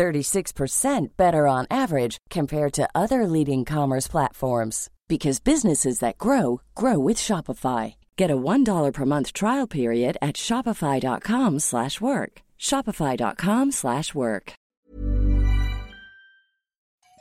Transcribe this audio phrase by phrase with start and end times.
[0.00, 6.98] 36% better on average compared to other leading commerce platforms because businesses that grow grow
[6.98, 7.96] with Shopify.
[8.16, 12.32] Get a $1 per month trial period at shopify.com/work.
[12.58, 14.52] shopify.com/work.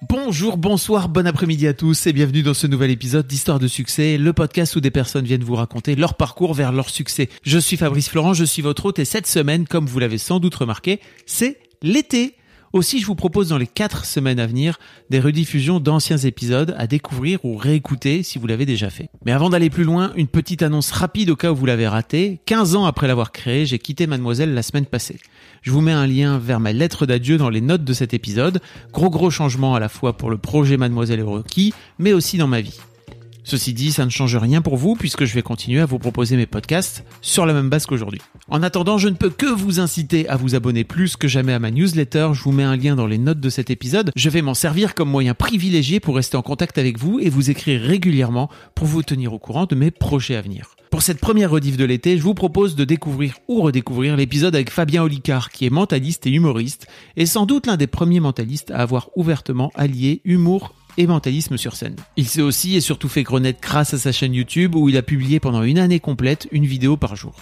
[0.08, 4.18] Bonjour, bonsoir, bon après-midi à tous et bienvenue dans ce nouvel épisode d'Histoire de succès,
[4.18, 7.28] le podcast où des personnes viennent vous raconter leur parcours vers leur succès.
[7.44, 10.40] Je suis Fabrice Florent, je suis votre hôte et cette semaine, comme vous l'avez sans
[10.40, 12.39] doute remarqué, c'est l'été.
[12.72, 14.78] Aussi, je vous propose dans les 4 semaines à venir
[15.10, 19.10] des rediffusions d'anciens épisodes à découvrir ou réécouter si vous l'avez déjà fait.
[19.26, 22.42] Mais avant d'aller plus loin, une petite annonce rapide au cas où vous l'avez raté.
[22.46, 25.20] 15 ans après l'avoir créé, j'ai quitté Mademoiselle la semaine passée.
[25.62, 28.62] Je vous mets un lien vers ma lettre d'adieu dans les notes de cet épisode.
[28.94, 32.62] Gros gros changement à la fois pour le projet Mademoiselle et mais aussi dans ma
[32.62, 32.80] vie.
[33.50, 36.38] Ceci dit, ça ne change rien pour vous puisque je vais continuer à vous proposer
[36.38, 38.22] mes podcasts sur la même base qu'aujourd'hui.
[38.48, 41.58] En attendant, je ne peux que vous inciter à vous abonner plus que jamais à
[41.58, 42.30] ma newsletter.
[42.34, 44.12] Je vous mets un lien dans les notes de cet épisode.
[44.16, 47.50] Je vais m'en servir comme moyen privilégié pour rester en contact avec vous et vous
[47.50, 50.76] écrire régulièrement pour vous tenir au courant de mes projets à venir.
[50.92, 54.70] Pour cette première rediff de l'été, je vous propose de découvrir ou redécouvrir l'épisode avec
[54.70, 56.86] Fabien Olicard, qui est mentaliste et humoriste,
[57.18, 60.76] et sans doute l'un des premiers mentalistes à avoir ouvertement allié humour
[61.08, 61.96] mentalisme sur scène.
[62.18, 65.02] Il s'est aussi et surtout fait connaître grâce à sa chaîne YouTube où il a
[65.02, 67.36] publié pendant une année complète une vidéo par jour.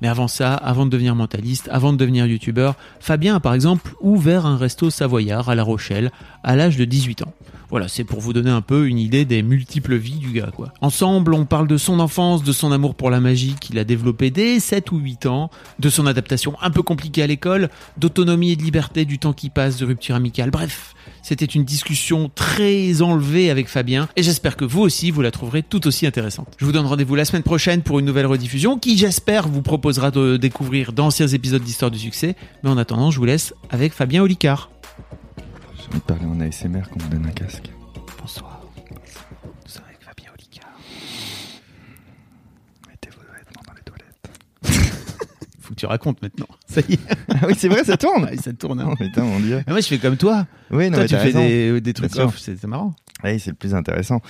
[0.00, 3.94] Mais avant ça, avant de devenir mentaliste, avant de devenir youtubeur, Fabien a par exemple
[4.00, 6.10] ouvert un resto savoyard à La Rochelle
[6.42, 7.32] à l'âge de 18 ans.
[7.70, 10.72] Voilà, c'est pour vous donner un peu une idée des multiples vies du gars, quoi.
[10.80, 14.30] Ensemble, on parle de son enfance, de son amour pour la magie qu'il a développé
[14.30, 18.56] dès 7 ou 8 ans, de son adaptation un peu compliquée à l'école, d'autonomie et
[18.56, 20.94] de liberté, du temps qui passe, de rupture amicale, bref.
[21.22, 25.62] C'était une discussion très enlevée avec Fabien et j'espère que vous aussi vous la trouverez
[25.62, 26.48] tout aussi intéressante.
[26.58, 30.10] Je vous donne rendez-vous la semaine prochaine pour une nouvelle rediffusion qui j'espère vous proposera
[30.10, 32.36] de découvrir d'anciens épisodes d'Histoire du succès.
[32.62, 34.70] Mais en attendant, je vous laisse avec Fabien Olicard.
[35.84, 37.70] J'ai envie de parler en ASMR quand on me donne un casque.
[38.20, 38.60] Bonsoir.
[38.90, 38.96] Nous
[39.70, 40.70] sommes avec Fabien Olicard.
[42.88, 44.30] Mettez vos vêtements dans les toilettes.
[45.60, 46.46] Faut que tu racontes maintenant.
[46.68, 46.98] Ça y est.
[47.30, 48.28] Ah oui, c'est vrai, ça tourne.
[48.38, 48.80] Ça tourne.
[48.80, 48.88] hein.
[48.90, 49.62] Oh putain, mon dieu.
[49.68, 50.46] Moi, je fais comme toi.
[50.70, 52.38] Oui, non, toi, mais tu fais des, des trucs off.
[52.38, 52.94] C'est marrant.
[53.22, 54.20] Oui, c'est le plus intéressant.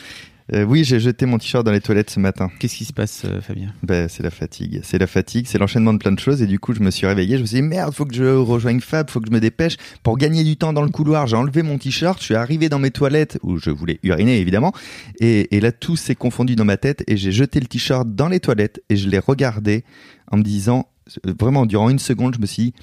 [0.52, 2.50] Euh, oui, j'ai jeté mon t-shirt dans les toilettes ce matin.
[2.58, 3.72] Qu'est-ce qui se passe, euh, Fabien?
[3.82, 4.80] Ben, c'est la fatigue.
[4.82, 6.42] C'est la fatigue, c'est l'enchaînement de plein de choses.
[6.42, 7.36] Et du coup, je me suis réveillé.
[7.36, 9.76] Je me suis dit, merde, faut que je rejoigne Fab, faut que je me dépêche.
[10.02, 12.18] Pour gagner du temps dans le couloir, j'ai enlevé mon t-shirt.
[12.18, 14.72] Je suis arrivé dans mes toilettes où je voulais uriner, évidemment.
[15.18, 17.04] Et, et là, tout s'est confondu dans ma tête.
[17.06, 19.84] Et j'ai jeté le t-shirt dans les toilettes et je l'ai regardé
[20.30, 20.88] en me disant,
[21.26, 22.74] euh, vraiment, durant une seconde, je me suis dit,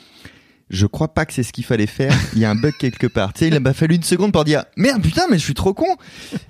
[0.72, 2.14] je crois pas que c'est ce qu'il fallait faire.
[2.34, 3.34] Il y a un bug quelque part.
[3.34, 5.74] Tu sais, il m'a fallu une seconde pour dire merde, putain, mais je suis trop
[5.74, 5.98] con.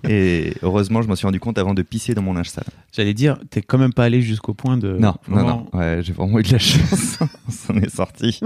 [0.08, 2.66] Et heureusement, je m'en suis rendu compte avant de pisser dans mon linge sale.
[2.92, 4.94] J'allais dire, t'es quand même pas allé jusqu'au point de.
[4.94, 5.68] Non, non, non.
[5.74, 7.18] Ouais, j'ai vraiment eu de la chance.
[7.48, 8.40] On s'en est sorti.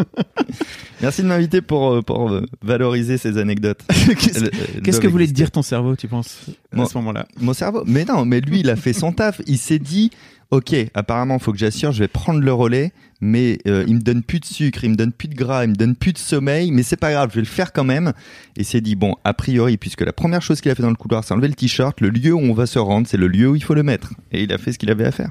[1.02, 3.82] Merci de m'inviter pour, euh, pour euh, valoriser ces anecdotes.
[3.90, 4.50] Qu'est-ce euh,
[4.84, 7.28] qu'est-ce que voulait te dire ton cerveau, tu penses, à ce moment-là?
[7.40, 7.84] Mon cerveau.
[7.86, 9.42] Mais non, mais lui, il a fait son taf.
[9.46, 10.12] Il s'est dit,
[10.52, 14.24] ok, apparemment, faut que j'assure, je vais prendre le relais, mais euh, il me donne
[14.24, 16.72] plus de sucre, il me donne plus de gras, il me donne plus de sommeil,
[16.72, 18.10] mais c'est pas grave, je vais le faire quand même.
[18.56, 20.90] Et il s'est dit, bon, a priori, puisque la première chose qu'il a fait dans
[20.90, 23.28] le couloir, c'est enlever le t-shirt, le lieu où on va se rendre, c'est le
[23.28, 24.14] lieu où il faut le mettre.
[24.32, 25.30] Et il a fait ce qu'il avait à faire.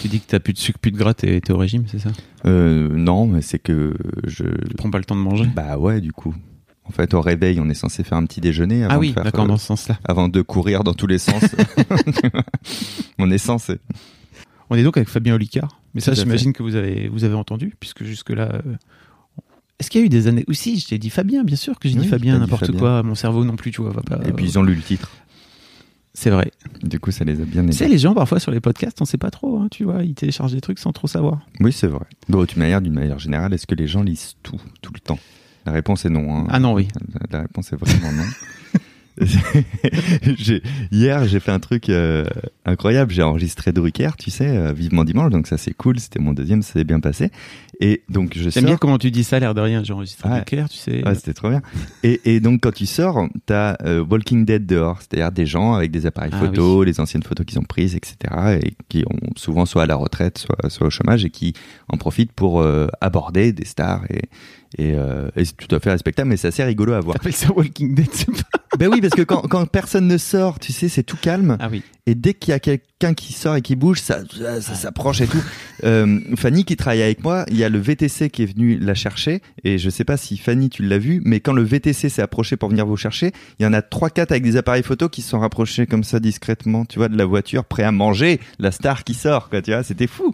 [0.00, 2.10] Tu dis que t'as plus de sucre, plus de gras, t'es au régime, c'est ça?
[2.46, 3.94] Euh, non, mais c'est que
[4.26, 4.44] je.
[4.44, 5.44] Tu prends pas le temps de manger?
[5.54, 6.34] Bah ouais, du coup.
[6.84, 9.12] En fait, au réveil, on est censé faire un petit déjeuner avant Ah oui, de
[9.14, 9.98] faire, euh, dans ce sens-là.
[10.04, 11.42] avant de courir dans tous les sens.
[13.18, 13.78] on est censé.
[14.70, 15.77] On est donc avec Fabien Olicard.
[15.98, 18.52] Mais ça, j'imagine que vous avez, vous avez entendu, puisque jusque-là.
[18.54, 18.74] euh,
[19.78, 20.44] Est-ce qu'il y a eu des années.
[20.48, 23.02] aussi, je t'ai dit Fabien, bien sûr que j'ai Oui, dit Fabien, n'importe quoi.
[23.02, 24.18] Mon cerveau non plus, tu vois, va pas.
[24.26, 25.10] Et puis ils ont lu le titre.
[26.14, 26.50] C'est vrai.
[26.82, 27.72] Du coup, ça les a bien Tu aidés.
[27.72, 30.14] sais, les gens, parfois, sur les podcasts, on sait pas trop, hein, tu vois, ils
[30.14, 31.40] téléchargent des trucs sans trop savoir.
[31.60, 32.06] Oui, c'est vrai.
[32.28, 35.18] Bon, d'une manière, d'une manière générale, est-ce que les gens lisent tout, tout le temps?
[35.64, 36.34] La réponse est non.
[36.38, 36.46] hein.
[36.48, 36.88] Ah non, oui.
[37.30, 38.24] La réponse est vraiment non.
[40.36, 42.24] J'ai- hier, j'ai fait un truc euh,
[42.64, 43.12] incroyable.
[43.12, 45.30] J'ai enregistré Drucker, tu sais, euh, vivement dimanche.
[45.30, 45.98] Donc ça, c'est cool.
[45.98, 47.30] C'était mon deuxième, ça s'est bien passé.
[47.80, 49.84] Et donc je J'aime bien comment tu dis ça, l'air de rien.
[49.84, 50.42] J'ai enregistré Ouais.
[50.44, 51.04] clair, tu sais.
[51.06, 51.62] Ouais, c'était trop bien.
[52.02, 55.90] Et, et donc, quand tu sors, t'as euh, Walking Dead dehors, c'est-à-dire des gens avec
[55.92, 59.64] des appareils Ah photo, les anciennes photos qu'ils ont prises, etc., et qui ont souvent
[59.64, 61.52] soit à la retraite, soit, soit au chômage, et qui
[61.88, 64.04] en profitent pour euh, aborder des stars.
[64.10, 64.22] Et,
[64.76, 67.14] et, euh, et c'est tout à fait respectable, mais c'est assez rigolo à voir.
[67.16, 68.57] T'appelles ça Walking Dead, c'est pas.
[68.78, 71.56] Ben oui, parce que quand, quand personne ne sort, tu sais, c'est tout calme.
[71.58, 71.82] Ah oui.
[72.06, 75.20] Et dès qu'il y a quelqu'un qui sort et qui bouge, ça, ça, ça s'approche
[75.20, 75.42] et tout.
[75.84, 78.94] Euh, Fanny qui travaille avec moi, il y a le VTC qui est venu la
[78.94, 79.42] chercher.
[79.62, 82.56] Et je sais pas si Fanny tu l'as vu, mais quand le VTC s'est approché
[82.56, 85.22] pour venir vous chercher, il y en a trois quatre avec des appareils photo qui
[85.22, 88.70] se sont rapprochés comme ça discrètement, tu vois, de la voiture, prêt à manger la
[88.70, 89.60] star qui sort, quoi.
[89.60, 90.32] Tu vois, c'était fou.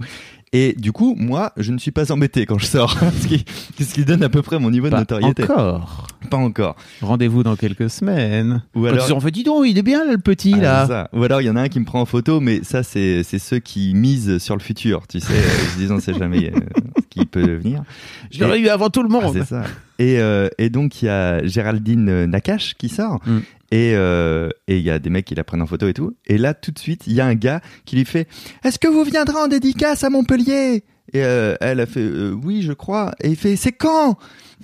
[0.56, 3.44] Et du coup, moi, je ne suis pas embêté quand je sors, ce qui,
[3.82, 5.42] ce qui donne à peu près mon niveau de Pas notoriété.
[5.42, 6.06] encore.
[6.30, 6.76] Pas encore.
[7.02, 8.62] Rendez-vous dans quelques semaines.
[8.76, 10.60] Ou Quand alors- ils ont fait, dis donc, il est bien là, le petit Ah,
[10.62, 10.86] là.
[10.86, 11.08] ça.
[11.12, 13.24] Ou alors il y en a un qui me prend en photo, mais ça c'est
[13.24, 15.32] ceux qui misent sur le futur, tu sais,
[15.64, 16.58] ils se disent on sait jamais euh,
[16.98, 17.82] ce qui peut venir.
[18.30, 19.32] Je l'aurais eu avant tout le Ah, monde.
[19.34, 19.64] c'est ça.
[19.98, 23.38] Et, euh, et donc il y a Géraldine euh, Nakache qui sort Mm.
[23.74, 26.16] Et euh, et il y a des mecs qui la prennent en photo et tout.
[26.26, 28.28] Et là tout de suite il y a un gars qui lui fait
[28.62, 30.84] Est-ce que vous viendrez en dédicace à Montpellier?
[31.12, 33.16] Et euh, elle a fait euh, Oui je crois.
[33.20, 34.16] Et il fait C'est quand?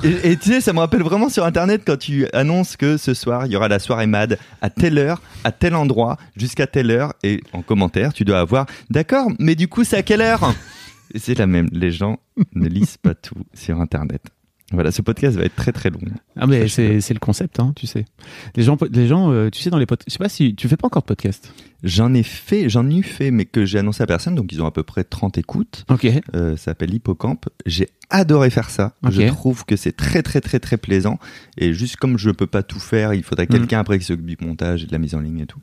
[0.04, 3.12] Et, et tu sais, ça me rappelle vraiment sur Internet quand tu annonces que ce
[3.12, 6.92] soir, il y aura la soirée MAD à telle heure, à tel endroit, jusqu'à telle
[6.92, 7.12] heure.
[7.24, 10.54] Et en commentaire, tu dois avoir D'accord, mais du coup, c'est à quelle heure?
[11.16, 11.68] C'est la même.
[11.72, 12.20] Les gens
[12.54, 14.22] ne lisent pas tout sur Internet.
[14.72, 15.99] Voilà, ce podcast va être très très long.
[16.37, 18.05] Ah mais c'est c'est le concept, hein, tu sais.
[18.55, 20.08] Les gens, les gens, euh, tu sais dans les podcasts.
[20.08, 21.52] Je sais pas si tu fais pas encore de podcast.
[21.82, 24.62] J'en ai fait, j'en ai eu fait, mais que j'ai annoncé à personne, donc ils
[24.62, 25.84] ont à peu près 30 écoutes.
[25.90, 26.06] Ok.
[26.34, 27.49] Euh, ça s'appelle Hippocampe.
[27.67, 28.94] J'ai adoré faire ça.
[29.08, 31.19] Je trouve que c'est très très très très plaisant.
[31.58, 33.49] Et juste comme je peux pas tout faire, il faudrait Mm.
[33.55, 35.61] quelqu'un après qui s'occupe du montage et de la mise en ligne et tout.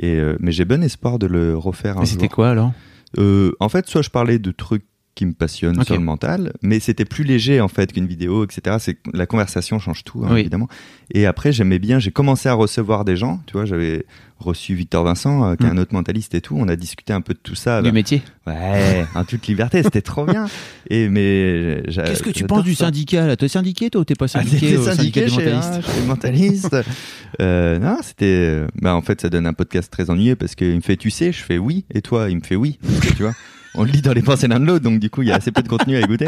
[0.00, 2.34] Et euh, mais j'ai bon espoir de le refaire un Mais c'était jour.
[2.34, 2.72] quoi alors?
[3.18, 4.84] Euh, en fait, soit je parlais de trucs
[5.20, 5.84] qui me passionnent Ok.
[5.84, 8.76] sur le mental, mais c'était plus léger en fait qu'une vidéo, etc.
[8.80, 10.40] C'est la conversation change tout, hein, Oui.
[10.40, 10.66] évidemment.
[11.12, 11.98] Et après, j'aimais bien.
[11.98, 13.42] J'ai commencé à recevoir des gens.
[13.46, 14.06] Tu vois, j'avais
[14.38, 15.72] reçu Victor Vincent, euh, qui est Mm.
[15.72, 16.56] un autre mentaliste et tout.
[16.58, 17.82] On a discuté un peu de tout ça.
[17.82, 18.22] Du Bah, métier.
[18.46, 20.46] Ouais, en toute liberté, c'était trop bien.
[20.88, 22.86] Et mais Qu'est-ce que tu penses du ça.
[22.86, 23.36] syndicat là?
[23.36, 25.86] T'es syndiqué toi ou t'es pas Ah, syndiqué au syndicat syndiqué des chez, mentalistes?
[25.94, 26.76] chez les mentalistes.
[27.42, 28.62] euh, non, c'était.
[28.80, 31.32] Bah, en fait, ça donne un podcast très ennuyeux parce qu'il me fait tu sais,
[31.32, 32.78] je fais oui, et toi, il me fait oui.
[33.16, 33.34] Tu vois,
[33.74, 35.36] on le lit dans les pensées l'un de l'autre, donc du coup, il y a
[35.36, 36.26] assez peu de contenu à écouter.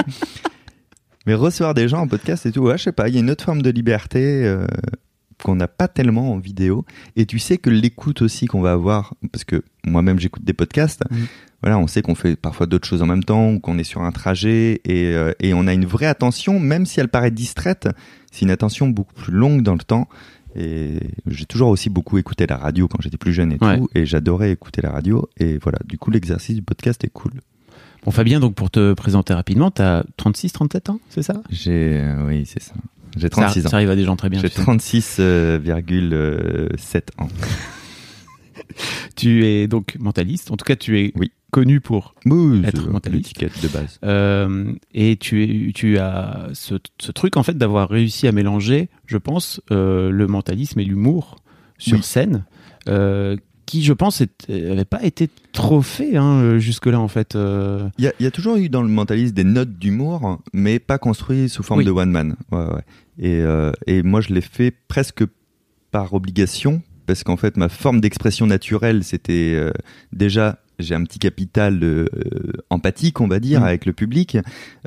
[1.27, 3.21] Mais recevoir des gens en podcast et tout, ouais, je sais pas, il y a
[3.21, 4.67] une autre forme de liberté euh,
[5.45, 6.85] qu'on n'a pas tellement en vidéo.
[7.15, 11.03] Et tu sais que l'écoute aussi qu'on va avoir, parce que moi-même j'écoute des podcasts,
[11.11, 11.27] Mhm.
[11.63, 14.03] voilà, on sait qu'on fait parfois d'autres choses en même temps, ou qu'on est sur
[14.03, 17.89] un trajet, et, euh, et on a une vraie attention, même si elle paraît distraite,
[18.33, 20.09] c'est une attention beaucoup plus longue dans le temps.
[20.55, 23.79] Et j'ai toujours aussi beaucoup écouté la radio quand j'étais plus jeune et Ouais.
[23.79, 25.29] tout, et j'adorais écouter la radio.
[25.39, 27.33] Et voilà, du coup l'exercice du podcast est cool.
[28.05, 31.41] Bon Fabien, donc pour te présenter rapidement, t'as 36, 37 ans, c'est ça?
[31.51, 32.75] J'ai, euh, oui, c'est ça.
[33.17, 33.71] J'ai ça, 36 ans.
[33.71, 34.41] ça arrive à des gens très bien.
[34.41, 34.63] J'ai tu sais.
[34.63, 37.29] 36,7 ans.
[39.17, 40.51] Tu es donc mentaliste.
[40.51, 41.31] En tout cas, tu es Oui.
[41.51, 42.15] connu pour
[42.65, 43.39] Être mentaliste.
[43.41, 43.99] de base.
[44.05, 48.89] Euh, et tu, es, tu as ce, ce truc en fait d'avoir réussi à mélanger,
[49.07, 51.37] je pense, euh, le mentalisme et l'humour
[51.79, 52.03] sur Oui.
[52.03, 52.45] scène,
[52.89, 53.37] euh,
[53.67, 57.37] qui je pense n'avait pas été trop fait hein, jusque-là en fait.
[57.37, 57.89] euh.
[57.99, 60.79] Il y a, il y a toujours eu dans le mentaliste des notes d'humour, mais
[60.79, 61.85] pas construit sous forme Oui.
[61.85, 62.37] de one man.
[62.51, 62.83] Ouais, ouais.
[63.19, 65.25] Et, euh, et moi, je l'ai fait presque
[65.91, 69.71] par obligation, parce qu'en fait, ma forme d'expression naturelle, c'était euh,
[70.13, 72.07] déjà, j'ai un petit capital euh,
[72.71, 73.65] empathique, on va dire, Mm.
[73.65, 74.39] avec le public.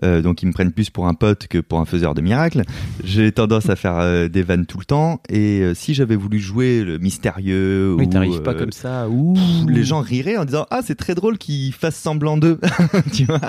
[0.04, 2.64] Euh, donc, ils me prennent plus pour un pote que pour un faiseur de miracles.
[3.04, 5.22] J'ai tendance à faire euh, des vannes tout le temps.
[5.30, 9.08] Et euh, si j'avais voulu jouer le mystérieux Mais ou, t'arrives pas euh, comme ça.
[9.10, 9.36] Ouh.
[9.70, 12.60] les gens riraient en disant ah c'est très drôle qu'ils fassent semblant d'eux
[13.14, 13.40] tu vois?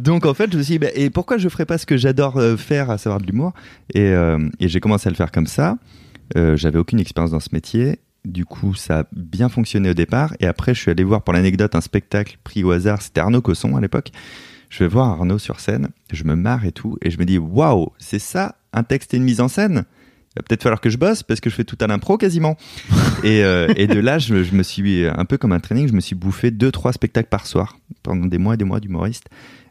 [0.00, 1.96] Donc en fait je me suis dit bah, et pourquoi je ferais pas ce que
[1.96, 3.52] j'adore euh, faire à savoir de l'humour?
[3.94, 5.76] Et, euh, et j'ai commencé à le faire comme ça
[6.36, 8.00] euh, j'avais aucune expérience dans ce métier.
[8.24, 10.34] Du coup ça a bien fonctionné au départ.
[10.40, 13.02] Et après je suis allé voir pour l'anecdote un spectacle pris au hasard.
[13.02, 14.10] C'était Arnaud Cosson à l'époque.
[14.68, 15.88] Je vais voir Arnaud sur scène.
[16.12, 16.98] Je me marre et tout.
[17.02, 19.84] Et je me dis waouh c'est ça un texte et une mise en scène?
[20.36, 22.56] Il va peut-être falloir que je bosse parce que je fais tout à l'impro quasiment.
[23.24, 25.92] Et, euh, et de là, je, je me suis un peu comme un training, je
[25.92, 29.26] me suis bouffé deux trois spectacles par soir pendant des mois et des mois d'humoriste.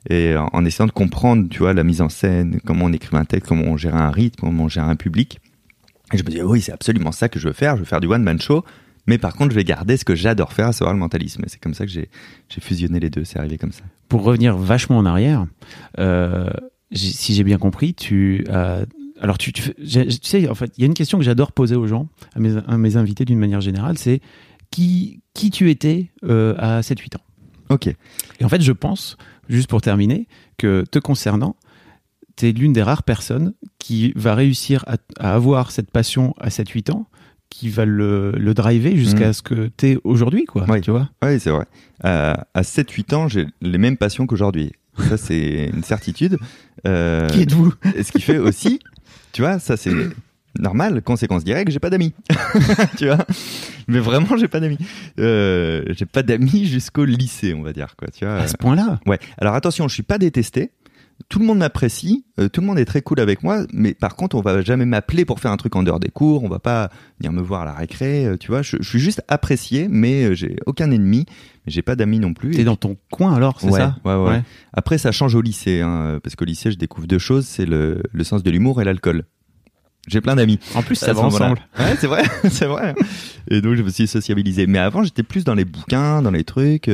[0.08, 3.18] Et en, en essayant de comprendre, tu vois, la mise en scène, comment on écrivait
[3.18, 5.40] un texte, comment on gérait un rythme, comment on gérait un public.
[6.14, 7.76] Et je me dis oui, c'est absolument ça que je veux faire.
[7.76, 8.64] Je veux faire du one man show,
[9.08, 11.44] mais par contre, je vais garder ce que j'adore faire, à savoir le mentalisme.
[11.46, 12.10] Et c'est comme ça que j'ai
[12.60, 13.24] fusionné les deux.
[13.24, 13.84] C'est arrivé comme ça.
[14.08, 15.46] Pour revenir vachement en arrière,
[15.98, 16.50] euh,
[16.92, 18.86] si j'ai bien compris, tu as.
[19.22, 19.52] Alors, tu,
[20.22, 22.56] sais, en fait, il y a une question que j'adore poser aux gens, à mes,
[22.56, 24.22] à mes invités d'une manière générale, c'est
[24.72, 27.22] qui, qui tu étais euh, à 7-8 ans?
[27.70, 27.88] Ok.
[27.88, 29.18] Et en fait, je pense,
[29.50, 31.56] juste pour terminer, que te concernant,
[32.40, 36.50] tu es l'une des rares personnes qui va réussir à, à avoir cette passion à
[36.50, 37.08] 7-8 ans,
[37.50, 39.34] qui va le, le driver jusqu'à Mm.
[39.34, 40.66] ce que tu es aujourd'hui, quoi.
[40.70, 40.82] Oui.
[40.82, 41.66] Tu vois Oui, c'est vrai.
[42.06, 44.72] Euh, à 7-8 ans, j'ai les mêmes passions qu'aujourd'hui.
[45.10, 46.38] Ça, c'est une certitude.
[46.88, 47.74] Euh, Qui êtes-vous?
[48.04, 48.80] ce qui fait aussi,
[49.32, 49.94] tu vois, ça c'est
[50.60, 52.14] normal, conséquence directe, j'ai pas d'amis.
[52.98, 53.18] tu vois?
[53.88, 54.78] Mais vraiment, j'ai pas d'amis.
[55.20, 58.08] Euh, j'ai pas d'amis jusqu'au lycée, on va dire, quoi.
[58.10, 59.00] Tu vois À ce point-là?
[59.06, 59.20] Ouais.
[59.38, 60.72] Alors attention, je suis pas détesté.
[61.28, 64.16] Tout le monde m'apprécie, euh, tout le monde est très cool avec moi, mais par
[64.16, 66.60] contre, on va jamais m'appeler pour faire un truc en dehors des cours, on va
[66.60, 68.62] pas venir me voir à la récré, euh, tu vois.
[68.62, 71.26] Je, je suis juste apprécié, mais euh, j'ai aucun ennemi,
[71.66, 72.52] mais j'ai pas d'amis non plus.
[72.52, 74.42] T'es dans ton coin alors, c'est Ouais, ça ouais, ouais.
[74.74, 78.02] Après, ça change au lycée, hein, parce qu'au lycée, je découvre deux choses, c'est le,
[78.12, 79.26] le sens de l'humour et l'alcool.
[80.08, 80.60] J'ai plein d'amis.
[80.74, 81.60] En plus, ça va ensemble.
[81.78, 82.96] Ouais, c'est vrai, c'est vrai.
[83.52, 84.66] Et donc, je me suis sociabilisé.
[84.66, 86.90] Mais avant, j'étais plus dans les bouquins, dans les trucs.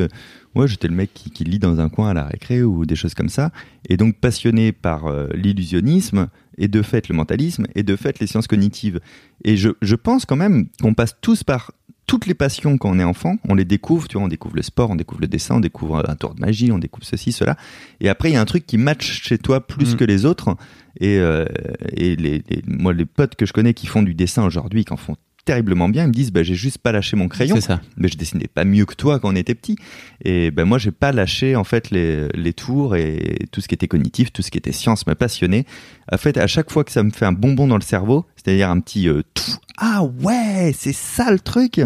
[0.56, 2.96] Ouais, j'étais le mec qui, qui lit dans un coin à la récré ou des
[2.96, 3.52] choses comme ça.
[3.90, 8.28] Et donc, passionné par euh, l'illusionnisme et de fait le mentalisme et de fait les
[8.28, 9.00] sciences cognitives.
[9.44, 11.72] Et je, je pense quand même qu'on passe tous par
[12.08, 14.62] toutes les passions quand on est enfant, on les découvre, tu vois, on découvre le
[14.62, 17.58] sport, on découvre le dessin, on découvre un tour de magie, on découvre ceci, cela.
[18.00, 19.98] Et après, il y a un truc qui match chez toi plus Mm.
[19.98, 20.56] que les autres.
[21.02, 21.46] Et, euh,
[21.94, 24.94] et les, les- moi, les potes que je connais qui font du dessin aujourd'hui, qui
[24.94, 25.16] en font
[25.46, 27.62] terriblement bien, ils me disent, bah, j'ai juste pas lâché mon crayon.
[27.62, 27.80] Ça.
[27.98, 29.78] Mais je dessinais pas mieux que toi quand on était petit.
[30.24, 33.76] Et ben moi, j'ai pas lâché en fait les, les tours et tout ce qui
[33.76, 35.66] était cognitif, tout ce qui était science m'a passionné.
[36.12, 38.70] En fait, à chaque fois que ça me fait un bonbon dans le cerveau, c'est-à-dire
[38.70, 41.82] un petit euh, tout, ah ouais, c'est ça le truc,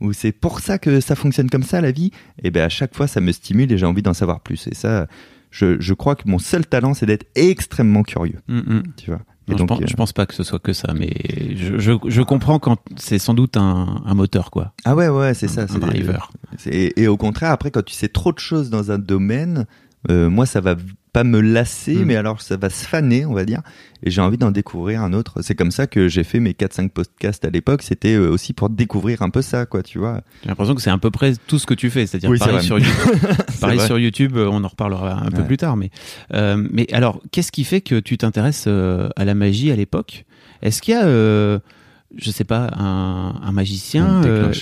[0.00, 2.10] ou c'est pour ça que ça fonctionne comme ça la vie.
[2.42, 4.66] Et ben à chaque fois, ça me stimule et j'ai envie d'en savoir plus.
[4.68, 5.06] Et ça,
[5.50, 8.40] je, je crois que mon seul talent, c'est d'être extrêmement curieux.
[8.48, 8.82] Mm, mm.
[8.96, 9.20] Tu vois.
[9.48, 11.10] Et Non, donc, je, pense, euh, je pense pas que ce soit que ça, mais
[11.56, 14.72] je, je, je comprends quand c'est sans doute un, un moteur, quoi.
[14.84, 15.62] ah ouais, ouais, c'est ça.
[15.62, 16.30] Un c'est driver.
[16.58, 19.66] C'est- Et, au contraire, après, quand tu sais trop de choses dans un domaine,
[20.10, 20.76] euh, moi, ça va
[21.12, 22.04] pas me lasser, Mm.
[22.04, 23.60] mais alors ça va se faner, on va dire.
[24.02, 25.42] Et j'ai envie d'en découvrir un autre.
[25.42, 27.82] C'est comme ça que j'ai fait mes 4-5 podcasts à l'époque.
[27.82, 30.22] C'était euh, aussi pour découvrir un peu ça, quoi, tu vois.
[30.42, 32.62] J'ai l'impression que c'est à peu près tout ce que tu fais, c'est-à-dire Oui, pareil,
[32.62, 33.16] sur YouTube,
[33.60, 35.76] pareil sur YouTube, euh, on en reparlera un peu plus tard.
[35.76, 35.90] Mais,
[36.34, 40.24] euh, mais alors, qu'est-ce qui fait que tu t'intéresses euh, à la magie à l'époque?
[40.62, 41.58] Est-ce qu'il y a, euh,
[42.16, 44.52] je sais pas, un, un magicien euh,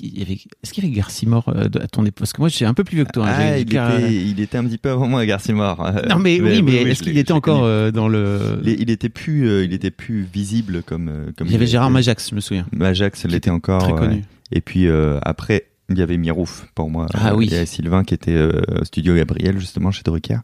[0.00, 2.18] y avait, Est-ce qu'il y avait Garcimore euh, à ton époque?
[2.18, 3.26] Parce que moi, j'ai un peu plus vieux que toi.
[3.28, 5.84] hein, Ah, il était, il était un petit peu avant moi, Garcia Mort.
[6.08, 8.60] Non, mais, oui, mais est-ce qu'il était encore euh, dans le.
[8.64, 11.32] Il, il était plus, il était plus visible comme.
[11.36, 11.90] comme Il y avait Gérard.
[11.90, 12.66] Majax, je me souviens.
[12.72, 13.82] Majax l'était encore.
[13.82, 13.98] Très ouais.
[13.98, 14.24] connu.
[14.52, 14.86] Et puis
[15.22, 17.06] après, il y avait Mirouf pour moi.
[17.14, 17.46] Ah oui.
[17.46, 20.38] Il y avait Sylvain qui était au studio Gabriel justement chez Drucker.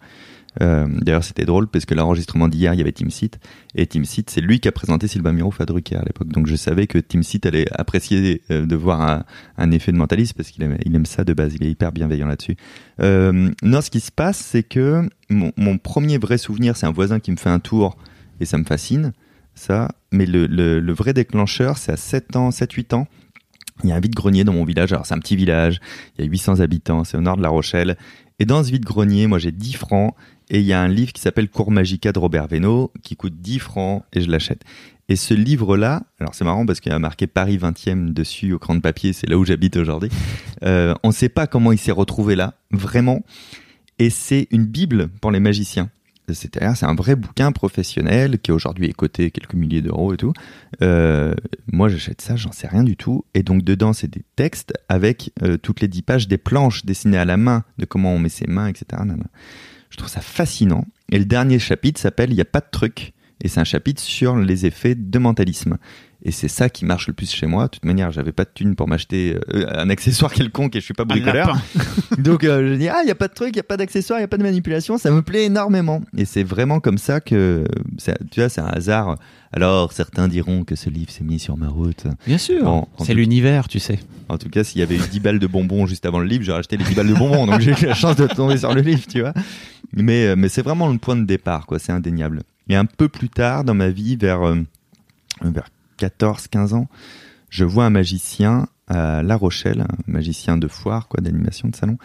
[0.60, 3.38] Euh, D'ailleurs, c'était drôle parce que l'enregistrement d'hier, il y avait Team Seat.
[3.74, 6.28] Et Team Seat, c'est lui qui a présenté Sylvain Mirouf à Drucker à l'époque.
[6.28, 9.24] Donc je savais que Team Seat allait apprécier euh, de voir
[9.56, 11.54] un, effet de mentalisme parce qu'il aime, ça de base.
[11.54, 12.56] Il est hyper bienveillant là-dessus.
[13.00, 17.20] Euh, non, ce qui se passe, c'est que mon, premier vrai souvenir, c'est un voisin
[17.20, 17.96] qui me fait un tour
[18.40, 19.12] et ça me fascine.
[19.54, 23.06] Ça, mais le, le, le vrai déclencheur, c'est à 7 ans, 7-8 ans.
[23.82, 24.92] Il y a un vide-grenier dans mon village.
[24.92, 25.80] Alors, c'est un petit village.
[26.18, 27.04] Il y a 800 habitants.
[27.04, 27.96] C'est au nord de La Rochelle.
[28.38, 30.14] Et dans ce vide-grenier, moi, j'ai 10 francs.
[30.50, 33.40] Et il y a un livre qui s'appelle Cours Magica de Robert Veno, qui coûte
[33.40, 34.62] 10 francs, et je l'achète.
[35.08, 38.58] Et ce livre-là, alors c'est marrant parce qu'il y a marqué Paris 20e dessus au
[38.58, 40.10] cran de papier, c'est là où j'habite aujourd'hui.
[40.62, 43.22] Euh, on ne sait pas comment il s'est retrouvé là, vraiment.
[43.98, 45.90] Et c'est une Bible pour les magiciens.
[46.32, 50.32] C'est-à-dire, c'est un vrai bouquin professionnel qui aujourd'hui est coté quelques milliers d'euros et tout.
[50.82, 51.34] Euh,
[51.72, 53.24] moi, j'achète ça, j'en sais rien du tout.
[53.34, 57.18] Et donc, dedans, c'est des textes avec euh, toutes les dix pages des planches dessinées
[57.18, 59.02] à la main, de comment on met ses mains, etc.
[59.90, 60.84] Je trouve ça fascinant.
[61.10, 63.12] Et le dernier chapitre s'appelle Il n'y a pas de truc.
[63.42, 65.78] Et c'est un chapitre sur les effets de mentalisme.
[66.22, 67.64] Et c'est ça qui marche le plus chez moi.
[67.64, 70.84] De toute manière, j'avais pas de thune pour m'acheter euh, un accessoire quelconque et je
[70.84, 71.56] suis pas bricoleur.
[72.18, 73.78] Donc euh, je dis ah il y a pas de truc, il y a pas
[73.78, 76.02] d'accessoire, il y a pas de manipulation, ça me plaît énormément.
[76.16, 77.64] Et c'est vraiment comme ça que
[78.30, 79.16] tu vois c'est un hasard.
[79.52, 82.04] Alors certains diront que ce livre s'est mis sur ma route.
[82.26, 82.64] Bien sûr.
[82.64, 83.98] Bon, c'est l'univers, tu sais.
[84.28, 86.44] En tout cas, s'il y avait eu 10 balles de bonbons juste avant le livre,
[86.44, 87.46] j'aurais acheté les 10 balles de bonbons.
[87.46, 89.32] Donc j'ai eu la chance de tomber sur le livre, tu vois.
[89.94, 92.42] Mais euh, mais c'est vraiment le point de départ quoi, c'est indéniable.
[92.70, 94.62] Et un peu plus tard dans ma vie vers euh,
[95.42, 96.88] vers 14 15 ans,
[97.48, 101.98] je vois un magicien à La Rochelle, un magicien de foire, quoi, d'animation de salon,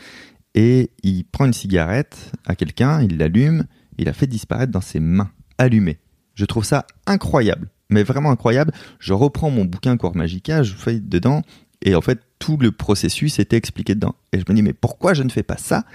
[0.56, 3.66] et il prend une cigarette à quelqu'un, il l'allume,
[4.00, 5.30] il la fait disparaître dans ses mains,
[5.60, 6.00] allumées.
[6.34, 8.74] Je trouve ça incroyable, mais vraiment incroyable.
[8.98, 11.44] Je reprends mon bouquin Cours Magica, je feuille dedans,
[11.84, 14.16] et en fait, tout le processus était expliqué dedans.
[14.34, 15.86] Et je me dis, mais pourquoi je ne fais pas ça?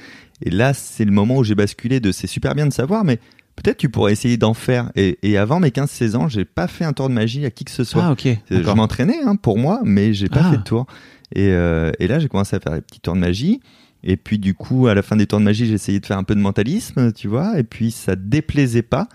[0.42, 3.18] Et là, c'est le moment où j'ai basculé de c'est super bien de savoir, mais
[3.62, 4.90] peut-être tu pourrais essayer d'en faire.
[4.96, 7.64] Et, et avant mes 15-16 ans, j'ai pas fait un tour de magie à qui
[7.64, 8.04] que ce soit.
[8.04, 8.28] Ah, ok.
[8.50, 8.76] Je d'accord.
[8.76, 10.50] m'entraînais hein, pour moi, mais j'ai pas Ah.
[10.50, 10.86] fait de tour.
[11.34, 13.60] Et, euh, et là, j'ai commencé à faire des petits tours de magie.
[14.02, 16.16] Et puis, du coup, à la fin des tours de magie, j'ai essayé de faire
[16.18, 17.58] un peu de mentalisme, tu vois.
[17.58, 19.08] Et puis, ça déplaisait pas.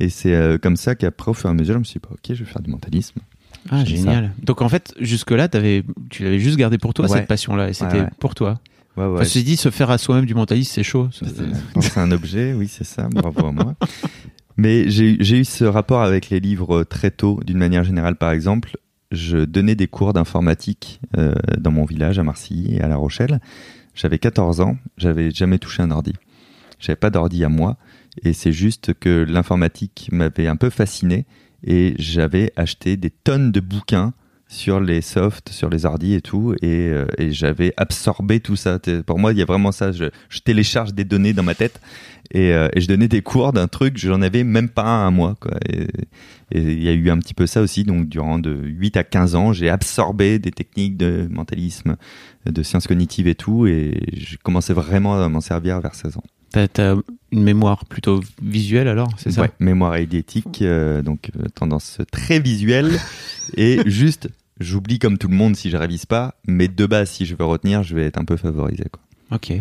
[0.00, 2.02] Et c'est euh, comme ça qu'après, au fur et à mesure, je me suis dit,
[2.02, 3.20] bah, ok, je vais faire du mentalisme.
[3.70, 4.32] Ah, je génial.
[4.42, 7.18] Donc en fait, jusque-là, avais, tu l'avais juste gardé pour toi, Ouais.
[7.18, 8.08] cette passion-là, et c'était Ouais, ouais.
[8.18, 8.58] pour toi.
[8.96, 9.20] Ouais, ouais.
[9.22, 11.08] Enfin, dit, se faire à soi-même du mentalisme, c'est chaud.
[11.12, 13.08] C'est- un objet, oui, c'est ça.
[13.10, 13.74] Bravo à moi.
[14.56, 18.32] Mais j'ai j'ai eu ce rapport avec les livres très tôt, d'une manière générale, par
[18.32, 18.76] exemple.
[19.10, 23.40] Je donnais des cours d'informatique euh, dans mon village, à Marcilly et à La Rochelle.
[23.94, 26.12] J'avais 14 ans, j'avais jamais touché un ordi.
[26.78, 27.76] J'avais pas d'ordi à moi,
[28.24, 31.26] et c'est juste que l'informatique m'avait un peu fasciné,
[31.64, 34.12] et j'avais acheté des tonnes de bouquins
[34.52, 38.78] sur les softs, sur les ordi et tout, et, euh, et j'avais absorbé tout ça.
[39.06, 39.92] Pour moi, il y a vraiment ça.
[39.92, 41.80] Je, je télécharge des données dans ma tête
[42.32, 45.10] et, euh, et je donnais des cours d'un truc, j'en avais même pas un à
[45.10, 45.36] moi.
[45.40, 45.52] Quoi.
[45.70, 45.88] Et
[46.54, 47.84] il y a eu un petit peu ça aussi.
[47.84, 51.96] Donc, durant de 8 à 15 ans, j'ai absorbé des techniques de mentalisme,
[52.44, 56.24] de sciences cognitives et tout, et j'ai commencé vraiment à m'en servir vers 16 ans.
[56.52, 56.96] T'as
[57.30, 59.40] une mémoire plutôt visuelle alors, c'est ça?
[59.40, 62.98] Ouais, mémoire eidetique, euh, donc tendance très visuelle
[63.56, 64.28] et juste.
[64.62, 67.44] J'oublie comme tout le monde si je révise pas, mais de base, si je veux
[67.44, 68.84] retenir, je vais être un peu favorisé.
[68.90, 69.02] Quoi.
[69.36, 69.52] Ok.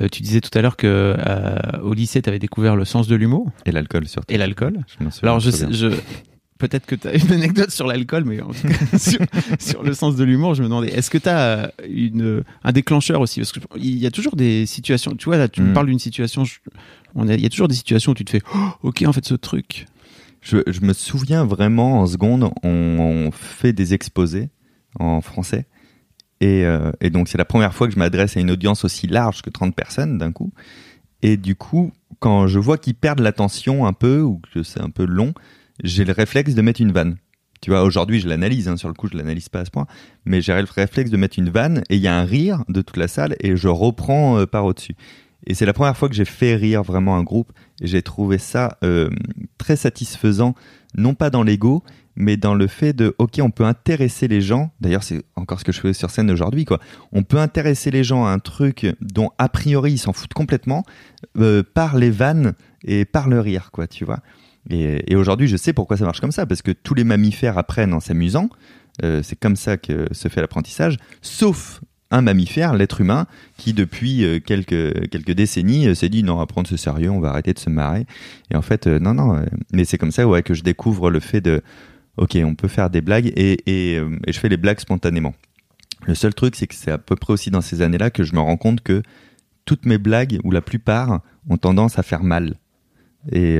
[0.00, 3.06] Euh, tu disais tout à l'heure que euh, au lycée, tu avais découvert le sens
[3.06, 4.32] de l'humour Et l'alcool surtout.
[4.34, 4.80] et l'alcool.
[5.22, 5.76] Alors, je, très sais- bien.
[5.76, 5.88] je
[6.58, 9.20] peut-être que tu as une anecdote sur l'alcool, mais en tout cas, sur,
[9.60, 13.20] sur le sens de l'humour, je me demandais, est-ce que tu as une, un déclencheur
[13.20, 13.40] aussi?
[13.40, 15.74] Parce qu'il y a toujours des situations, tu vois, là, tu me Mm.
[15.74, 16.58] parles d'une situation, je-
[17.14, 19.12] on a- il y a toujours des situations où tu te fais, Oh, ok, en
[19.12, 19.86] fait, ce truc.
[20.44, 24.50] Je, me souviens vraiment en seconde, on, fait des exposés
[25.00, 25.66] en français.
[26.40, 29.06] Et, euh, et donc, c'est la première fois que je m'adresse à une audience aussi
[29.06, 30.52] large que 30 personnes d'un coup.
[31.22, 34.90] Et du coup, quand je vois qu'ils perdent l'attention un peu ou que c'est un
[34.90, 35.32] peu long,
[35.82, 37.16] j'ai le réflexe de mettre une vanne.
[37.62, 39.86] Tu vois, aujourd'hui, je l'analyse, hein, sur le coup, je l'analyse pas à ce point,
[40.26, 42.82] mais j'ai le réflexe de mettre une vanne et il y a un rire de
[42.82, 44.96] toute la salle et je reprends euh, par au-dessus.
[45.46, 48.38] Et c'est la première fois que j'ai fait rire vraiment un groupe et j'ai trouvé
[48.38, 49.10] ça euh,
[49.58, 50.54] très satisfaisant,
[50.96, 51.82] non pas dans l'ego,
[52.16, 54.72] mais dans le fait de, ok, on peut intéresser les gens.
[54.80, 56.78] D'ailleurs, c'est encore ce que je fais sur scène aujourd'hui, quoi.
[57.12, 60.84] On peut intéresser les gens à un truc dont a priori ils s'en foutent complètement
[61.38, 64.20] euh, par les vannes et par le rire, quoi, tu vois.
[64.70, 67.92] Et, aujourd'hui, je sais pourquoi ça marche comme ça, parce que tous les mammifères apprennent
[67.92, 68.48] en s'amusant.
[69.02, 71.80] Euh, c'est comme ça que se fait l'apprentissage, sauf
[72.14, 76.38] un mammifère, l'être humain, qui depuis euh, quelques, quelques décennies euh, s'est dit non, on
[76.38, 78.06] va prendre ce sérieux, on va arrêter de se marrer.
[78.50, 81.18] Et en fait, euh, non, non, mais c'est comme ça ouais, que je découvre le
[81.18, 81.60] fait de,
[82.16, 85.34] ok, on peut faire des blagues et, et, et je fais les blagues spontanément.
[86.06, 88.34] Le seul truc, c'est que c'est à peu près aussi dans ces années-là que je
[88.34, 89.02] me rends compte que
[89.64, 92.56] toutes mes blagues, ou la plupart, ont tendance à faire mal.
[93.32, 93.58] Et,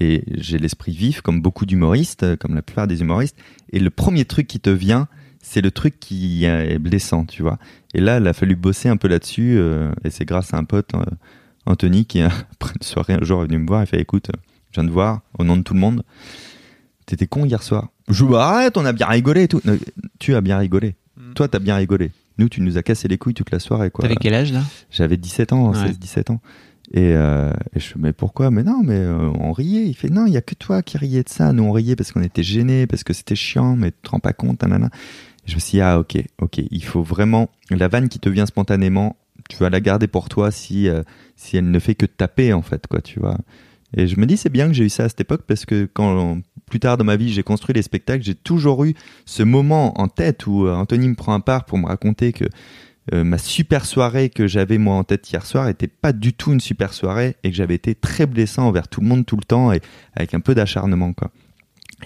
[0.00, 3.36] et j'ai l'esprit vif, comme beaucoup d'humoristes, comme la plupart des humoristes.
[3.70, 5.06] Et le premier truc qui te vient,
[5.42, 7.58] c'est le truc qui est blessant, tu vois.
[7.94, 9.56] Et là, il a fallu bosser un peu là-dessus.
[9.58, 11.02] euh, et c'est grâce à un pote, euh,
[11.66, 13.82] Anthony, qui, après une soirée, un jour, est venu me voir.
[13.82, 14.38] Il fait Écoute, euh,
[14.70, 16.02] je viens de voir, au nom de tout le monde,
[17.06, 17.88] t'étais con hier soir.
[18.08, 19.60] Je dis Arrête, on a bien rigolé et tout.
[19.64, 19.76] Non,
[20.18, 20.94] Tu as bien rigolé.
[21.16, 21.32] Mm.
[21.34, 22.10] Toi, t'as bien rigolé.
[22.38, 24.02] Nous, tu nous as cassé les couilles toute la soirée, quoi.
[24.02, 24.62] T'avais quel âge là?
[24.90, 25.90] J'avais 17 ans, Ouais.
[25.90, 26.40] 16-17 ans.
[26.94, 28.50] Et, euh, et je fais, mais pourquoi?
[28.50, 29.86] Mais non, mais euh, on riait.
[29.86, 31.52] Il fait, non, il y a que toi qui riais de ça.
[31.52, 34.18] Nous, on riait parce qu'on était gênés, parce que c'était chiant, mais tu te rends
[34.18, 34.90] pas compte, nanana.
[35.44, 36.60] Je me suis dit, ah, ok, ok.
[36.70, 39.16] Il faut vraiment, la vanne qui te vient spontanément,
[39.48, 41.02] tu vas la garder pour toi si, euh,
[41.36, 43.38] si elle ne fait que taper, en fait, quoi, tu vois.
[43.96, 45.88] Et je me dis, c'est bien que j'ai eu ça à cette époque parce que
[45.92, 48.94] quand, plus tard dans ma vie, j'ai construit les spectacles, j'ai toujours eu
[49.26, 52.46] ce moment en tête où euh, Anthony me prend un part pour me raconter que
[53.12, 56.52] euh, ma super soirée que j'avais moi en tête hier soir était pas du tout
[56.52, 59.42] une super soirée et que j'avais été très blessant envers tout le monde tout le
[59.42, 59.80] temps et
[60.14, 61.32] avec un peu d'acharnement quoi.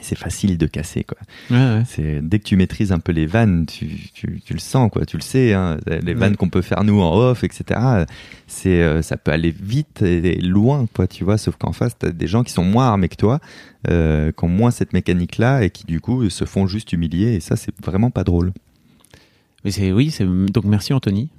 [0.02, 1.16] C'est facile de casser quoi.
[1.50, 1.82] Ouais, ouais.
[1.86, 5.04] C'est dès que tu maîtrises un peu les vannes, tu, tu, tu le sens quoi,
[5.06, 6.14] tu le sais hein, les Ouais.
[6.14, 7.80] vannes qu'on peut faire nous en off etc.
[8.46, 11.38] C'est euh, ça peut aller vite et loin quoi tu vois.
[11.38, 13.40] Sauf qu'en face t'as des gens qui sont moins armés que toi,
[13.88, 17.34] euh, qui ont moins cette mécanique là et qui du coup se font juste humilier
[17.34, 18.52] et ça c'est vraiment pas drôle.
[19.64, 21.30] Mais c'est oui, c'est donc merci Anthony.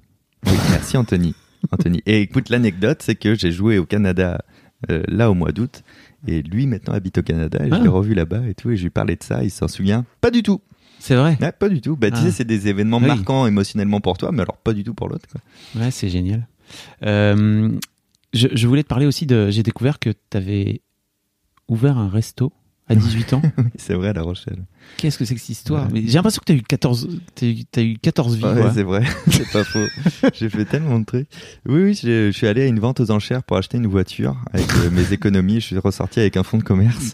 [0.46, 1.34] Oui, merci Anthony.
[1.72, 2.02] Anthony.
[2.06, 4.44] Et écoute, l'anecdote, c'est que j'ai joué au Canada
[4.92, 5.82] euh, là au mois d'août,
[6.26, 7.78] et lui maintenant habite au Canada, et Ah.
[7.78, 10.06] je l'ai revu là-bas et tout, et je lui parlais de ça, il s'en souvient
[10.22, 10.62] pas du tout.
[11.00, 11.38] C'est vrai.
[11.40, 11.96] Ouais, pas du tout.
[11.96, 12.24] Bah, tu Ah.
[12.24, 13.06] sais, c'est des événements Oui.
[13.06, 15.28] marquants émotionnellement pour toi, mais alors pas du tout pour l'autre.
[15.76, 16.48] Ouais, c'est génial.
[17.04, 17.72] Euh,
[18.34, 19.50] je, je voulais te parler aussi de.
[19.52, 20.82] J'ai découvert que tu avais
[21.68, 22.52] ouvert un resto
[22.90, 23.42] à 18 ans.
[23.78, 24.60] C'est vrai, La Rochelle.
[24.98, 25.90] Qu'est-ce que c'est que cette histoire Ouais.
[25.94, 28.44] Mais J'ai l'impression que tu as eu 14, t'as eu, t'as eu 14 vies.
[28.46, 29.86] Ouais, c'est vrai, c'est pas faux.
[30.34, 31.28] J'ai fait tellement de trucs.
[31.68, 34.72] Oui, oui, je suis allé à une vente aux enchères pour acheter une voiture avec
[34.76, 35.56] euh, mes économies.
[35.60, 37.14] Je suis ressorti avec un fonds de commerce.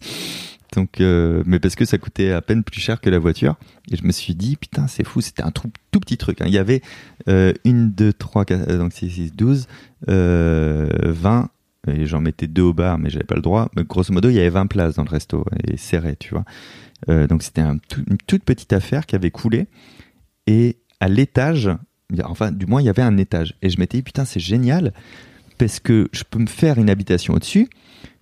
[0.75, 3.55] Donc, euh, mais parce que ça coûtait à peine plus cher que la voiture.
[3.91, 6.41] Et je me suis dit, putain, c'est fou, c'était un tout, tout petit truc.
[6.41, 6.45] hein.
[6.47, 6.81] Il y avait
[7.27, 9.67] euh, une, deux, trois, quatre, euh, donc 6, 6, 12,
[10.09, 11.49] euh, 20,
[11.87, 13.69] et j'en mettais deux au bar, mais j'avais pas le droit.
[13.75, 16.45] Mais grosso modo, il y avait 20 places dans le resto, et serré, tu vois.
[17.09, 17.79] Euh, donc c'était une
[18.27, 19.67] toute petite affaire qui avait coulé.
[20.47, 21.69] Et à l'étage,
[22.23, 23.55] enfin, du moins, il y avait un étage.
[23.61, 24.93] Et je m'étais dit, putain, c'est génial
[25.57, 27.69] parce que je peux me faire une habitation au-dessus.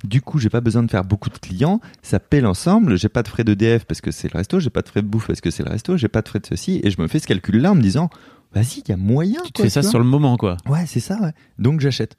[0.03, 1.79] Du coup, j'ai pas besoin de faire beaucoup de clients.
[2.01, 2.97] Ça paie l'ensemble.
[2.97, 4.59] J'ai pas de frais d'EDF parce que c'est le resto.
[4.59, 5.97] J'ai pas de frais de bouffe parce que c'est le resto.
[5.97, 6.81] J'ai pas de frais de ceci.
[6.83, 8.09] Et je me fais ce calcul-là en me disant,
[8.53, 9.41] vas-y, il y a moyen.
[9.45, 10.57] Tu te quoi, fais ça sur le moment, quoi.
[10.67, 11.19] Ouais, c'est ça.
[11.21, 11.31] Ouais.
[11.59, 12.15] Donc j'achète.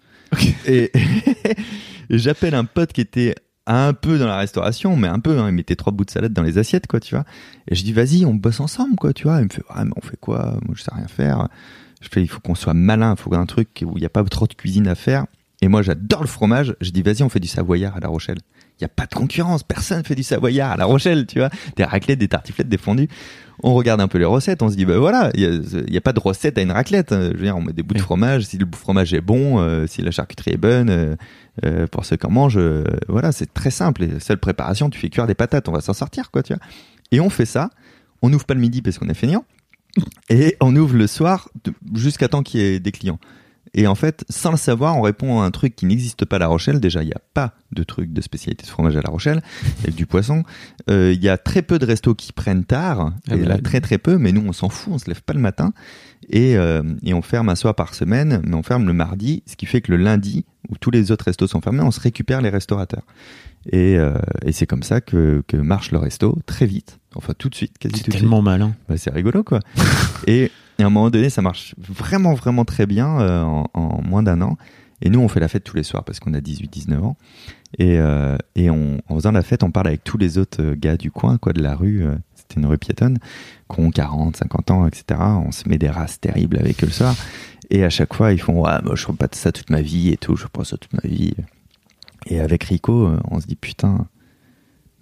[0.66, 0.90] Et,
[2.10, 3.34] et j'appelle un pote qui était
[3.66, 5.38] un peu dans la restauration, mais un peu.
[5.38, 7.24] hein, il mettait trois bouts de salade dans les assiettes, quoi, tu vois.
[7.68, 9.38] Et je dis, vas-y, on bosse ensemble, quoi, tu vois.
[9.40, 10.58] Il me fait, ouais, mais on fait quoi?
[10.66, 11.48] Moi, je sais rien faire.
[12.00, 13.14] Je fais, il faut qu'on soit malin.
[13.16, 15.26] Il faut un truc où il n'y a pas trop de cuisine à faire.
[15.60, 16.74] Et moi, j'adore le fromage.
[16.80, 18.38] Je dis, vas-y, on fait du savoyard à La Rochelle.
[18.80, 19.62] Il n'y a pas de concurrence.
[19.62, 21.50] Personne fait du savoyard à La Rochelle, tu vois.
[21.76, 23.08] Des raclettes, des tartiflettes, des fondus.
[23.62, 24.62] On regarde un peu les recettes.
[24.62, 27.10] On se dit, bah voilà, il n'y a, pas de recette à une raclette.
[27.10, 28.44] Je veux dire, on met des bouts de fromage.
[28.44, 31.14] Si le fromage est bon, euh, si la charcuterie est bonne, euh,
[31.64, 34.02] euh, pour ceux qui en mangent, euh, voilà, c'est très simple.
[34.02, 35.68] Et seule préparation, tu fais cuire des patates.
[35.68, 36.62] On va s'en sortir, quoi, tu vois.
[37.12, 37.70] Et on fait ça.
[38.22, 39.44] On n'ouvre pas le midi parce qu'on est feignant.
[40.28, 41.48] Et on ouvre le soir
[41.94, 43.18] jusqu'à temps qu'il y ait des clients.
[43.74, 46.38] Et en fait, sans le savoir, on répond à un truc qui n'existe pas à
[46.38, 46.78] La Rochelle.
[46.78, 49.40] Déjà, il n'y a pas de truc de spécialité de fromage à La Rochelle,
[49.82, 50.42] avec du poisson.
[50.90, 53.54] Euh, Il y a très peu de restos qui prennent tard, Ah et bah là,
[53.56, 53.62] oui.
[53.62, 55.72] très très peu, mais nous, on s'en fout, on se lève pas le matin.
[56.28, 59.56] Et, euh, et on ferme un soir par semaine, mais on ferme le mardi, ce
[59.56, 62.42] qui fait que le lundi, où tous les autres restos sont fermés, on se récupère
[62.42, 63.04] les restaurateurs.
[63.70, 67.48] Et, euh, et c'est comme ça que, que marche le resto, très vite, enfin tout
[67.48, 68.22] de suite, quasi C'est tout de suite.
[68.22, 68.74] tellement malin.
[68.88, 69.60] Bah, c'est rigolo quoi.
[70.26, 74.02] et, et à un moment donné, ça marche vraiment vraiment très bien euh, en, en
[74.02, 74.56] moins d'un an.
[75.04, 77.16] Et nous, on fait la fête tous les soirs parce qu'on a 18-19 ans.
[77.78, 80.76] Et, euh, et on, en faisant la fête, on parle avec tous les autres euh,
[80.78, 82.04] gars du coin, quoi, de la rue.
[82.06, 83.18] euh, C'était une rue piétonne,
[83.68, 85.18] qui ont 40, 50 ans, etc.
[85.20, 87.16] On se met des races terribles avec eux le soir.
[87.70, 89.80] Et à chaque fois, ils font Ouais, moi, je ferai pas de ça toute ma
[89.82, 90.36] vie et tout.
[90.36, 91.34] Je pas ça toute ma vie.
[92.26, 94.06] Et avec Rico, on se dit Putain,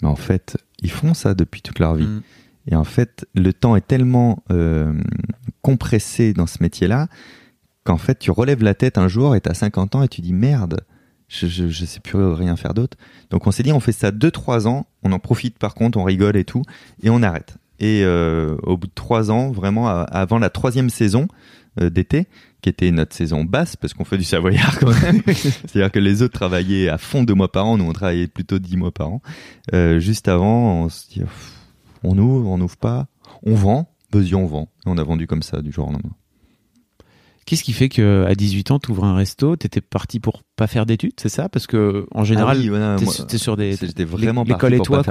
[0.01, 2.07] mais en fait, ils font ça depuis toute leur vie.
[2.07, 2.23] Mm.
[2.69, 4.93] Et en fait, le temps est tellement euh,
[5.63, 7.09] compressé dans ce métier-là
[7.85, 10.21] qu'en fait, tu relèves la tête un jour et tu as 50 ans et tu
[10.21, 10.83] dis merde,
[11.29, 12.99] je, je, je sais plus rien faire d'autre.
[13.31, 16.05] Donc on s'est dit, on fait ça 2-3 ans, on en profite par contre, on
[16.05, 16.63] rigole et tout,
[17.03, 17.57] et on arrête.
[17.79, 21.29] Et euh, au bout de 3 ans, vraiment avant la troisième saison
[21.81, 22.27] euh, d'été,
[22.61, 26.23] qui était notre saison basse, parce qu'on fait du savoyard quand même, c'est-à-dire que les
[26.23, 29.09] autres travaillaient à fond deux mois par an, nous on travaillait plutôt 10 mois par
[29.09, 29.23] an.
[29.75, 31.23] Euh, juste avant, on se dit,
[32.03, 33.07] on ouvre, on n'ouvre pas,
[33.45, 34.69] on vend, vas-y on vend.
[34.87, 36.11] Et on a vendu comme ça du jour au lendemain.
[37.47, 40.69] Qu'est-ce qui fait que à 18 ans, tu ouvres un resto, t'étais parti pour pas
[40.69, 41.49] faire d'études, c'est ça?
[41.49, 44.75] Parce que en général, Ah oui, voilà, t'es moi, t'es sur des J'étais vraiment l'école
[44.75, 45.03] et toi.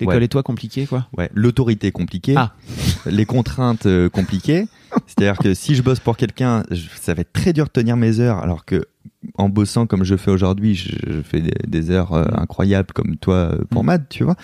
[0.00, 0.24] L'école Ouais.
[0.24, 1.06] et toi compliqué quoi?
[1.16, 2.54] Ouais, l'autorité compliquée, Ah.
[3.06, 4.66] Les contraintes euh, compliquées.
[5.06, 7.96] C'est-à-dire que si je bosse pour quelqu'un, je- ça va être très dur de tenir
[7.96, 8.84] mes heures, alors que
[9.38, 13.16] en bossant comme je fais aujourd'hui, je, je fais des, des heures euh, incroyables comme
[13.16, 13.86] toi euh, pour Mm.
[13.86, 14.36] Mad, tu vois.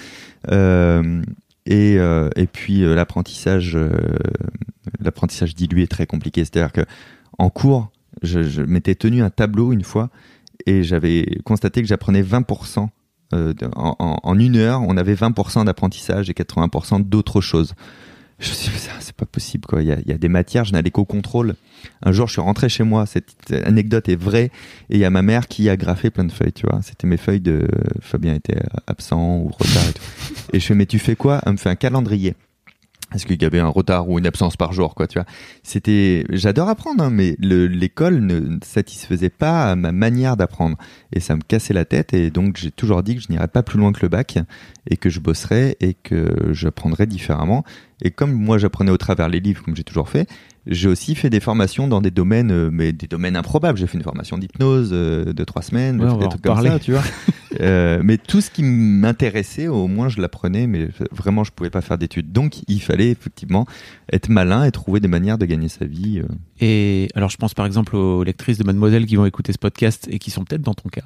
[0.51, 1.23] Euh,
[1.67, 3.91] et, euh, et puis euh, l'apprentissage, euh,
[5.01, 6.45] l'apprentissage dilué est très compliqué.
[6.45, 6.83] C'est-à-dire que
[7.39, 7.91] en cours,
[8.23, 10.11] je, je m'étais tenu un tableau une fois
[10.67, 12.89] et j'avais constaté que j'apprenais 20%.
[13.33, 17.75] euh, de- en, en- en une heure, on avait 20% d'apprentissage et 80% d'autres choses.
[18.41, 19.83] Je me suis dit, c'est pas possible, quoi.
[19.83, 21.55] Il y a, y a des matières, je n'allais qu'au contrôle.
[22.03, 24.51] Un jour, je suis rentré chez moi, cette anecdote est vraie,
[24.89, 26.81] et il y a ma mère qui a graffé plein de feuilles, tu vois.
[26.83, 27.69] C'était mes feuilles de
[28.01, 30.03] Fabien était absent ou retard et tout.
[30.55, 31.41] Et je fais, mais tu fais quoi?
[31.45, 32.35] Elle me fait un calendrier.
[33.15, 35.27] Est-ce qu'il y avait un retard ou une absence par jour, quoi, tu vois
[35.63, 40.77] C'était, j'adore apprendre, hein, mais le- l'école ne satisfaisait pas à ma manière d'apprendre,
[41.13, 42.15] et ça me cassait la tête.
[42.15, 44.39] Et donc j'ai toujours dit que je n'irais pas plus loin que le bac,
[44.89, 47.65] et que je bosserais et que j'apprendrais différemment.
[48.03, 50.29] Et comme moi j'apprenais au travers les livres, comme j'ai toujours fait,
[50.67, 53.79] j'ai aussi fait des formations dans des domaines, euh, mais des domaines improbables.
[53.79, 56.71] J'ai fait une formation d'hypnose euh, de trois semaines, Ouais, on des trucs comme parler.
[56.71, 57.03] ça, tu vois.
[57.61, 61.81] Euh, mais tout ce qui m'intéressait, au moins je l'apprenais, mais vraiment je pouvais pas
[61.81, 62.33] faire d'études.
[62.33, 63.67] Donc il fallait effectivement
[64.13, 66.21] être malin et trouver des manières de gagner sa vie.
[66.21, 66.29] euh.
[66.61, 70.07] Et alors, je pense par exemple aux lectrices de Mademoiselle qui vont écouter ce podcast
[70.11, 71.05] et qui sont peut-être dans ton cas,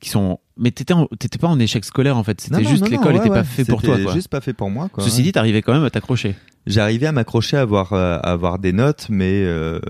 [0.00, 0.38] qui sont.
[0.56, 2.40] Mais t'étais, t'étais pas en échec scolaire en fait.
[2.40, 3.44] C'était juste l'école n'était ouais, pas ouais.
[3.44, 4.04] fait pour C'était toi.
[4.04, 4.14] Quoi.
[4.14, 4.88] Juste pas fait pour moi.
[4.88, 5.22] Quoi, Ceci ouais.
[5.24, 6.34] dit, t'arrivais quand même à t'accrocher.
[6.66, 9.80] J'arrivais à m'accrocher à avoir, euh, à avoir des notes, mais euh,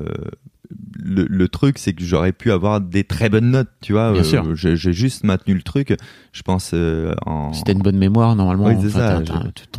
[0.99, 4.13] le, le truc, c'est que j'aurais pu avoir des très bonnes notes, tu vois.
[4.13, 4.55] Bien Euh, sûr.
[4.55, 5.95] J'ai j'ai juste maintenu le truc.
[6.33, 7.51] Je pense euh, en.
[7.65, 9.23] T'as une bonne mémoire, normalement, Oui, c'est ça,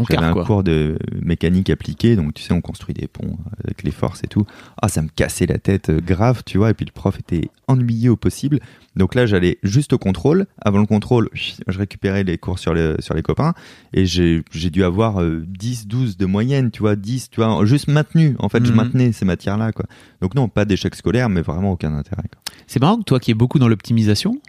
[0.09, 3.91] J'avais un cours de mécanique appliquée, donc tu sais, on construit des ponts avec les
[3.91, 4.45] forces et tout.
[4.81, 6.69] Ah, ça me cassait la tête euh, grave, tu vois.
[6.69, 8.59] Et puis le prof était ennuyé au possible.
[8.95, 10.45] Donc là, j'allais juste au contrôle.
[10.61, 13.53] Avant le contrôle, je récupérais les cours sur, le, sur les copains.
[13.93, 17.87] Et j'ai dû avoir euh, 10, 12 de moyenne, tu vois, 10, tu vois, juste
[17.87, 18.35] maintenu.
[18.39, 18.75] En fait, je Mhm.
[18.77, 19.85] maintenais ces matières-là, quoi.
[20.21, 22.23] Donc non, pas d'échec scolaire, mais vraiment aucun intérêt.
[22.67, 24.39] C'est marrant que toi qui es beaucoup dans l'optimisation,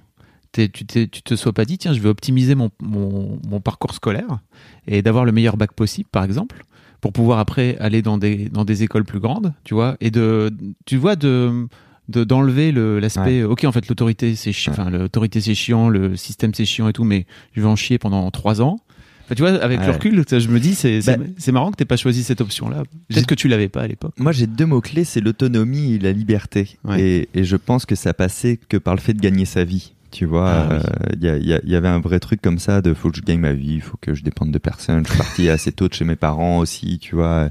[0.52, 4.38] tu, te sois pas dit, tiens, je vais optimiser mon, mon, mon parcours scolaire
[4.86, 6.64] et d'avoir le meilleur bac possible, par exemple,
[7.00, 10.52] pour pouvoir après aller dans des, dans des écoles plus grandes, tu vois, et de,
[10.86, 11.66] tu vois, de
[12.08, 13.42] d'enlever le l'aspect.
[13.44, 14.74] Ok, en fait, l'autorité c'est chiant.
[14.78, 14.90] Ouais.
[14.90, 18.30] L'autorité c'est chiant, le système c'est chiant et tout, mais je vais en chier pendant
[18.30, 18.78] trois ans.
[19.26, 21.16] Enfin, tu vois, avec le recul, je me dis, c'est Bah,
[21.52, 22.82] marrant que t'aies pas choisi cette option-là.
[23.08, 24.12] j'ai- Peut-être que tu l'avais pas à l'époque.
[24.18, 26.76] Moi, j'ai deux mots-clés, c'est l'autonomie et la liberté.
[26.98, 29.94] Et, et je pense que ça passait que par le fait de gagner sa vie.
[30.10, 30.76] Tu vois, Ah oui.
[30.76, 32.92] euh, il y, a- il y il y avait un vrai truc comme ça de
[32.92, 35.04] faut que je gagne ma vie, faut que je dépende de personne.
[35.06, 37.48] Je suis parti assez tôt de chez mes parents aussi, tu vois.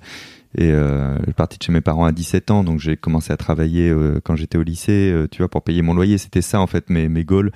[0.56, 3.34] Et euh, je suis parti de chez mes parents à 17 ans, donc j'ai commencé
[3.34, 6.18] à travailler euh, quand j'étais au lycée, euh, tu vois, pour payer mon loyer.
[6.18, 7.52] C'était ça, en fait, mes, mes goals.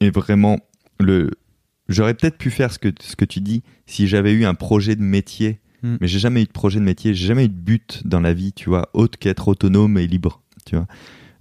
[0.00, 0.58] Et vraiment,
[1.00, 1.30] le,
[1.88, 4.96] j'aurais peut-être pu faire ce que, ce que tu dis si j'avais eu un projet
[4.96, 5.96] de métier Mm.
[6.00, 8.32] mais j'ai jamais eu de projet de métier, j'ai jamais eu de but dans la
[8.32, 10.86] vie, tu vois, autre qu'être autonome et libre, tu vois.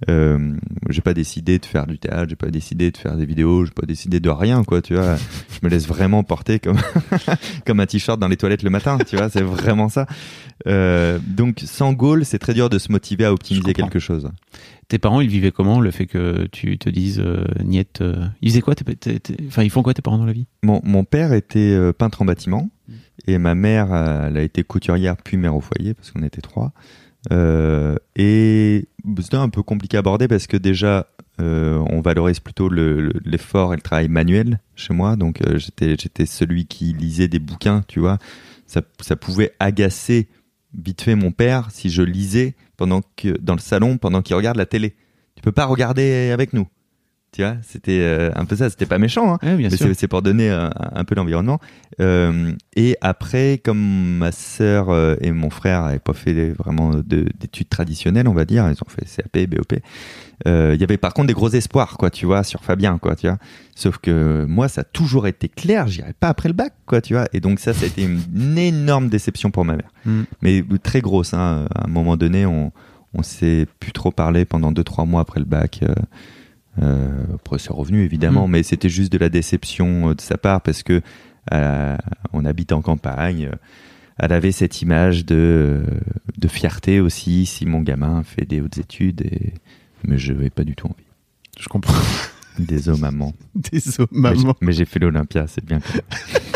[0.09, 0.53] Euh,
[0.89, 3.71] j'ai pas décidé de faire du théâtre, j'ai pas décidé de faire des vidéos, j'ai
[3.71, 5.15] pas décidé de rien, quoi, tu vois.
[5.17, 6.77] Je me laisse vraiment porter comme
[7.65, 10.05] comme un t-shirt dans les toilettes le matin, tu vois, c'est vraiment ça.
[10.67, 14.29] Euh, donc sans goal, c'est très dur de se motiver à optimiser quelque chose.
[14.87, 18.49] Tes parents, ils vivaient comment Le fait que tu te dises, euh, Niette, euh, ils
[18.49, 18.75] faisaient quoi
[19.47, 20.47] Enfin, ils font quoi tes parents dans la vie?
[20.61, 22.69] Mon, mon père était euh, peintre en bâtiment
[23.27, 26.73] et ma mère, elle a été couturière puis mère au foyer parce qu'on était trois.
[27.31, 28.86] Euh, et
[29.21, 31.07] c'était un peu compliqué à aborder parce que déjà,
[31.39, 35.15] euh, on valorise plutôt le- le- l'effort et le travail manuel chez moi.
[35.15, 38.17] Donc euh, j'étais j'étais celui qui lisait des bouquins, tu vois.
[38.67, 40.27] Ça, ça pouvait agacer
[40.77, 44.57] vite fait mon père si je lisais pendant que dans le salon pendant qu'il regarde
[44.57, 44.95] la télé.
[45.36, 46.67] Tu peux pas regarder avec nous.
[47.33, 48.69] Tu vois, c'était euh, un peu ça.
[48.69, 49.33] C'était pas méchant.
[49.33, 49.39] Hein.
[49.41, 51.59] Ouais, bien Mais c'est pour donner un, un peu l'environnement.
[51.99, 57.25] Euh, et après, comme ma sœur euh, et mon frère n'avaient pas fait vraiment de-
[57.39, 59.79] d'études traditionnelles, on va dire, ils ont fait CAP, BOP.
[60.45, 63.15] euh, Il y avait par contre des gros espoirs, quoi, tu vois, sur Fabien, quoi,
[63.15, 63.39] tu vois.
[63.75, 67.13] Sauf que moi, ça a toujours été clair, j'irai pas après le bac, quoi, tu
[67.15, 67.25] vois.
[67.33, 69.89] Et donc ça, ça a été une énorme déception pour ma mère.
[70.05, 70.21] Mm.
[70.43, 71.65] Mais très grosse, hein.
[71.73, 72.71] À un moment donné, on,
[73.15, 75.81] on s'est plus trop parlé pendant deux, trois mois après le bac.
[76.81, 78.51] Euh, après, c'est revenu évidemment, Mm.
[78.51, 81.01] mais c'était juste de la déception euh, de sa part parce que
[81.53, 81.97] euh,
[82.31, 83.51] on habite en campagne.
[84.17, 85.83] Elle avait cette image de,
[86.38, 89.53] de fierté aussi si mon gamin fait des hautes études, et...
[90.07, 91.05] mais je n'avais pas du tout envie.
[91.59, 91.93] Je comprends.
[92.59, 93.33] Désolé maman.
[93.55, 94.55] Désolé, maman.
[94.62, 95.79] Mais j'ai fait l'Olympia, c'est bien.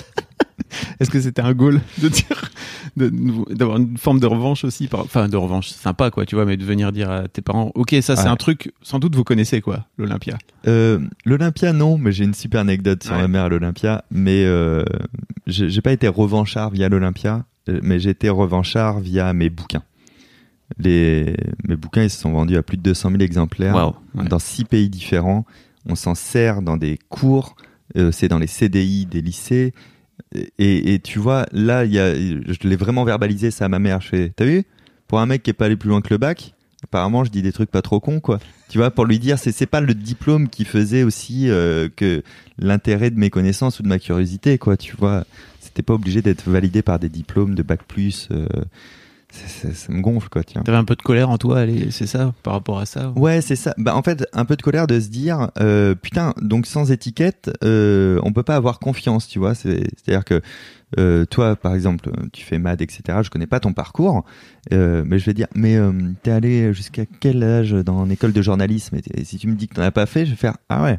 [1.00, 2.52] Est-ce que c'était un goal de dire,
[2.96, 6.58] d'avoir une forme de revanche aussi, par- enfin de revanche sympa quoi, tu vois, mais
[6.58, 8.28] de venir dire à tes parents, ok, ça c'est Ouais.
[8.30, 10.38] un truc, sans doute vous connaissez quoi, l'Olympia.
[10.68, 13.22] Euh, L'Olympia, non, mais j'ai une super anecdote sur Ouais.
[13.22, 14.04] ma mère à l'Olympia.
[14.12, 14.84] Mais euh,
[15.48, 19.84] j'ai pas été revanchard via l'Olympia, euh, mais j'ai été revanchard via mes bouquins.
[20.78, 21.36] Les,
[21.68, 23.94] mes bouquins, ils se sont vendus à plus de 200 000 exemplaires.
[24.16, 24.28] Ouais.
[24.28, 25.46] dans six pays différents.
[25.90, 27.56] On s'en sert dans des cours,
[27.96, 29.74] euh, c'est dans les CDI des lycées.
[30.34, 34.02] Et, et tu vois, là, y a, je l'ai vraiment verbalisé ça à ma mère.
[34.02, 34.64] Je t'as vu?
[35.08, 37.42] Pour un mec qui est pas allé plus loin que le bac, apparemment, je dis
[37.42, 38.40] des trucs pas trop cons, quoi.
[38.70, 42.24] Tu vois, pour lui dire, c'est pas le diplôme qui faisait aussi euh, que
[42.60, 44.76] l'intérêt de mes connaissances ou de ma curiosité, quoi.
[44.76, 45.24] Tu vois,
[45.62, 48.28] c'était pas obligé d'être validé par des diplômes de bac plus.
[48.32, 48.48] euh,
[49.46, 50.44] ça me gonfle, quoi.
[50.44, 50.62] Tiens.
[50.64, 53.12] T'avais un peu de colère en toi, c'est ça, par rapport à ça.
[53.16, 53.74] Ouais, c'est ça.
[53.78, 57.52] Bah, en fait, un peu de colère de se dire, euh, putain, donc sans étiquette,
[57.64, 59.56] euh, on peut pas avoir confiance, tu vois.
[59.56, 60.42] C'est- C'est-à-dire que
[60.98, 63.20] euh, toi, par exemple, tu fais MAD, etc.
[63.22, 64.24] Je connais pas ton parcours,
[64.72, 65.78] euh, mais je vais dire, mais
[66.24, 68.96] t'es allé jusqu'à quel âge dans l'école de journalisme?
[68.96, 70.84] Et, et si tu me dis que t'en as pas fait, je vais faire, ah
[70.84, 70.98] ouais.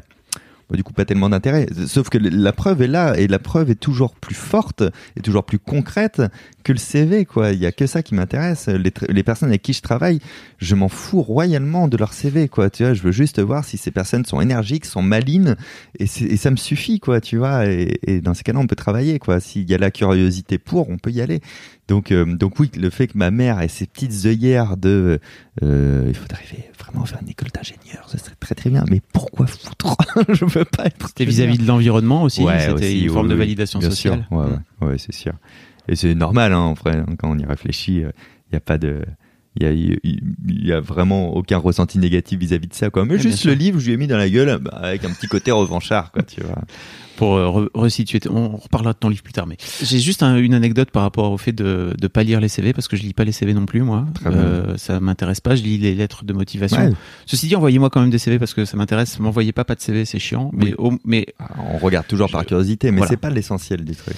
[0.69, 1.67] Bah, du coup, pas tellement d'intérêt.
[1.87, 4.83] Sauf que la preuve est là, et la preuve est toujours plus forte
[5.15, 6.21] et toujours plus concrète
[6.63, 7.51] que le CV, quoi.
[7.51, 8.67] Il y a que ça qui m'intéresse.
[8.67, 10.19] Les, les personnes avec qui je travaille,
[10.59, 12.69] je m'en fous royalement de leur CV, quoi.
[12.69, 15.55] Tu vois, je veux juste voir si ces personnes sont énergiques, sont malines,
[15.97, 17.19] et, et ça me suffit, quoi.
[17.19, 19.39] Tu vois, et, et dans ces cas-là, on peut travailler, quoi.
[19.39, 21.41] S'il y a la curiosité pour, on peut y aller.
[21.89, 25.19] Donc, euh, donc oui, le fait que ma mère ait ces petites œillères de,
[25.63, 26.45] euh, il faudrait
[26.77, 28.85] vraiment faire une école d'ingénieur, ce serait très très bien.
[28.89, 29.97] Mais pourquoi foutre
[30.29, 31.07] Je veux pas être.
[31.07, 34.25] C'était vis-à-vis de l'environnement aussi, Ouais, c'était aussi, une oui, forme de validation bien sociale.
[34.29, 34.37] sûr.
[34.37, 34.45] Ouais,
[34.81, 35.33] ouais, ouais, c'est sûr.
[35.87, 38.11] Et c'est normal, hein, en vrai, hein, quand on y réfléchit, il
[38.51, 39.03] n'y a pas de.
[39.55, 43.03] Il y a, il y a vraiment aucun ressenti négatif vis-à-vis de ça, quoi.
[43.05, 45.27] Mais juste le livre, je lui ai mis dans la gueule, bah, avec un petit
[45.27, 46.61] côté revanchard, quoi, tu vois.
[47.17, 50.37] Pour euh, re- resituer, on reparlera de ton livre plus tard, mais j'ai juste un-
[50.37, 53.01] une anecdote par rapport au fait de de pas lire les CV parce que je
[53.01, 54.05] lis pas les CV non plus moi.
[54.27, 55.55] Euh, ça m'intéresse pas.
[55.57, 56.77] Je lis les lettres de motivation.
[56.81, 56.93] Ouais.
[57.25, 59.19] Ceci dit, envoyez-moi quand même des CV parce que ça m'intéresse.
[59.19, 60.51] M'envoyez pas pas de CV, c'est chiant.
[60.53, 60.97] Mais Oui.
[61.03, 61.25] mais
[61.73, 63.09] On regarde toujours par curiosité, mais voilà.
[63.09, 64.15] c'est pas l'essentiel du truc.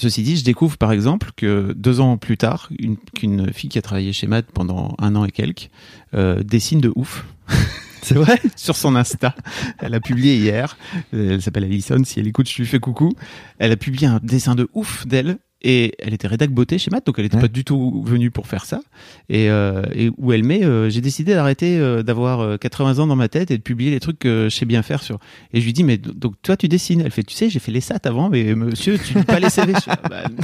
[0.00, 3.78] Ceci dit, je découvre par exemple que deux ans plus tard, une- qu'une fille qui
[3.78, 5.68] a travaillé chez MAD pendant un an et quelques
[6.14, 7.26] euh, dessine de ouf.
[8.02, 8.40] C'est vrai?
[8.56, 9.34] Sur son Insta.
[9.78, 10.78] Elle a publié hier.
[11.12, 12.02] Euh, Elle s'appelle Alison.
[12.04, 13.12] Si elle écoute, je lui fais coucou.
[13.58, 15.36] Elle a publié un dessin de ouf d'elle.
[15.62, 17.42] Et elle était rédac beauté chez Matt, donc elle était Ouais.
[17.42, 18.80] pas du tout venue pour faire ça.
[19.28, 23.06] Et, euh, et où elle met, euh, j'ai décidé d'arrêter euh, d'avoir euh, 80 ans
[23.06, 25.18] dans ma tête et de publier les trucs que je sais bien faire sur.
[25.52, 27.72] Et je lui dis, mais donc toi tu dessines Elle fait, tu sais, j'ai fait
[27.72, 29.74] les SAT avant, mais monsieur, tu lis pas les CV.
[29.74, 30.36] Je, fais, bah, non.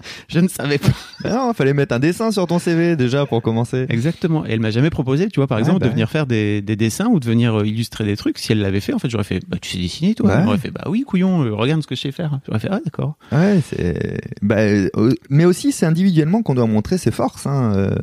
[0.28, 0.88] je ne savais pas.
[1.24, 3.86] Ah non, fallait mettre un dessin sur ton CV déjà pour commencer.
[3.88, 4.46] Exactement.
[4.46, 6.62] Et elle m'a jamais proposé, tu vois, par Ouais, exemple, bah de venir faire des,
[6.62, 8.38] des dessins ou de venir euh, illustrer des trucs.
[8.38, 10.28] Si elle l'avait fait, en fait, j'aurais fait, bah tu sais dessiner, toi.
[10.30, 10.34] Ouais.
[10.38, 12.40] Elle m'aurait fait, bah oui, couillon, euh, regarde ce que je sais faire.
[12.46, 13.16] J'aurais fait, ah d'accord.
[13.32, 14.20] Ouais, c'est.
[14.42, 14.88] Bah, euh,
[15.30, 17.46] mais aussi, c'est individuellement qu'on doit montrer ses forces.
[17.46, 17.72] Hein.
[17.76, 17.94] euh.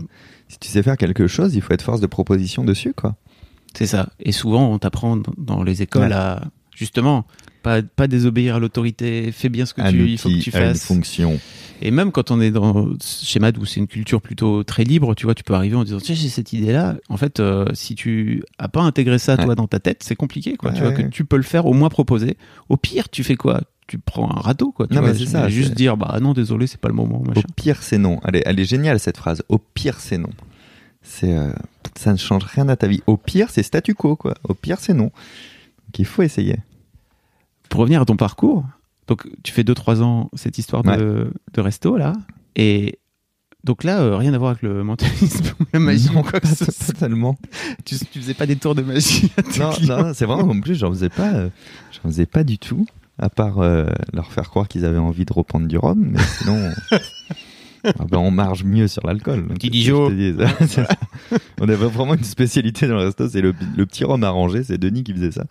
[0.48, 3.16] si tu sais faire quelque chose, il faut être force de proposition dessus, quoi.
[3.78, 4.10] C'est ça.
[4.20, 6.14] Et souvent, on t'apprend dans- dans les écoles Ouais.
[6.14, 6.42] à,
[6.76, 7.26] justement,
[7.66, 10.52] pas, pas désobéir à l'autorité, fais bien ce que Un tu, il faut que outil,
[10.52, 10.86] tu à une fasses.
[10.86, 11.40] fonction.
[11.82, 15.14] Et même quand on est dans chez Mad où c'est une culture plutôt très libre,
[15.16, 16.96] tu vois, tu peux arriver en disant, sais, j'ai cette idée-là.
[17.10, 19.56] En fait, euh, si tu as pas intégré ça, toi, Ouais.
[19.56, 20.72] dans ta tête, c'est compliqué, quoi.
[20.72, 22.38] tu Ouais, vois, que tu peux le faire, au moins proposer.
[22.70, 23.62] Au pire, tu fais quoi?
[23.88, 24.88] Tu prends un radeau, quoi.
[24.88, 27.22] Tu Non, vois, mais c'est ça, Juste dire, bah non, désolé, c'est pas le moment,
[27.36, 28.20] Au pire, c'est non.
[28.26, 29.44] Elle est, elle est géniale cette phrase.
[29.50, 30.30] Au pire, c'est non.
[31.02, 31.52] C'est, euh,
[31.96, 33.02] ça ne change rien à ta vie.
[33.06, 34.34] Au pire, c'est statu quo, quoi.
[34.48, 35.06] Au pire, c'est non.
[35.12, 36.56] Donc il faut essayer.
[37.70, 38.64] Pour revenir à ton parcours,
[39.08, 42.14] donc tu fais 2-3 ans cette histoire de, de resto, là.
[42.56, 43.00] Et
[43.64, 46.40] donc là, euh, rien à voir avec le mentalisme ou la magie Non, ou quoi
[46.40, 46.94] que ce soit.
[46.94, 47.36] totalement.
[47.84, 50.04] Tu, tu faisais pas des tours de magie à tes Non, clients.
[50.04, 51.50] non, c'est vraiment en plus, j'en faisais pas, euh,
[51.92, 52.86] j'en faisais pas du tout,
[53.18, 56.72] à part euh, leur faire croire qu'ils avaient envie de reprendre du rhum, mais sinon,
[57.86, 59.48] ah ben, on marche mieux sur l'alcool.
[59.48, 60.10] Petit Dijon.
[61.60, 64.78] On avait vraiment une spécialité dans le resto, c'est le, le petit rhum arrangé, c'est
[64.78, 65.46] Denis qui faisait ça.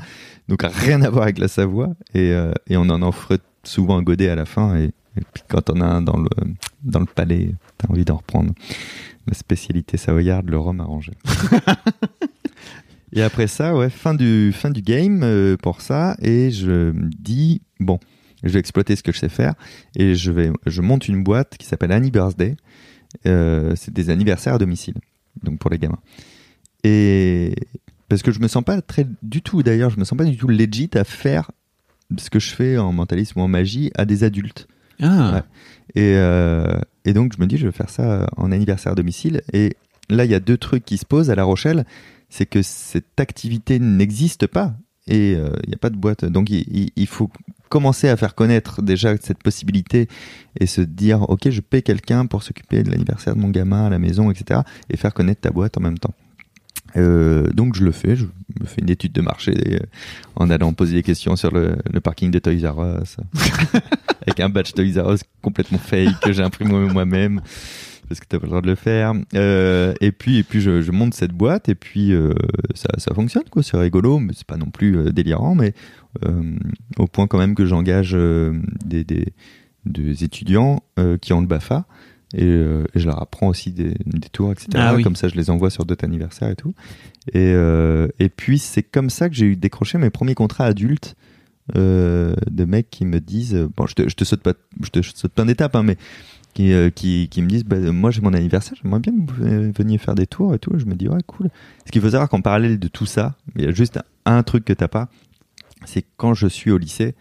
[0.49, 4.03] Donc rien à voir avec la Savoie, et, euh, et on en offre souvent un
[4.03, 4.85] godet à la fin, et,
[5.17, 6.29] et puis quand on a un dans le,
[6.83, 8.53] dans le palais, t'as envie d'en reprendre.
[9.27, 11.13] La spécialité savoyarde, le rhum arrangé.
[13.15, 16.17] Et après ça, ouais, fin du, fin du game euh, pour ça.
[16.21, 18.01] Et je me dis, bon,
[18.45, 19.55] je vais exploiter ce que je sais faire.
[19.97, 22.57] Et je, vais, je monte une boîte qui s'appelle Annie Birthday.
[23.27, 24.95] Euh, c'est des anniversaires à domicile,
[25.43, 25.99] donc pour les gamins.
[26.83, 27.55] Et
[28.09, 30.37] parce que je me sens pas très du tout, d'ailleurs, je me sens pas du
[30.37, 31.51] tout legit à faire
[32.19, 34.69] ce que je fais en mentalisme ou en magie à des adultes.
[35.01, 35.43] Ah, Ouais.
[35.95, 39.43] Et, euh, et donc, je me dis, je vais faire ça en anniversaire à domicile.
[39.53, 39.77] Et
[40.11, 41.85] là, il y a deux trucs qui se posent à La Rochelle.
[42.29, 44.75] C'est que cette activité n'existe pas.
[45.07, 46.25] Et euh, il n'y a pas de boîte.
[46.25, 47.31] Donc, il, il- il faut
[47.69, 50.09] commencer à faire connaître déjà cette possibilité
[50.61, 53.91] et se dire, OK, je paie quelqu'un pour s'occuper de l'anniversaire de mon gamin à
[53.91, 54.61] la maison, etc.
[54.91, 56.15] Et faire connaître ta boîte en même temps.
[56.97, 58.25] Euh, donc je le fais, je
[58.61, 59.79] me fais une étude de marché euh,
[60.37, 63.17] en allant poser des questions sur le, le parking de Toys R Us
[64.23, 67.41] avec un badge Toys R Us complètement fake que j'ai imprimé moi-même
[68.09, 69.13] parce que t'as pas le droit de le faire.
[69.35, 72.33] Euh, et puis et puis je, je monte cette boîte et puis euh,
[72.75, 75.75] ça, ça fonctionne quoi, c'est rigolo, mais c'est pas non plus euh, délirant, mais
[76.99, 78.17] au point quand même que j'engage
[78.85, 79.33] des, des,
[79.85, 80.81] des étudiants
[81.21, 81.87] qui ont le Bafa.
[82.35, 84.69] Et, euh, et je leur apprends aussi des, des tours, etc.
[84.75, 85.03] Ah oui.
[85.03, 86.75] Comme ça, je les envoie sur d'autres anniversaires et tout.
[87.33, 91.15] Et, euh, et puis, c'est comme ça que j'ai eu décroché mes premiers contrats adultes
[91.77, 95.01] euh, de mecs qui me disent bon je te, je te saute pas je te
[95.01, 95.97] saute plein d'étapes hein, mais
[96.55, 99.73] qui, euh, qui, qui me disent bah, moi j'ai mon anniversaire j'aimerais bien que vous
[99.73, 100.71] veniez faire des tours et tout.
[100.77, 101.51] Je me dis ouais cool.
[101.85, 104.65] Ce qu'il faut savoir qu'en parallèle de tout ça il y a juste un truc
[104.65, 105.09] que t'as pas
[105.85, 107.15] c'est quand je suis au lycée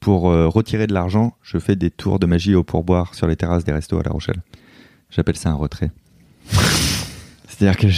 [0.00, 3.36] pour euh, retirer de l'argent je fais des tours de magie au pourboire sur les
[3.36, 4.40] terrasses des restos à La Rochelle.
[5.10, 5.90] J'appelle ça un retrait.
[7.48, 7.88] C'est-à-dire que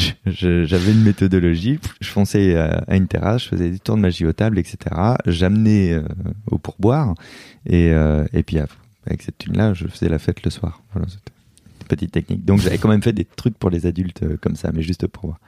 [0.65, 4.33] j'avais une méthodologie, je fonçais à une terrasse, je faisais des tours de magie aux
[4.33, 4.79] tables, etc.
[5.27, 6.03] J'amenais euh,
[6.51, 7.15] au pourboire
[7.67, 8.59] et, euh, et puis
[9.07, 10.83] avec cette thune-là, je faisais la fête le soir.
[10.93, 12.45] Voilà, une petite technique.
[12.45, 15.07] Donc j'avais quand même fait des trucs pour les adultes euh, comme ça, mais juste
[15.07, 15.41] pour voir.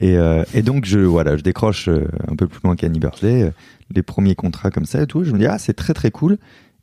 [0.00, 3.50] Et, euh, donc je voilà, je décroche euh, un peu plus loin qu'Annie Birthday, euh,
[3.94, 5.24] les premiers contrats comme ça et tout.
[5.24, 6.38] Je me dis ah c'est très très cool.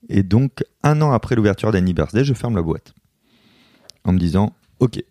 [0.10, 2.94] Et donc un an après l'ouverture d'Annie Birthday, je ferme la boîte
[4.04, 5.04] en me disant ok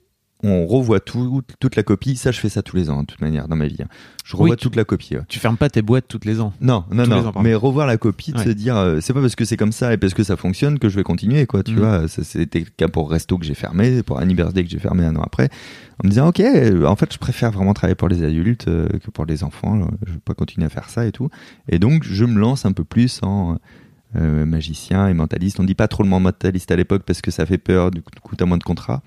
[0.42, 2.16] on revoit tout, toute la copie.
[2.16, 3.76] Ça, je fais ça tous les ans, de toute manière, dans ma vie.
[3.82, 3.88] hein.
[4.24, 5.16] Je revois Oui, tu- toute la copie.
[5.16, 5.22] ouais.
[5.28, 6.52] tu fermes pas tes boîtes toutes les ans.
[6.60, 7.26] Non, non, Tous non.
[7.28, 8.44] ans, mais revoir la copie, de Ouais.
[8.44, 10.78] se dire, euh, c'est pas parce que c'est comme ça et parce que ça fonctionne
[10.78, 11.62] que je vais continuer, quoi.
[11.62, 11.78] Tu Mhm.
[11.78, 15.16] vois, c'était le cas pour Resto que j'ai fermé, pour Birthday que j'ai fermé un
[15.16, 15.48] an après.
[16.02, 16.40] En me disant, ok,
[16.86, 19.86] en fait, je préfère vraiment travailler pour les adultes euh, que pour les enfants.
[20.06, 21.28] Je vais pas continuer à faire ça et tout.
[21.68, 23.58] Et donc, je me lance un peu plus en
[24.14, 25.58] euh, magicien et mentaliste.
[25.58, 28.02] On dit pas trop le mot mentaliste à l'époque parce que ça fait peur, du
[28.02, 29.02] coup, du coup, t'as moins de contrats.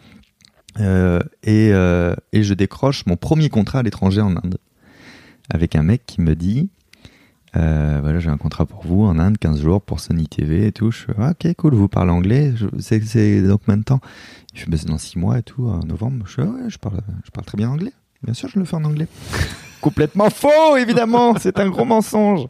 [0.79, 4.57] Euh, et, euh, et je décroche mon premier contrat à l'étranger en Inde
[5.49, 6.69] avec un mec qui me dit
[7.55, 10.71] euh, voilà j'ai un contrat pour vous en Inde 15 jours pour Sony TV et
[10.73, 10.91] tout.
[10.91, 14.01] Je ah, ok cool vous parlez anglais Je- c'est donc combien de temps
[14.53, 16.25] il fait bah, dans 6 mois et tout en novembre.
[16.27, 17.93] Je je parle je parle très bien anglais.
[18.23, 19.07] Bien sûr je le fais en anglais.
[19.81, 22.47] Complètement faux évidemment c'est un gros mensonge.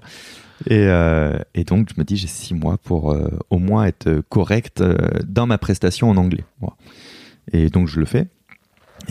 [0.67, 0.87] Et,
[1.67, 3.13] donc, je me dis, j'ai six mois pour
[3.49, 4.81] au moins être correct
[5.27, 6.45] dans ma prestation en anglais.
[7.51, 8.27] Et donc, je le fais.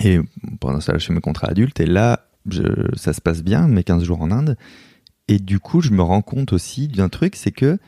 [0.03, 0.19] Et
[0.61, 1.81] pendant ça, je fais mes contrats adultes.
[1.81, 2.27] Et là,
[2.97, 4.57] ça se passe bien, mes 15 jours en Inde.
[5.29, 7.79] Et du coup, je me rends compte aussi d'un truc, c'est que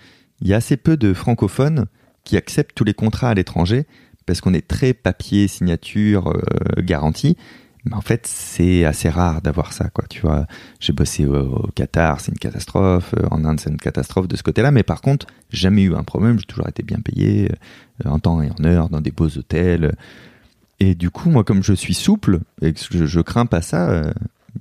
[0.41, 1.87] il y a assez peu de francophones
[2.25, 3.87] qui acceptent tous les contrats à l'étranger
[4.27, 7.37] parce qu'on est très papier, signature, euh, garantie.
[7.85, 10.05] Mais en fait, c'est assez rare d'avoir ça, quoi.
[10.11, 10.47] Tu vois,
[10.81, 13.15] j'ai bossé au, au Qatar, c'est une catastrophe.
[13.17, 14.73] euh, En Inde, c'est une catastrophe de ce côté-là.
[14.73, 16.39] Mais par contre, jamais eu un problème.
[16.39, 17.51] J'ai toujours été bien payé,
[18.05, 19.95] euh, en temps et en heure, dans des beaux hôtels.
[20.81, 24.13] Et du coup, moi, comme je suis souple et que je, crains pas ça, euh,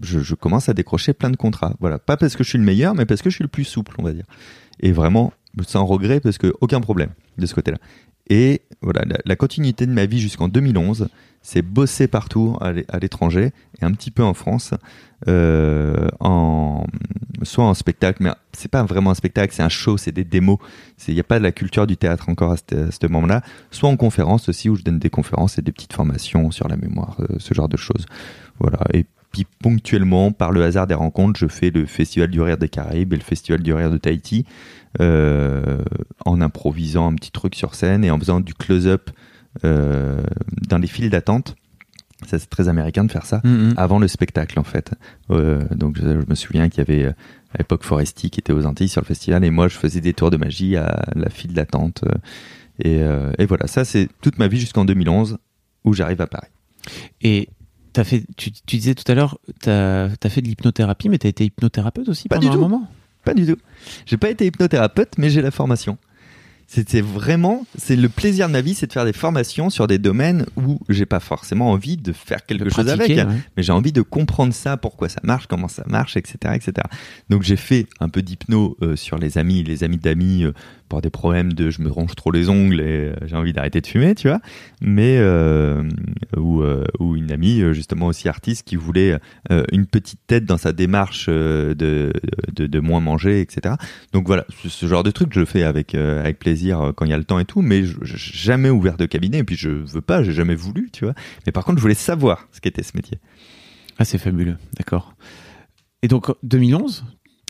[0.02, 1.76] je, commence à décrocher plein de contrats.
[1.80, 3.66] Voilà, pas parce que je suis le meilleur, mais parce que je suis le plus
[3.66, 4.26] souple, on va dire.
[4.80, 5.34] Et vraiment,
[5.66, 7.78] sans regret, parce que aucun problème de ce côté-là.
[8.30, 11.10] Et voilà, la, la continuité de ma vie jusqu'en 2011,
[11.42, 14.74] c'est bosser partout à l'étranger et un petit peu en France,
[15.28, 16.08] euh,
[17.44, 20.58] soit en spectacle, mais c'est pas vraiment un spectacle, c'est un show, c'est des démos.
[21.08, 23.42] Il n'y a pas de la culture du théâtre encore à ce moment-là.
[23.72, 26.78] Soit en conférence aussi, où je donne des conférences et des petites formations sur la
[26.78, 28.06] mémoire, euh, ce genre de choses.
[28.60, 28.80] Voilà.
[28.94, 32.70] Et puis ponctuellement, par le hasard des rencontres, je fais le Festival du Rire des
[32.70, 34.46] Caraïbes et le Festival du Rire de Tahiti,
[35.02, 35.84] euh,
[36.26, 39.10] en improvisant un petit truc sur scène et en faisant du close-up
[39.64, 41.56] dans les files d'attente.
[42.28, 43.74] Ça, c'est très américain de faire ça Mhm.
[43.78, 44.92] avant le spectacle en fait.
[45.32, 47.12] Euh, donc je, je me souviens qu'il y avait euh,
[47.54, 50.14] à l'époque Foresti qui était aux Antilles sur le festival et moi je faisais des
[50.14, 52.04] tours de magie à la file d'attente.
[52.06, 52.14] euh,
[52.80, 55.38] et, euh, et voilà, ça c'est toute ma vie jusqu'en 2011
[55.86, 56.50] où j'arrive à Paris.
[57.22, 57.48] Et
[57.94, 61.28] t'as fait, tu, tu disais tout à l'heure, tu as, fait de l'hypnothérapie, mais tu
[61.28, 62.62] as été hypnothérapeute aussi Pas pendant du un tout.
[62.68, 62.88] moment?
[63.24, 63.58] Pas du tout.
[64.06, 65.98] J'ai pas été hypnothérapeute, mais j'ai la formation.
[66.68, 70.00] C'était vraiment, c'est le plaisir de ma vie, c'est de faire des formations sur des
[70.00, 73.10] domaines où j'ai pas forcément envie de faire quelque De chose avec.
[73.10, 73.26] ouais.
[73.56, 76.74] mais j'ai envie de comprendre ça, pourquoi ça marche, comment ça marche, etc., etc.
[77.30, 80.54] Donc j'ai fait un peu d'hypno euh, sur les amis, les amis d'amis euh,
[80.96, 83.82] pour des problèmes de je me ronge trop les ongles et euh, j'ai envie d'arrêter
[83.82, 84.40] de fumer, tu vois.
[84.80, 85.84] Mais euh,
[86.38, 89.20] ou euh, ou une amie justement aussi artiste qui voulait
[89.74, 92.14] une petite tête dans sa démarche de,
[92.56, 93.76] de moins manger, etc.
[94.14, 97.14] Donc voilà, ce, genre de truc je le fais avec avec plaisir quand il y
[97.14, 99.70] a le temps et tout, mais je, je- jamais ouvert de cabinet et puis je
[99.70, 101.14] veux pas, j'ai jamais voulu, tu vois.
[101.46, 103.20] Mais par contre je voulais savoir ce qu'était ce métier.
[103.98, 105.14] Ah, c'est fabuleux, d'accord.
[106.02, 107.04] Et donc, 2011,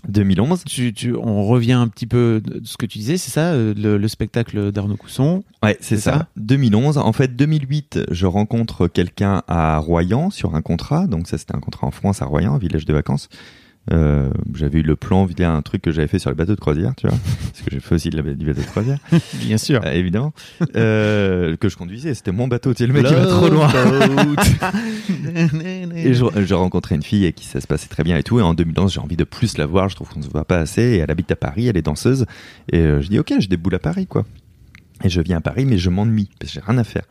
[0.08, 0.64] 2011.
[0.66, 3.74] tu, tu- on revient un petit peu de ce que tu disais, c'est ça, euh,
[3.76, 5.44] le, le spectacle d'Arnaud Cousson?
[5.64, 6.12] Ouais, c'est C'est ça.
[6.14, 6.28] ça?
[6.38, 6.98] 2011.
[6.98, 11.08] En fait, 2008, je rencontre quelqu'un à Royan sur un contrat.
[11.08, 13.30] Donc ça, c'était un contrat en France à Royan, un village de vacances.
[13.94, 16.60] Euh, j'avais eu le plan via un truc que j'avais fait sur le bateau de
[16.60, 17.16] croisière, tu vois,
[17.52, 18.98] parce que j'ai fait aussi de la- du bateau de croisière,
[19.36, 19.80] Bien sûr.
[19.86, 20.34] euh, évidemment,
[20.76, 22.16] euh, que je conduisais.
[22.16, 23.70] C'était mon bateau, tu sais, le mec il va trop loin.
[25.96, 28.40] Et je, je rencontrais une fille avec qui ça se passait très bien et tout.
[28.40, 29.90] Et en 2011, j'ai envie de plus la voir.
[29.90, 30.82] Je trouve qu'on se voit pas assez.
[30.82, 32.26] Et elle habite à Paris, elle est danseuse.
[32.72, 34.26] Et euh, je dis, ok, je déboule à Paris, quoi.
[35.04, 37.04] Et je viens à Paris, mais je m'ennuie parce que j'ai rien à faire.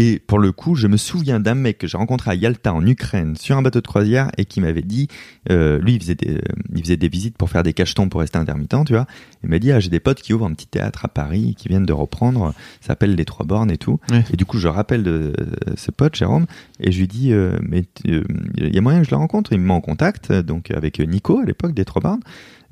[0.00, 2.86] Et pour le coup, je me souviens d'un mec que j'ai rencontré à Yalta en
[2.86, 5.08] Ukraine sur un bateau de croisière et qui m'avait dit,
[5.50, 6.40] euh, lui, il faisait, des,
[6.72, 9.08] il faisait des visites pour faire des cachetons pour rester intermittent, tu vois.
[9.42, 11.66] Il m'a dit, ah, j'ai des potes qui ouvrent un petit théâtre à Paris, qui
[11.66, 13.98] viennent de reprendre, ça s'appelle Les Trois Bornes et tout.
[14.12, 14.24] Ouais.
[14.32, 16.46] Et du coup, je rappelle de, euh, ce pote, Jérôme,
[16.78, 18.22] et je lui dis, euh, mais euh,
[18.56, 19.52] il y a moyen que je le rencontre.
[19.52, 22.22] Il me met en contact, euh, donc avec Nico à l'époque des Trois Bornes.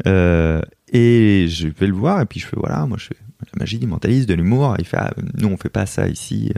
[0.07, 0.61] Euh,
[0.93, 3.17] et je vais le voir, et puis je fais, voilà, moi je fais
[3.55, 4.77] la magie du mentalisme, de l'humour.
[4.79, 6.53] Il fait, ah, nous on fait pas ça ici.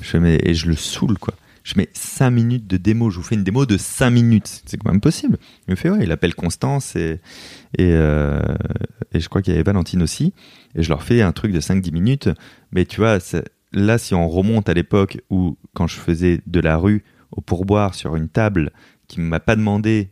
[0.00, 1.34] Je fais, mais, et je le saoule, quoi.
[1.64, 4.62] Je mets 5 minutes de démo, je vous fais une démo de 5 minutes.
[4.66, 5.36] C'est quand même possible.
[5.66, 7.18] Il me fait, ouais, il appelle Constance et,
[7.76, 8.40] et, euh,
[9.12, 10.32] et je crois qu'il y avait Valentine aussi.
[10.76, 12.28] Et je leur fais un truc de 5-10 minutes.
[12.70, 13.18] Mais tu vois,
[13.72, 17.02] là, si on remonte à l'époque où, quand je faisais de la rue
[17.32, 18.70] au pourboire sur une table
[19.08, 20.10] qui ne m'a pas demandé,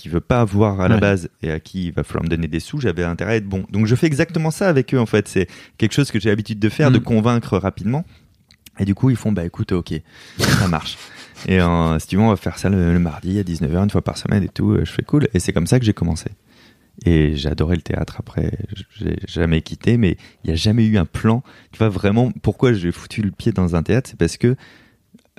[0.00, 1.00] qui veut pas avoir à la Ouais.
[1.00, 3.46] base et à qui il va falloir me donner des sous, j'avais intérêt à être
[3.48, 3.64] bon.
[3.70, 5.28] Donc je fais exactement ça avec eux en fait.
[5.28, 5.46] C'est
[5.78, 6.94] quelque chose que j'ai l'habitude de faire, Mm.
[6.94, 8.04] de convaincre rapidement.
[8.78, 9.92] Et du coup, ils font, bah écoute, ok,
[10.38, 10.96] ça marche.
[11.46, 13.90] Et euh, si tu veux, on va faire ça le, le mardi à 19h, une
[13.90, 14.74] fois par semaine et tout.
[14.78, 15.28] Je fais cool.
[15.34, 16.30] Et c'est comme ça que j'ai commencé.
[17.04, 18.52] Et j'ai adoré le théâtre après.
[18.98, 21.42] J'ai jamais quitté, mais il n'y a jamais eu un plan.
[21.72, 24.54] Tu vois, vraiment, pourquoi j'ai foutu le pied dans un théâtre C'est parce que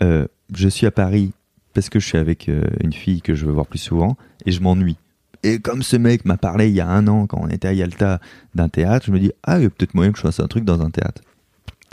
[0.02, 1.34] euh, je suis à Paris,
[1.74, 4.52] parce que je suis avec euh, une fille que je veux voir plus souvent, et
[4.52, 4.98] je m'ennuie.
[5.44, 7.74] Et comme ce mec m'a parlé il y a un an, quand on était à
[7.74, 8.20] Yalta,
[8.54, 10.48] d'un théâtre, je me dis, ah, il y a peut-être moyen que je fasse un
[10.48, 11.22] truc dans un théâtre.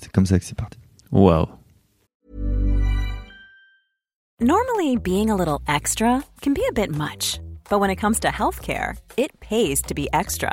[0.00, 0.78] C'est comme ça que c'est parti.
[1.10, 1.48] Waouh.
[4.40, 8.28] Normally, being a little extra can be a bit much, but when it comes to
[8.28, 10.52] healthcare, it pays to be extra.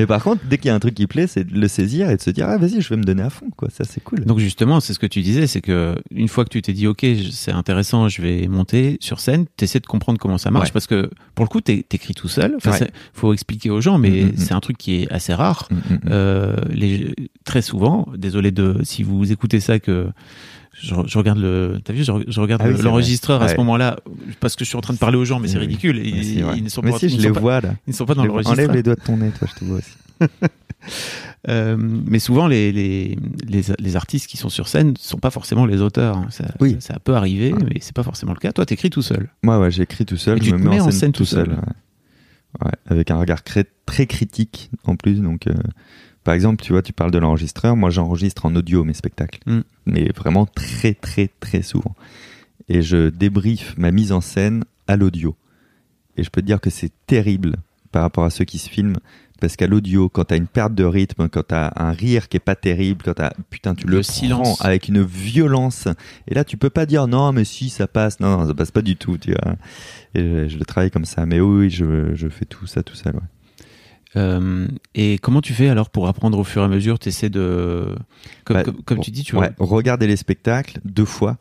[0.00, 2.08] Mais par contre, dès qu'il y a un truc qui plaît, c'est de le saisir
[2.10, 3.68] et de se dire ah vas-y, je vais me donner à fond quoi.
[3.70, 4.20] Ça c'est cool.
[4.24, 6.86] Donc justement, c'est ce que tu disais, c'est que une fois que tu t'es dit
[6.86, 10.72] ok, c'est intéressant, je vais monter sur scène, t'essaies de comprendre comment ça marche Ouais.
[10.72, 12.54] parce que pour le coup, t'écris tout seul.
[12.56, 12.90] Enfin, Ouais.
[13.12, 14.36] faut expliquer aux gens, mais Mm, mm, mm.
[14.36, 15.68] c'est un truc qui est assez rare.
[15.70, 15.76] Mm.
[16.10, 20.08] Euh, les, très souvent, désolé de si vous écoutez ça que
[20.72, 23.96] je, je regarde le, t'as vu, je, je regarde Ah oui, l'enregistreur à ce moment-là
[24.40, 25.98] parce que je suis en train de parler aux gens, mais c'est Oui, ridicule.
[26.06, 27.74] Ils, ne sont Mais pas, si, ils je ne les pas- vois là.
[27.86, 28.58] ils ne sont pas dans l'enregistreur.
[28.58, 29.90] Enlève les doigts de ton nez, toi, je te vois aussi.
[31.48, 33.16] Euh, mais souvent, les, les,
[33.48, 36.18] les, les artistes qui sont sur scène sont pas forcément les auteurs.
[36.18, 36.26] hein.
[36.30, 36.76] Ça, Oui.
[36.80, 37.58] ça peut arriver, Ouais.
[37.64, 38.52] mais c'est pas forcément le cas.
[38.52, 39.30] Toi, t'écris tout seul.
[39.42, 41.24] Moi, ouais, j'écris tout seul, Et je tu me te mets mets en scène, tout
[41.24, 41.56] seul.
[42.62, 43.64] Ouais, avec un regard très
[44.06, 45.20] critique en plus.
[45.22, 45.54] Donc, euh,
[46.24, 47.76] par exemple, tu vois, tu parles de l'enregistreur.
[47.76, 49.60] Moi, j'enregistre en audio mes spectacles, Mm.
[49.86, 51.94] mais vraiment très, très, très souvent.
[52.68, 55.34] Et je débriefe ma mise en scène à l'audio.
[56.16, 57.56] Et je peux te dire que c'est terrible
[57.92, 58.98] par rapport à ceux qui se filment.
[59.40, 62.40] Parce qu'à l'audio, quand t'as une perte de rythme, quand t'as un rire qui est
[62.40, 64.62] pas terrible, quand t'as, putain, tu le, Le silence.
[64.62, 65.88] avec une violence.
[66.28, 68.20] Et là, tu peux pas dire non, mais si, ça passe.
[68.20, 69.54] Non, non, ça passe pas du tout, tu vois.
[70.14, 71.24] Et je, je le travaille comme ça.
[71.24, 73.22] Mais oui, oui, je, je fais tout ça tout seul, ouais.
[74.16, 77.94] Euh, et comment tu fais alors pour apprendre au fur et à mesure T'essaies de,
[78.44, 79.66] comme, Bah, comme, comme bon, tu dis, tu ouais, vois.
[79.66, 81.38] regarder les spectacles deux fois.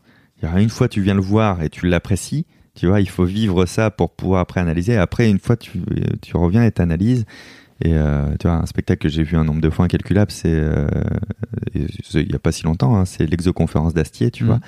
[0.55, 2.45] Une fois, tu viens le voir et tu l'apprécies.
[2.76, 4.95] Tu vois, il faut vivre ça pour pouvoir après analyser.
[4.95, 5.82] Après, une fois, tu,
[6.22, 7.26] tu reviens et t'analyses.
[7.84, 10.47] Et euh, tu vois, un spectacle que j'ai vu un nombre de fois incalculable, c'est
[10.53, 10.88] euh,
[11.76, 14.49] il y a pas si longtemps, hein, c'est l'exoconférence d'Astier, tu Mhm.
[14.49, 14.59] vois.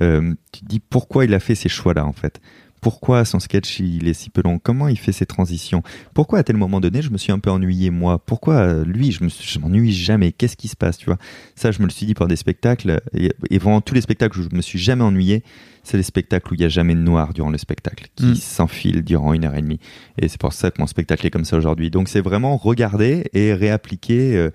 [0.00, 2.40] Euh, tu te dis pourquoi il a fait ces choix-là en fait.
[2.80, 4.58] Pourquoi son sketch il est si peu long?
[4.58, 5.82] Comment il fait ses transitions?
[6.14, 8.18] Pourquoi à tel moment donné je me suis un peu ennuyé moi?
[8.24, 10.32] Pourquoi euh, lui je me suis- je m'ennuie jamais?
[10.32, 11.18] Qu'est-ce qui se passe Tu vois?
[11.56, 14.38] Ça je me le suis dit pour des spectacles et, et vraiment tous les spectacles
[14.40, 15.42] où je me suis jamais ennuyé,
[15.82, 18.34] c'est les spectacles où il y a jamais de noir durant le spectacle qui Mm.
[18.34, 19.80] s'enfile durant une heure et demie.
[20.18, 21.90] Et c'est pour ça que mon spectacle est comme ça aujourd'hui.
[21.90, 24.36] Donc c'est vraiment regarder et réappliquer.
[24.36, 24.50] euh,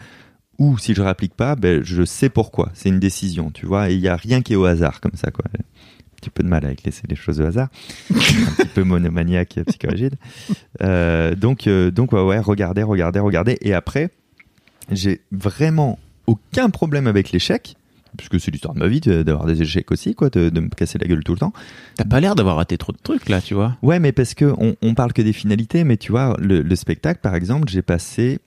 [0.58, 2.72] ou si je réapplique pas, ben, je sais pourquoi.
[2.74, 3.90] C'est une décision, tu vois?
[3.92, 5.44] Et il y a rien qui est au hasard comme ça, quoi.
[6.26, 7.68] Petit peu de mal avec laisser les choses au hasard.
[8.12, 10.16] un petit peu monomaniaque, psychorigide.
[10.82, 13.60] Euh, donc, euh, donc ouais, ouais, regardez, regardez, regardez.
[13.62, 14.10] Et après,
[14.92, 17.76] j'ai vraiment aucun problème avec l'échec.
[18.18, 20.98] Puisque c'est l'histoire de ma vie d'avoir des échecs aussi, quoi, de, de me casser
[20.98, 21.54] la gueule tout le temps.
[21.96, 23.78] T'as pas l'air d'avoir raté trop de trucs là, tu vois.
[23.84, 26.76] Ouais, mais parce que on, on parle que des finalités, mais tu vois, le, le
[26.76, 28.40] spectacle, par exemple, j'ai passé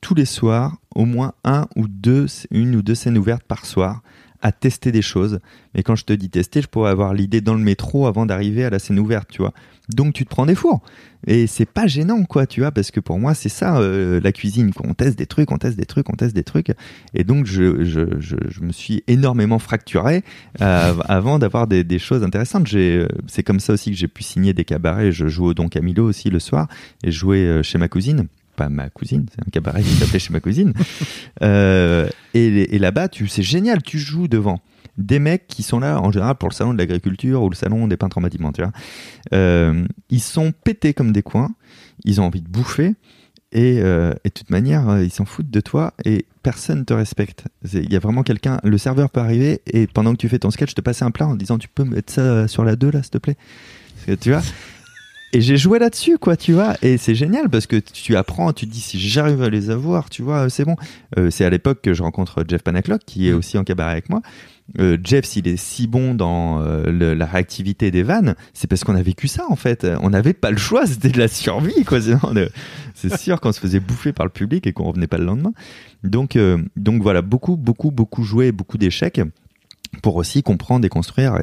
[0.00, 4.02] tous les soirs au moins un ou deux, une ou deux scènes ouvertes par soir
[4.42, 5.40] à tester des choses.
[5.74, 8.64] Mais quand je te dis tester, je pourrais avoir l'idée dans le métro avant d'arriver
[8.64, 9.52] à la scène ouverte, tu vois.
[9.94, 10.80] Donc tu te prends des fours.
[11.26, 14.32] Et c'est pas gênant, quoi, tu vois, parce que pour moi, c'est ça, euh, la
[14.32, 14.86] cuisine, quoi.
[14.88, 16.72] On teste des trucs, on teste des trucs, on teste des trucs.
[17.12, 20.22] Et donc, je, je, je, me suis énormément fracturé
[20.62, 22.66] euh, avant d'avoir des, des choses intéressantes.
[22.66, 25.12] J'ai, euh, c'est comme ça aussi que j'ai pu signer des cabarets.
[25.12, 26.68] Je joue au Don Camilo aussi le soir
[27.04, 28.28] et euh, chez ma cousine.
[28.60, 30.74] Pas ma cousine, c'est un cabaret qui s'appelait chez ma cousine.
[31.42, 34.60] Euh, et, et là-bas, tu, c'est génial, tu joues devant
[34.98, 37.88] des mecs qui sont là en général pour le salon de l'agriculture ou le salon
[37.88, 38.72] des peintres en bâtiment, tu vois.
[39.32, 41.48] Euh, ils sont pétés comme des coins,
[42.04, 42.94] ils ont envie de bouffer.
[43.52, 47.44] Et, euh, et de toute manière, ils s'en foutent de toi et personne te respecte.
[47.72, 50.50] Il y a vraiment quelqu'un, le serveur peut arriver et pendant que tu fais ton
[50.50, 53.02] sketch, te passer un plat en disant tu peux mettre ça sur la 2 là,
[53.02, 53.36] s'il te plaît.
[54.20, 54.42] Tu vois
[55.32, 56.74] Et j'ai joué là-dessus, quoi, tu vois.
[56.82, 60.10] Et c'est génial parce que tu apprends, tu te dis si j'arrive à les avoir,
[60.10, 60.74] tu vois, c'est bon.
[61.18, 63.36] Euh, c'est à l'époque que je rencontre Jeff Panaclock qui est Mm.
[63.36, 64.22] aussi en cabaret avec moi.
[64.78, 68.82] Euh, Jeff, s'il est si bon dans euh, le- la réactivité des vannes, c'est parce
[68.84, 69.86] qu'on a vécu ça en fait.
[70.00, 71.98] On n'avait pas le choix, c'était de la survie quoi.
[72.08, 72.48] Euh,
[72.94, 75.52] c'est sûr qu'on se faisait bouffer par le public et qu'on revenait pas le lendemain.
[76.04, 79.20] Donc, euh, donc voilà, beaucoup, beaucoup, beaucoup joué, beaucoup d'échecs
[80.02, 81.38] pour aussi comprendre et construire.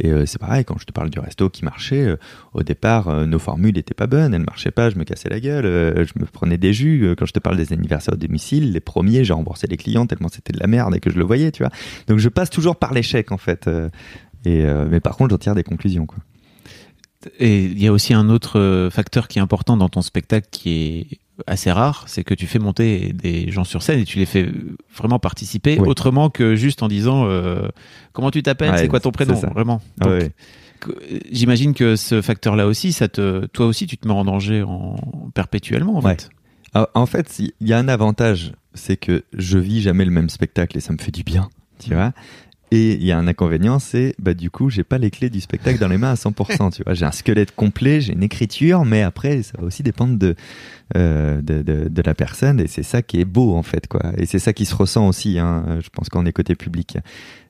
[0.00, 2.16] Et, euh, c'est pareil, quand je te parle du resto qui marchait, euh,
[2.52, 5.40] au départ, euh, nos formules n'étaient pas bonnes, elles marchaient pas, je me cassais la
[5.40, 7.14] gueule, je me prenais des jus.
[7.18, 10.28] Quand je te parle des anniversaires au domicile, les premiers, j'ai remboursé les clients tellement
[10.28, 11.72] c'était de la merde et que je le voyais, tu vois.
[12.08, 13.70] Donc je passe toujours par l'échec, en fait.
[14.44, 16.18] et, mais par contre, j'en tire des conclusions, quoi.
[17.38, 20.70] Et il y a aussi un autre facteur qui est important dans ton spectacle qui
[21.10, 24.26] est assez rare, c'est que tu fais monter des gens sur scène et tu les
[24.26, 24.48] fais
[24.96, 25.88] vraiment participer Oui.
[25.88, 27.68] autrement que juste en disant euh,
[28.12, 29.80] comment tu t'appelles, Ouais, c'est quoi ton prénom, vraiment.
[30.00, 30.30] Ah ouais.
[30.80, 30.92] que-
[31.32, 34.96] J'imagine que ce facteur-là aussi, ça te, toi aussi, tu te mets en danger en
[35.34, 36.12] perpétuellement, en Ouais.
[36.12, 36.28] fait.
[36.74, 40.28] Ah, En fait, il y a un avantage, c'est que je vis jamais le même
[40.28, 42.12] spectacle et ça me fait du bien, tu vois.
[42.70, 45.40] Et il y a un inconvénient, c'est bah du coup, j'ai pas les clés du
[45.40, 46.72] spectacle dans les mains à 100%.
[46.74, 50.18] tu vois, j'ai un squelette complet, j'ai une écriture, mais après, ça va aussi dépendre
[50.18, 50.34] de
[50.96, 54.12] euh, de, de, de la personne et c'est ça qui est beau en fait, quoi.
[54.18, 55.38] Et c'est ça qui se ressent aussi.
[55.38, 56.98] Hein, je pense qu'on est côté public.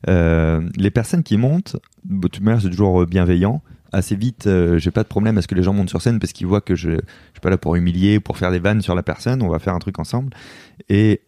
[0.08, 3.62] Euh, les personnes qui montent, de toute manière, c'est toujours bienveillant.
[3.92, 6.18] Assez vite, euh, j'ai pas de problème à ce que les gens montent sur scène
[6.18, 8.82] parce qu'ils voient que je, je suis pas là pour humilier, pour faire des vannes
[8.82, 9.42] sur la personne.
[9.42, 10.30] On va faire un truc ensemble.
[10.88, 11.20] Et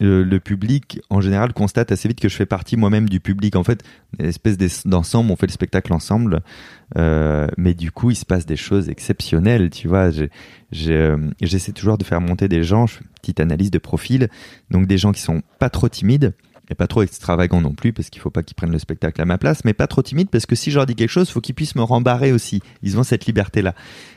[0.00, 3.56] le, public, en général, constate assez vite que je fais partie moi-même du public.
[3.56, 3.82] En fait,
[4.18, 6.42] une espèce d'ensemble, on fait le spectacle ensemble.
[6.96, 10.10] Euh, mais du coup, il se passe des choses exceptionnelles, tu vois.
[10.88, 14.28] Euh, J'essaie toujours de faire monter des gens, je fais une petite analyse de profil.
[14.70, 16.34] Donc des gens qui sont pas trop timides
[16.70, 19.24] et pas trop extravagants non plus, parce qu'il faut pas qu'ils prennent le spectacle à
[19.26, 21.40] ma place, mais pas trop timides, parce que si je leur dis quelque chose, faut
[21.42, 22.62] qu'ils puissent me rembarrer aussi.
[22.82, 23.74] Ils ont cette liberté-là.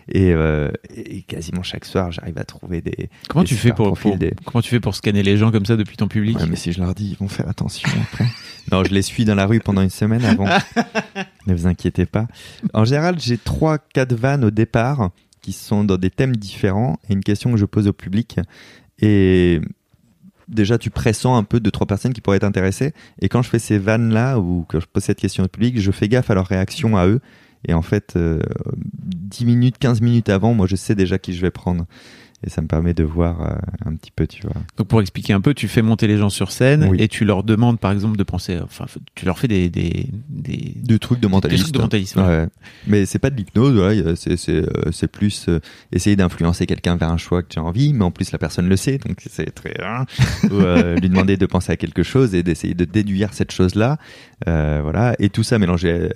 [0.10, 3.10] Et, euh, et quasiment chaque soir, j'arrive à trouver des...
[3.28, 5.52] Comment des tu fais pour, profils, pour- des- comment tu fais pour scanner les gens
[5.52, 6.40] comme ça depuis ton public?
[6.40, 8.26] Ouais, mais si je leur dis, ils vont faire attention après.
[8.72, 10.48] non, je les suis dans la rue pendant une semaine avant.
[11.48, 12.28] ne vous inquiétez pas.
[12.74, 15.10] En général, j'ai trois, quatre vannes au départ
[15.42, 18.40] qui sont dans des thèmes différents et une question que je pose au public.
[19.00, 19.62] Et
[20.48, 22.94] déjà, tu pressens un peu de trois personnes qui pourraient être intéressées.
[23.22, 25.92] Et quand je fais ces vannes-là ou que je pose cette question au public, je
[25.92, 27.20] fais gaffe à leur réaction à eux.
[27.68, 28.40] Et en fait, euh,
[28.78, 31.86] 10 minutes, 15 minutes avant, moi, je sais déjà qui je vais prendre.
[32.44, 34.62] Et ça me permet de voir euh, un petit peu, tu vois.
[34.78, 36.98] Donc pour expliquer un peu, tu fais monter les gens sur scène Oui.
[37.02, 38.86] et tu leur demandes par exemple de penser, enfin
[39.16, 40.74] tu leur fais des des, des...
[40.76, 41.64] Deux trucs de mentaliste.
[41.64, 42.24] trucs de mentaliste, ouais.
[42.24, 42.48] Ouais.
[42.86, 45.60] Mais c'est pas de l'hypnose, c'est c'est euh, c'est plus euh,
[45.92, 48.70] essayer d'influencer quelqu'un vers un choix que tu as envie, mais en plus la personne
[48.70, 50.06] le sait, donc c'est très hein,
[50.52, 53.98] ou euh, lui demander de penser à quelque chose et d'essayer de déduire cette chose-là,
[54.48, 56.10] euh, voilà, et tout ça mélangé euh,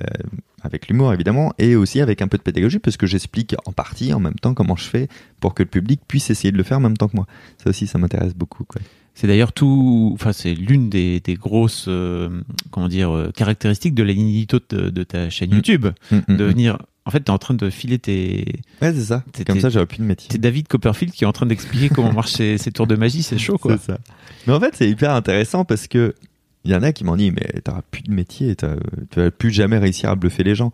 [0.64, 4.14] avec l'humour évidemment et aussi avec un peu de pédagogie parce que j'explique en partie
[4.14, 5.08] en même temps comment je fais
[5.40, 7.26] pour que le public puisse essayer de le faire en même temps que moi.
[7.64, 8.66] Ça aussi, ça m'intéresse beaucoup.
[8.66, 8.82] Quoi.
[9.16, 12.30] C'est d'ailleurs tout, enfin c'est l'une des, des grosses, euh,
[12.70, 15.56] comment dire, euh, caractéristiques de l'inédito de, de ta chaîne Mm.
[15.56, 16.78] YouTube, Mm, mm, de venir.
[17.06, 18.46] En fait, t'es en train de filer tes,
[18.82, 19.24] Ouais, c'est ça.
[19.32, 20.28] T'es- Comme t'es- ça, j'aurais plus de métier.
[20.30, 23.24] t'es David Copperfield qui est en train d'expliquer comment marchent ces, ces tours de magie,
[23.24, 23.78] c'est chaud quoi.
[23.78, 23.98] C'est ça.
[24.48, 26.14] Mais en fait, c'est hyper intéressant parce que
[26.64, 28.66] il y en a qui m'ont dit, mais t'auras plus de métier, tu
[29.20, 30.72] vas plus jamais réussir à bluffer les gens.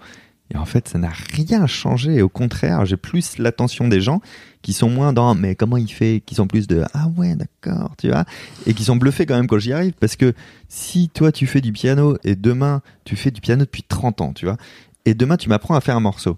[0.54, 2.22] Et en fait, ça n'a rien changé.
[2.22, 4.22] Au contraire, j'ai plus l'attention des gens
[4.62, 7.96] qui sont moins dans, mais comment il fait, qui sont plus de, ah ouais, d'accord,
[7.98, 8.26] tu vois,
[8.66, 9.94] et qui sont bluffés quand même quand j'y arrive.
[10.00, 10.34] Parce que
[10.70, 14.34] si toi, tu fais du piano et demain, tu fais du piano depuis 30 ans,
[14.34, 14.58] tu vois,
[15.06, 16.38] et demain, tu m'apprends à faire un morceau.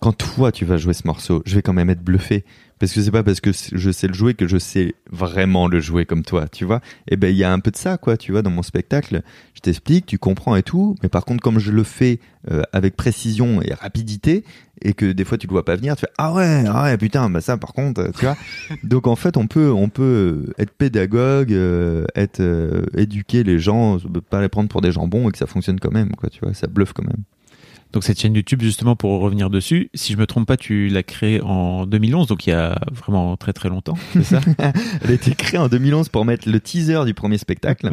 [0.00, 2.44] Quand toi, tu vas jouer ce morceau, je vais quand même être bluffé.
[2.82, 5.78] Parce que c'est pas parce que je sais le jouer que je sais vraiment le
[5.78, 6.80] jouer comme toi, tu vois.
[7.06, 9.22] Et ben, il y a un peu de ça, quoi, tu vois, dans mon spectacle.
[9.54, 10.96] Je t'explique, tu comprends et tout.
[11.00, 12.18] Mais par contre, comme je le fais
[12.50, 14.42] euh, avec précision et rapidité,
[14.84, 16.98] et que des fois tu le vois pas venir, tu fais ah ouais, ah ouais,
[16.98, 18.36] putain, bah ça, par contre, tu vois.
[18.82, 23.98] Donc en fait, on peut, on peut être pédagogue, euh, être euh, éduquer les gens,
[24.28, 26.52] pas les prendre pour des jambons et que ça fonctionne quand même, quoi, tu vois.
[26.52, 27.22] Ça bluffe quand même.
[27.92, 31.02] Donc cette chaîne YouTube, justement, pour revenir dessus, si je me trompe pas, tu l'as
[31.02, 34.40] créée en 2011, donc il y a vraiment très très longtemps, c'est ça?
[35.02, 37.92] Elle a été créée en 2011 pour mettre le teaser du premier spectacle.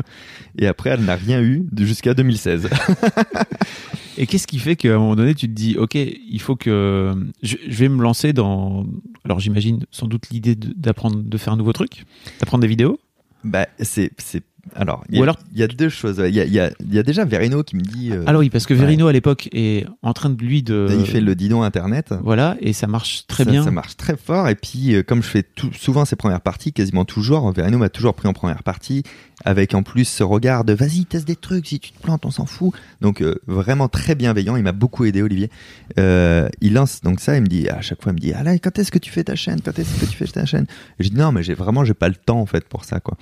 [0.57, 2.69] Et après, elle n'a rien eu jusqu'à 2016.
[4.17, 7.13] Et qu'est-ce qui fait qu'à un moment donné, tu te dis, ok, il faut que
[7.41, 8.85] je, je vais me lancer dans.
[9.23, 12.05] Alors j'imagine sans doute l'idée de- d'apprendre de faire un nouveau truc,
[12.39, 12.99] d'apprendre des vidéos?
[13.45, 14.43] bah, c'est, c'est,
[14.75, 16.21] alors, il y, Ou a- alors- il y a deux choses.
[16.27, 18.23] Il y a, il y a, il y a déjà Verino qui me dit, euh,
[18.27, 20.87] Alors oui, parce que Verino à l'époque est en train de lui de.
[20.99, 22.13] il fait le didon internet.
[22.23, 23.63] Voilà, et ça marche très ça, bien.
[23.63, 24.47] Ça marche très fort.
[24.49, 27.89] Et puis, euh, comme je fais tout, souvent ces premières parties, quasiment toujours, Verino m'a
[27.89, 29.03] toujours pris en première partie,
[29.45, 32.31] avec en plus ce regard de vas-y, teste des trucs, si tu te plantes, on
[32.31, 32.73] s'en fout.
[33.01, 34.55] Donc, euh, vraiment très bienveillant.
[34.55, 35.49] Il m'a beaucoup aidé, Olivier.
[35.97, 38.57] Il lance donc ça, il me dit, à chaque fois, il me dit, ah là,
[38.59, 39.59] quand est-ce que tu fais ta chaîne?
[39.63, 40.65] Quand est-ce que tu fais ta chaîne?
[40.99, 42.99] Et je dis, non, mais j'ai vraiment, j'ai pas le temps, en fait, pour ça,
[42.99, 43.17] quoi.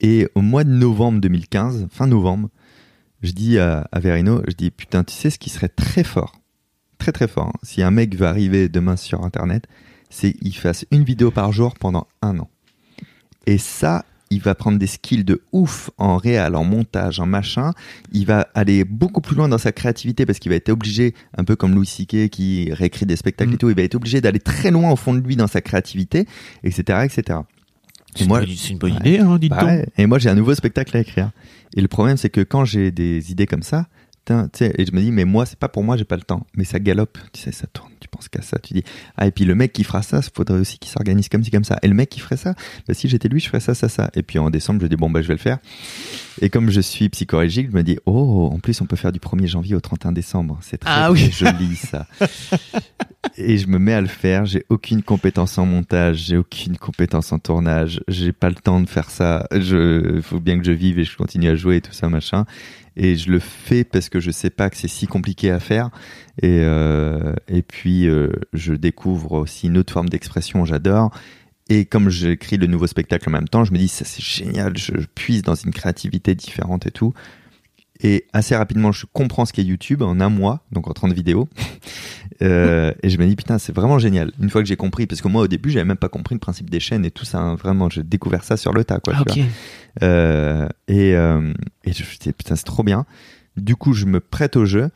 [0.00, 2.48] Et au mois de novembre 2015, fin novembre,
[3.22, 6.40] je dis à, à Verino, je dis, putain, tu sais ce qui serait très fort?
[6.98, 7.48] Très très fort.
[7.48, 7.58] hein.
[7.62, 9.64] Si un mec veut arriver demain sur Internet,
[10.10, 12.48] c'est qu'il fasse une vidéo par jour pendant un an.
[13.46, 17.72] Et ça, il va prendre des skills de ouf en réal, en montage, en machin.
[18.12, 21.44] Il va aller beaucoup plus loin dans sa créativité parce qu'il va être obligé, un
[21.44, 22.28] peu comme Louis C.K.
[22.28, 23.54] qui réécrit des spectacles Mm.
[23.54, 25.60] et tout, il va être obligé d'aller très loin au fond de lui dans sa
[25.60, 26.26] créativité,
[26.62, 27.40] etc., etc.
[28.14, 28.98] C'est une bonne- c'est une bonne Ouais.
[29.00, 29.86] idée, hein, dites Bah ouais.
[29.96, 31.30] Et moi, j'ai un nouveau spectacle à écrire.
[31.76, 33.86] Et le problème, c'est que quand j'ai des idées comme ça,
[34.28, 36.16] putain, tu sais, et je me dis, mais moi, c'est pas pour moi, j'ai pas
[36.16, 36.46] le temps.
[36.54, 38.82] Mais ça galope, tu sais, ça tourne, tu penses qu'à ça, tu dis,
[39.16, 41.50] ah, et puis le mec qui fera ça, il faudrait aussi qu'il s'organise comme ci,
[41.50, 41.78] comme ça.
[41.82, 42.54] Et le mec qui ferait ça,
[42.86, 44.10] bah, si j'étais lui, je ferais ça, ça, ça.
[44.14, 45.58] Et puis en décembre, je dis, bon, bah, je vais le faire.
[46.42, 49.18] Et comme je suis psychologique, je me dis, oh, en plus, on peut faire du
[49.18, 50.58] 1er janvier au 31 décembre.
[50.60, 51.30] C'est très, Ah très oui.
[51.32, 52.06] joli, ça.
[53.36, 54.44] Et je me mets à le faire.
[54.44, 58.00] J'ai aucune compétence en montage, j'ai aucune compétence en tournage.
[58.08, 59.46] J'ai pas le temps de faire ça.
[59.52, 62.44] Je, faut bien que je vive et je continue à jouer et tout ça machin.
[62.96, 65.90] Et je le fais parce que je sais pas que c'est si compliqué à faire.
[66.42, 70.64] Et euh, et puis euh, je découvre aussi une autre forme d'expression.
[70.64, 71.10] J'adore.
[71.70, 74.76] Et comme j'écris le nouveau spectacle en même temps, je me dis ça c'est génial.
[74.76, 77.12] Je puise dans une créativité différente et tout.
[78.00, 81.48] Et assez rapidement, je comprends ce qu'est YouTube en un mois, donc en 30 vidéos.
[82.42, 84.30] euh, et je me dis, putain, c'est vraiment génial.
[84.40, 86.38] Une fois que j'ai compris, parce que moi, au début, j'avais même pas compris le
[86.38, 87.38] principe des chaînes et tout ça.
[87.38, 87.54] hein.
[87.56, 89.14] vraiment, j'ai découvert ça sur le tas, quoi.
[89.16, 89.36] Ah, tu ok.
[89.38, 89.46] vois.
[90.02, 91.52] Euh, et, euh,
[91.84, 93.06] et je me dis, putain, c'est trop bien.
[93.56, 94.90] Du coup, je me prête au jeu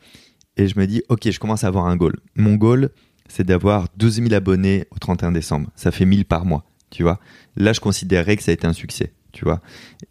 [0.57, 2.15] et je me dis, ok, je commence à avoir un goal.
[2.35, 2.89] Mon goal,
[3.27, 5.69] c'est d'avoir 12 000 abonnés au 31 décembre.
[5.75, 7.19] Ça fait 1000 par mois, tu vois.
[7.57, 9.61] Là, je considérerais que ça a été un succès, tu vois.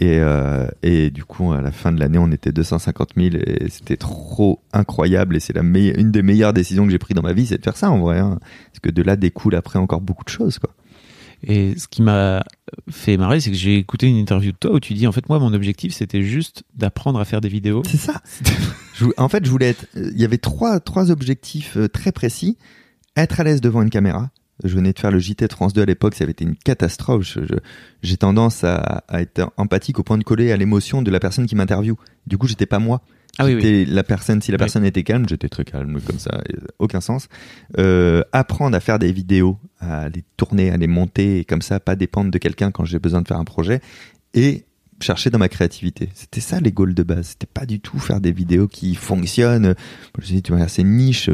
[0.01, 3.97] Et, euh, du coup, à la fin de l'année, on était 250 000 et c'était
[3.97, 5.37] trop incroyable.
[5.37, 7.65] Et c'est la une des meilleures décisions que j'ai prises dans ma vie, c'est de
[7.65, 8.19] faire ça en vrai.
[8.19, 8.39] hein.
[8.73, 10.75] Parce que de là découle après encore beaucoup de choses, quoi.
[11.45, 12.45] Et ce qui m'a
[12.91, 15.29] fait marrer, c'est que j'ai écouté une interview de toi où tu dis en fait
[15.29, 17.83] moi mon objectif c'était juste d'apprendre à faire des vidéos.
[17.87, 18.21] C'est ça.
[18.95, 19.87] Je en fait, je voulais être.
[19.97, 22.59] euh, Il y avait trois, trois objectifs euh, très précis.
[23.17, 24.31] Être à l'aise devant une caméra.
[24.65, 26.55] Je venais de faire le JT de France 2 à l'époque, ça avait été une
[26.57, 27.37] catastrophe.
[28.03, 31.47] J'ai tendance à, à être empathique au point de coller à l'émotion de la personne
[31.47, 31.97] qui m'interviewe.
[32.27, 33.01] Du coup, j'étais pas moi.
[33.39, 33.63] Ah oui, oui.
[33.63, 34.43] J'étais la personne.
[34.43, 34.59] Si la Oui.
[34.59, 36.43] personne était calme, j'étais très calme comme ça,
[36.79, 37.29] aucun sens.
[37.79, 41.81] Euh, apprendre à faire des vidéos, à les tourner, à les monter, et comme ça,
[41.81, 43.81] pas dépendre de quelqu'un quand j'ai besoin de faire un projet,
[44.35, 44.65] et
[45.01, 46.11] chercher dans ma créativité.
[46.15, 47.29] C'était ça les goals de base.
[47.29, 49.75] C'était pas du tout faire des vidéos qui fonctionnent.
[50.15, 51.29] Je me suis dit, tu vois, c'est niche.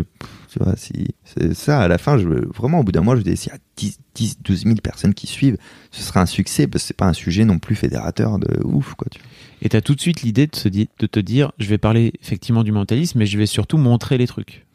[0.51, 2.27] Tu vois, si, c'est ça, à la fin, je,
[2.57, 4.75] vraiment, au bout d'un mois, je me disais, s'il y a 10, 10, 12 000
[4.77, 5.59] personnes qui suivent,
[5.91, 8.95] ce sera un succès, parce que c'est pas un sujet non plus fédérateur de ouf,
[8.95, 9.29] quoi, tu vois.
[9.63, 12.13] Et t'as tout de suite l'idée de, se di- de te dire je vais parler
[12.23, 14.67] effectivement du mentalisme, mais je vais surtout montrer les trucs.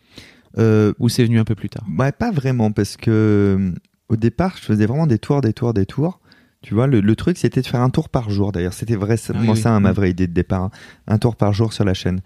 [0.58, 1.84] Euh, Ou c'est venu un peu plus tard?
[1.98, 3.72] Ouais, pas vraiment, parce que euh,
[4.10, 6.20] au départ, je faisais vraiment des tours, des tours, des tours.
[6.62, 8.52] Tu vois, le, le truc, c'était de faire un tour par jour.
[8.52, 9.58] D'ailleurs, c'était vraiment Ah oui, oui.
[9.58, 9.96] ça, hein, ma Mm.
[9.96, 10.62] vraie idée de départ.
[10.64, 10.72] hein.
[11.08, 12.22] Un tour par jour sur la chaîne.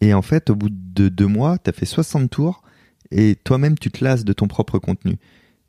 [0.00, 2.62] Et en fait, au bout de deux mois, t'as fait 60 tours
[3.10, 5.16] et toi-même, tu te lasses de ton propre contenu.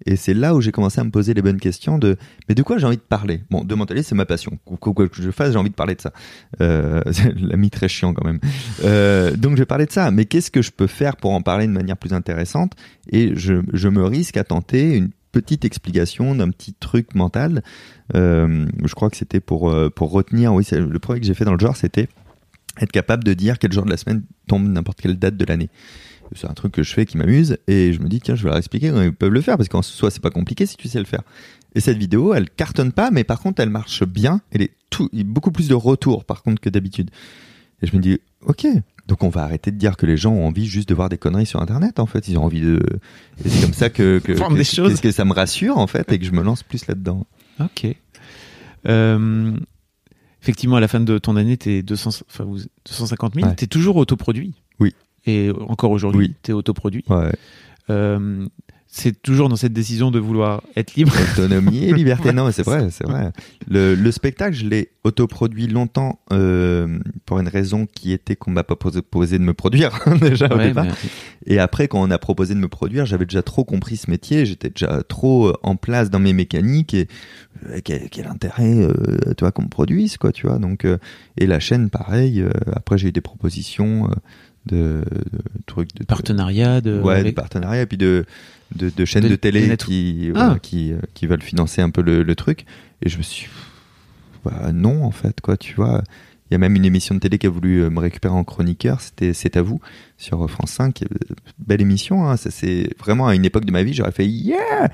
[0.05, 2.17] Et c'est là où j'ai commencé à me poser les bonnes questions de
[2.49, 3.43] mais de quoi j'ai envie de parler?
[3.49, 4.57] Bon, de mentalisme, c'est ma passion.
[4.65, 6.13] Quoi que je fasse, j'ai envie de parler de ça.
[6.61, 7.01] Euh,
[7.35, 8.39] l'ami très chiant quand même.
[8.83, 10.11] Euh, donc je vais parler de ça.
[10.11, 12.73] Mais qu'est-ce que je peux faire pour en parler de manière plus intéressante?
[13.09, 17.63] Et je, je me risque à tenter une petite explication d'un petit truc mental.
[18.15, 20.53] Euh, je crois que c'était pour euh, pour retenir.
[20.53, 22.07] Oui, le projet que j'ai fait dans le genre, c'était
[22.79, 25.69] être capable de dire quel jour de la semaine tombe n'importe quelle date de l'année.
[26.33, 28.49] C'est un truc que je fais qui m'amuse et je me dis tiens je vais
[28.49, 30.87] leur expliquer comment ils peuvent le faire parce qu'en soi c'est pas compliqué si tu
[30.87, 31.21] sais le faire.
[31.75, 34.41] Et cette vidéo elle cartonne pas mais par contre elle marche bien.
[34.51, 37.09] Elle est tout il y a beaucoup plus de retours par contre que d'habitude.
[37.81, 38.65] Et je me dis ok
[39.07, 41.17] donc on va arrêter de dire que les gens ont envie juste de voir des
[41.17, 42.79] conneries sur internet en fait ils ont envie de
[43.43, 44.95] et c'est comme ça que que, que, des choses.
[44.97, 47.25] que- que ça me rassure en fait et que je me lance plus là-dedans.
[47.59, 47.87] Ok.
[48.87, 49.51] Euh,
[50.41, 53.47] effectivement, à la fin de ton année, t'es 200, enfin, vous- 250 000.
[53.47, 53.55] Ouais.
[53.55, 54.53] T'es toujours autoproduit.
[54.79, 54.95] Oui.
[55.25, 56.35] Et encore aujourd'hui, Oui.
[56.41, 57.03] t'es autoproduit.
[57.09, 57.31] Ouais.
[57.89, 58.45] Euh,
[58.93, 61.13] c'est toujours dans cette décision de vouloir être libre.
[61.33, 62.33] Autonomie et liberté.
[62.33, 63.31] Non, mais c'est vrai, c'est vrai.
[63.69, 68.65] Le, le spectacle, je l'ai autoproduit longtemps euh, pour une raison qui était qu'on m'a
[68.65, 70.83] pas posé, posé de me produire déjà au départ.
[70.85, 70.91] mais-
[71.45, 74.45] Et après, quand on a proposé de me produire, j'avais déjà trop compris ce métier,
[74.45, 77.07] j'étais déjà trop euh, en place dans mes mécaniques et
[77.69, 78.91] euh, quel, quel intérêt, euh,
[79.37, 80.59] tu vois, qu'on me produise, quoi, tu vois.
[80.59, 80.85] Donc,
[81.37, 82.43] et la chaîne, pareil.
[82.73, 84.09] après, j'ai eu des propositions
[84.67, 85.03] de,
[85.65, 86.99] trucs de partenariat de.
[87.01, 88.25] ouais, de partenariats et puis de,
[88.75, 90.57] de, de chaînes De- de, télé net- qui, Ah.
[90.61, 92.65] qui, euh, qui veulent financer un peu le, le truc.
[93.01, 93.47] Et je me suis
[94.45, 96.03] bah, non, en fait, quoi, tu vois.
[96.49, 98.43] Il y a même une émission de télé qui a voulu euh, me récupérer en
[98.43, 99.79] chroniqueur, c'était C'est à vous,
[100.17, 101.03] sur euh, France 5.
[101.03, 101.05] Euh,
[101.59, 104.89] Belle émission, hein, ça c'est vraiment à une époque de ma vie, j'aurais fait yeah!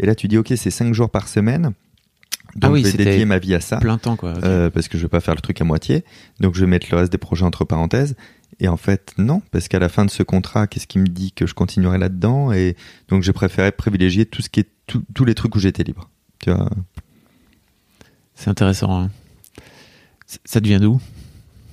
[0.00, 1.72] Et là, tu dis, ok, c'est 5 jours par semaine.
[2.56, 3.76] Donc, Ah oui, je vais dédier ma vie à ça.
[3.78, 4.32] plein temps, quoi.
[4.44, 6.04] Euh, parce que je vais pas faire le truc à moitié.
[6.40, 8.14] Donc je vais mettre le reste des projets entre parenthèses.
[8.60, 11.32] Et en fait, non, parce qu'à la fin de ce contrat, qu'est-ce qui me dit
[11.32, 12.52] que je continuerai là-dedans?
[12.52, 12.74] Et
[13.08, 16.08] donc j'ai préféré privilégier tout ce qui est tout- tous les trucs où j'étais libre.
[16.38, 16.70] Tu vois?
[18.34, 19.02] C'est intéressant.
[19.02, 19.10] hein.
[20.44, 21.00] Ça devient d'où?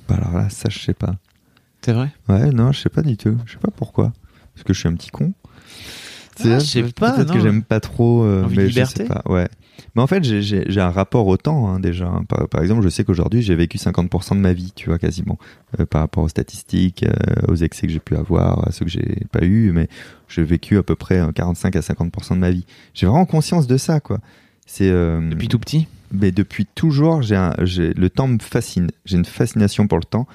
[0.10, 1.16] Bah Alors là, ça je sais pas.
[1.82, 2.10] C'est vrai?
[2.30, 3.38] Ouais, non, je sais pas du tout.
[3.46, 4.14] Je sais pas pourquoi.
[4.54, 5.34] Parce que je suis un petit con.
[6.40, 8.24] Ah, je sais pas, Peut-être que j'aime pas trop.
[8.24, 9.22] euh, mais liberté je sais pas.
[9.26, 9.48] Ouais.
[9.96, 12.08] Mais en fait, j'ai- un rapport au temps hein, déjà.
[12.08, 12.24] hein.
[12.28, 15.38] Par, par exemple, je sais qu'aujourd'hui, j'ai vécu 50% de ma vie, tu vois, quasiment,
[15.80, 17.12] euh, par rapport aux statistiques, euh,
[17.52, 19.88] aux excès que j'ai pu avoir, à ceux que j'ai pas eu, mais
[20.28, 22.66] j'ai vécu à peu près euh, 45 à 50% de ma vie.
[22.94, 24.20] J'ai vraiment conscience de ça, quoi.
[24.66, 25.88] C'est euh, Depuis tout petit?
[26.16, 27.36] mais depuis toujours, j'ai,
[27.96, 28.92] le temps me fascine.
[29.06, 30.28] J'ai une fascination pour le temps.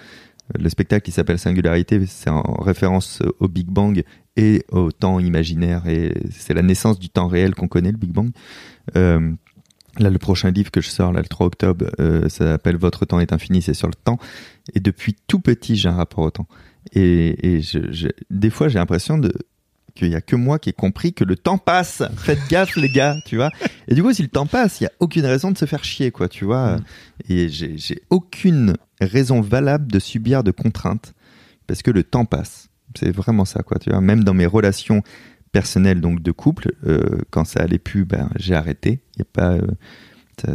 [0.57, 4.03] Le spectacle qui s'appelle Singularité, c'est en référence au Big Bang
[4.37, 5.87] et au temps imaginaire.
[5.87, 8.31] Et c'est la naissance du temps réel qu'on connaît, le Big Bang.
[8.97, 9.33] Euh,
[9.99, 13.05] là, le prochain livre que je sors, là, le 3 octobre, euh, ça s'appelle Votre
[13.05, 14.19] temps est infini, c'est sur le temps.
[14.75, 16.47] Et depuis tout petit, j'ai un rapport au temps.
[16.93, 19.33] Et, et je, je, des fois, j'ai l'impression de
[19.99, 22.03] qu'il y a que moi qui ai compris que le temps passe.
[22.17, 23.51] Faites gaffe, les gars, tu vois.
[23.89, 25.83] Et du coup, si le temps passe, il y a aucune raison de se faire
[25.83, 26.77] chier, quoi, tu vois.
[26.77, 26.85] Mm.
[27.29, 31.15] Et j'ai aucune raison valable de subir de contraintes
[31.67, 32.69] parce que le temps passe.
[32.97, 34.01] C'est vraiment ça, quoi, tu vois.
[34.01, 35.03] Même dans mes relations
[35.53, 39.01] personnelles, donc de couple, euh, quand ça allait plus, ben j'ai arrêté.
[39.15, 39.67] Il y a pas, euh,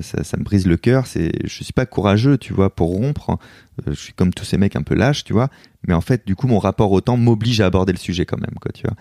[0.01, 1.07] ça, me brise le cœur.
[1.07, 3.31] C'est, je suis pas courageux, tu vois, pour rompre.
[3.87, 5.49] Euh, je suis comme tous ces mecs un peu lâches, tu vois.
[5.87, 8.39] Mais en fait, du coup, mon rapport au temps m'oblige à aborder le sujet quand
[8.39, 8.95] même, quoi, tu vois.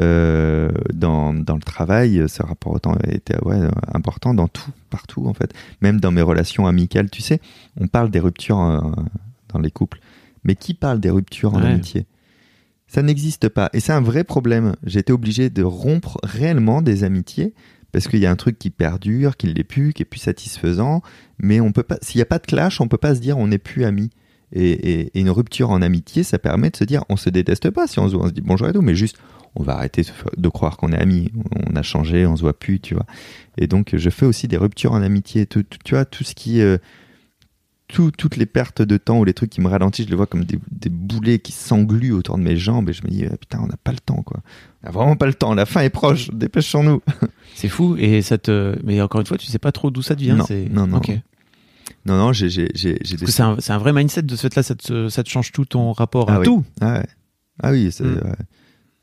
[0.00, 5.26] Euh, dans, dans le travail, ce rapport au temps était ouais, important dans tout, partout,
[5.26, 5.52] en fait.
[5.80, 7.40] Même dans mes relations amicales, tu sais,
[7.80, 8.80] on parle des ruptures euh,
[9.52, 10.00] dans les couples.
[10.44, 11.70] Mais qui parle des ruptures en Ouais.
[11.70, 12.06] amitié?
[12.88, 13.68] Ça n'existe pas.
[13.72, 14.76] Et c'est un vrai problème.
[14.84, 17.52] J'ai été obligé de rompre réellement des amitiés
[17.92, 20.20] parce qu'il y a un truc qui perdure, qui ne l'est plus, qui est plus
[20.20, 21.02] satisfaisant.
[21.38, 23.38] Mais on peut pas, s'il n'y a pas de clash, on peut pas se dire
[23.38, 24.10] on n'est plus amis.
[24.52, 27.98] Et, une rupture en amitié, ça permet de se dire on se déteste pas si
[27.98, 29.18] on se voit, dit bonjour et tout, mais juste
[29.56, 30.02] on va arrêter
[30.36, 31.32] de croire qu'on est amis.
[31.68, 33.06] On a changé, on se voit plus, tu vois.
[33.58, 35.46] Et donc je fais aussi des ruptures en amitié.
[35.46, 36.60] Tout- tu vois, tout ce qui.
[36.60, 36.78] euh,
[37.88, 40.26] tout- toutes les pertes de temps ou les trucs qui me ralentissent, je les vois
[40.26, 43.30] comme des, des boulets qui s'engluent autour de mes jambes et je me dis euh,
[43.40, 44.40] putain, on n'a pas le temps quoi.
[44.82, 47.00] On n'a vraiment pas le temps, la fin est proche, dépêchons-nous.
[47.54, 47.96] C'est fou.
[47.98, 48.76] Et ça te.
[48.84, 50.36] Mais encore une fois, tu sais pas trop d'où ça te vient.
[50.36, 51.00] Non, non, non.
[52.04, 54.62] Non, j'ai c'est un, vrai mindset de ce fait-là.
[54.62, 56.44] Ça te, ça te change tout ton rapport Ah à oui.
[56.44, 56.64] tout.
[56.80, 57.06] Ah, ouais.
[57.62, 58.14] ah oui, c'est, Mm.
[58.14, 58.36] ouais.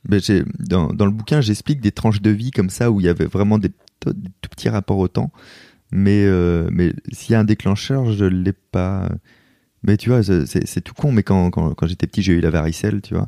[0.05, 0.21] Ben,
[0.59, 3.25] dans, dans le bouquin, j'explique des tranches de vie comme ça où il y avait
[3.25, 5.31] vraiment des, des tout petits rapports au temps.
[5.95, 9.09] Mais, euh, mais s'il y a un déclencheur, je l'ai pas.
[9.83, 11.11] Mais tu vois, c'est, tout con.
[11.11, 13.27] Mais quand, quand, quand j'étais petit, j'ai eu la varicelle, tu vois,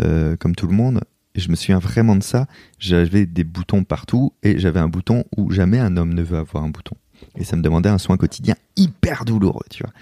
[0.00, 1.00] euh, comme tout le monde.
[1.34, 2.46] Et je me souviens vraiment de ça.
[2.78, 6.62] J'avais des boutons partout et j'avais un bouton où jamais un homme ne veut avoir
[6.62, 6.96] un bouton.
[7.36, 9.92] Et ça me demandait un soin quotidien hyper douloureux, tu vois.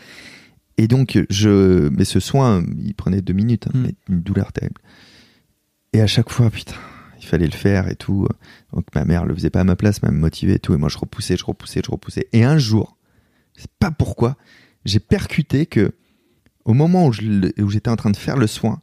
[0.76, 3.82] Et donc, je, mais ce soin, il prenait deux minutes, hein, Mm.
[3.82, 4.80] mais une douleur terrible.
[5.92, 6.74] Et à chaque fois, putain,
[7.25, 8.29] il fallait le faire et tout.
[8.72, 10.75] Donc ma mère le faisait pas à ma place, mais elle me motivait et tout.
[10.75, 12.29] Et moi, je repoussais, je repoussais, je repoussais.
[12.33, 12.97] Et un jour,
[13.57, 14.37] je sais pas pourquoi,
[14.85, 15.93] j'ai percuté que
[16.64, 18.81] au moment où j'étais en train de faire le soin,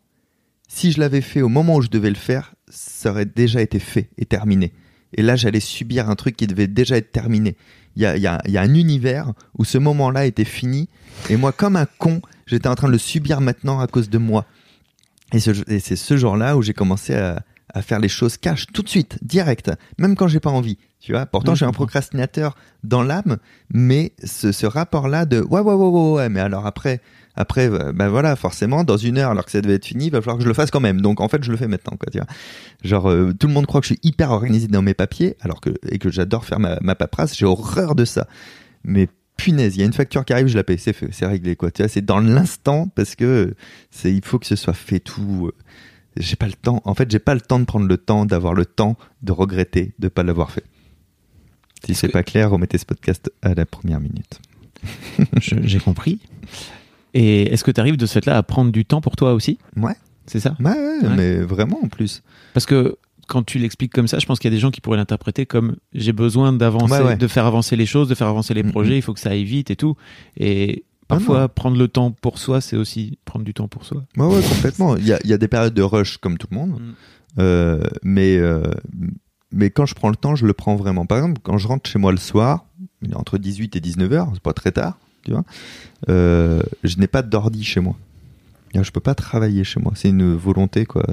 [0.68, 3.80] si je l'avais fait au moment où je devais le faire, ça aurait déjà été
[3.80, 4.72] fait et terminé.
[5.14, 7.58] Et là, j'allais subir un truc qui devait déjà être terminé.
[7.98, 10.88] Il y a, y a- un univers où ce moment-là était fini.
[11.30, 14.18] Et moi, comme un con, j'étais en train de le subir maintenant à cause de
[14.18, 14.46] moi.
[15.34, 18.82] Et, ce- c'est ce jour-là où j'ai commencé à, à faire les choses cash tout
[18.84, 20.78] de suite, direct, même quand j'ai pas envie.
[21.00, 21.86] Tu vois, pourtant je un comprends.
[21.86, 23.38] procrastinateur dans l'âme,
[23.74, 27.02] mais ce, ce rapport-là de ouais ouais ouais ouais ouais, mais alors après
[27.36, 30.12] après euh, ben voilà forcément dans une heure alors que ça devait être fini, il
[30.12, 31.02] va falloir que je le fasse quand même.
[31.02, 32.08] Donc en fait je le fais maintenant quoi.
[32.12, 32.28] Tu vois,
[32.84, 35.60] genre euh, tout le monde croit que je suis hyper organisé dans mes papiers, alors
[35.60, 38.28] que et que j'adore faire ma, ma paperasse, j'ai horreur de ça.
[38.84, 39.08] Mais
[39.38, 41.56] punaise, il y a une facture qui arrive, je la paye, c'est fait, c'est réglé
[41.56, 41.72] quoi.
[41.72, 43.56] Tu vois, c'est dans l'instant parce que
[43.90, 45.48] c'est il faut que ce soit fait tout.
[45.48, 45.52] euh,
[46.18, 46.82] J'ai pas le temps.
[46.86, 49.94] En fait, j'ai pas le temps de prendre le temps, d'avoir le temps de regretter
[50.00, 50.66] de pas l'avoir fait.
[51.86, 54.40] Si c'est que- pas clair, remettez ce podcast à la première minute.
[55.42, 56.20] J'ai compris.
[57.14, 59.58] Et est-ce que tu arrives de ce fait-là à prendre du temps pour toi aussi?
[59.78, 59.96] Ouais.
[60.28, 60.56] C'est ça?
[60.60, 61.16] Ouais, ouais, Ouais.
[61.16, 62.22] mais vraiment en plus.
[62.54, 62.98] Parce que
[63.28, 65.46] quand tu l'expliques comme ça, je pense qu'il y a des gens qui pourraient l'interpréter
[65.46, 68.72] comme j'ai besoin d'avancer, Ouais, de faire avancer les choses, de faire avancer les Mhm.
[68.72, 69.96] projets, il faut que ça aille vite et tout.
[70.38, 70.84] Et
[71.18, 74.04] parfois, prendre le temps pour soi, c'est aussi prendre du temps pour soi.
[74.18, 74.98] Ouais, ouais, complètement.
[74.98, 76.80] Il y a, il y a des périodes de rush comme tout le monde.
[76.80, 76.94] Mm.
[77.40, 78.64] Euh, mais, euh,
[79.52, 81.06] mais quand je prends le temps, je le prends vraiment.
[81.06, 82.66] Par exemple, quand je rentre chez moi le soir,
[83.14, 85.44] entre 18 et 19 heures, c'est pas très tard, tu vois,
[86.10, 87.96] euh, je n'ai pas d'ordi chez moi.
[88.74, 89.92] Je peux pas travailler chez moi.
[89.96, 91.06] C'est une volonté, quoi.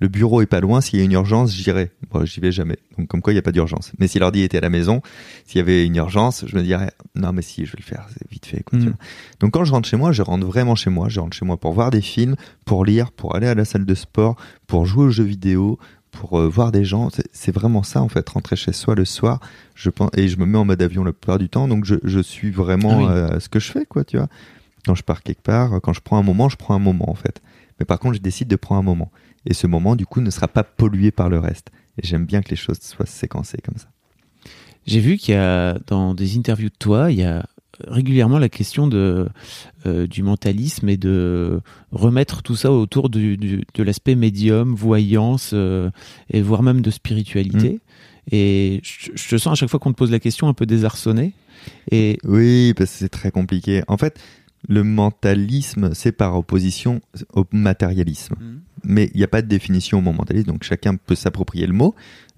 [0.00, 0.80] Le bureau est pas loin.
[0.80, 1.90] S'il y a une urgence, j'irai.
[2.10, 2.78] Bon, j'y vais jamais.
[2.98, 3.92] Donc, comme quoi, il n'y a pas d'urgence.
[3.98, 5.02] Mais si l'ordi était à la maison,
[5.46, 8.06] s'il y avait une urgence, je me dirais, non, mais si, je vais le faire.
[8.12, 8.78] C'est vite fait, quoi.
[8.78, 8.88] tu Mm.
[8.88, 8.98] vois.
[9.40, 11.08] Donc, quand je rentre chez moi, je rentre vraiment chez moi.
[11.10, 13.84] Je rentre chez moi pour voir des films, pour lire, pour aller à la salle
[13.84, 14.36] de sport,
[14.66, 15.78] pour jouer aux jeux vidéo,
[16.12, 17.10] pour euh, voir des gens.
[17.10, 19.38] C'est- C'est vraiment ça, en fait, rentrer chez soi le soir.
[19.74, 21.68] Je pense, et je me mets en mode avion la plupart du temps.
[21.68, 23.04] Donc, je, je suis vraiment Ah oui.
[23.08, 24.28] euh, ce que je fais, quoi, tu vois.
[24.86, 27.14] Quand je pars quelque part, quand je prends un moment, je prends un moment, en
[27.14, 27.42] fait.
[27.78, 29.10] Mais par contre, je décide de prendre un moment.
[29.46, 31.70] Et ce moment, du coup, ne sera pas pollué par le reste.
[31.98, 33.88] Et j'aime bien que les choses soient séquencées comme ça.
[34.86, 37.46] J'ai vu qu'il y a dans des interviews de toi, il y a
[37.88, 39.28] régulièrement la question de
[39.86, 41.60] euh, du mentalisme et de
[41.92, 45.90] remettre tout ça autour du, du- de l'aspect médium, voyance euh,
[46.30, 47.80] et voire même de spiritualité.
[48.32, 50.66] Et je, je te sens à chaque fois qu'on te pose la question un peu
[50.66, 51.32] désarçonné.
[51.90, 53.82] Et Oui, parce que c'est très compliqué.
[53.88, 54.18] En fait,
[54.68, 57.00] le mentalisme, c'est par opposition
[57.32, 58.34] au matérialisme.
[58.38, 58.60] Mhm.
[58.84, 61.72] Mais il n'y a pas de définition au mot mentaliste, donc chacun peut s'approprier le
[61.72, 61.94] mot.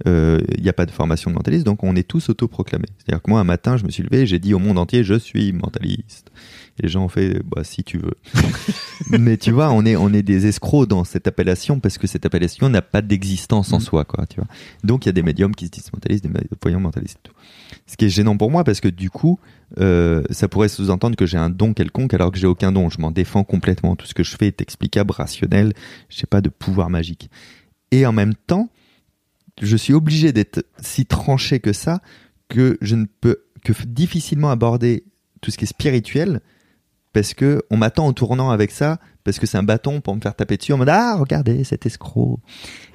[0.07, 2.89] Euh, Il n'y a pas de formation de mentaliste, donc on est tous autoproclamés.
[2.99, 5.05] C'est-à-dire que moi, un matin, je me suis levé et j'ai dit au monde entier,
[5.05, 6.31] je suis mentaliste.
[6.79, 8.15] Et les gens ont fait, bah, si tu veux.
[9.19, 12.25] Mais tu vois, on est, on est des escrocs dans cette appellation parce que cette
[12.27, 13.83] appellation n'a pas d'existence en Mhm.
[13.83, 14.49] soi, quoi, tu vois.
[14.85, 16.31] Donc il y a des médiums qui se disent mentalistes, des
[16.63, 17.35] voyants mentalistes et tout.
[17.87, 19.39] Ce qui est gênant pour moi parce que du coup,
[19.79, 22.89] euh, ça pourrait sous-entendre que j'ai un don quelconque alors que j'ai aucun don.
[22.91, 23.95] Je m'en défends complètement.
[23.97, 25.75] Tout ce que je fais est explicable, rationnel.
[26.09, 27.29] J'ai pas de pouvoir magique.
[27.91, 28.71] Et en même temps,
[29.61, 32.01] je suis obligé d'être si tranché que ça
[32.49, 35.05] que je ne peux que difficilement aborder
[35.41, 36.41] tout ce qui est spirituel
[37.13, 40.21] parce que on m'attend en tournant avec ça parce que c'est un bâton pour me
[40.21, 42.41] faire taper dessus en mode ah regardez cet escroc.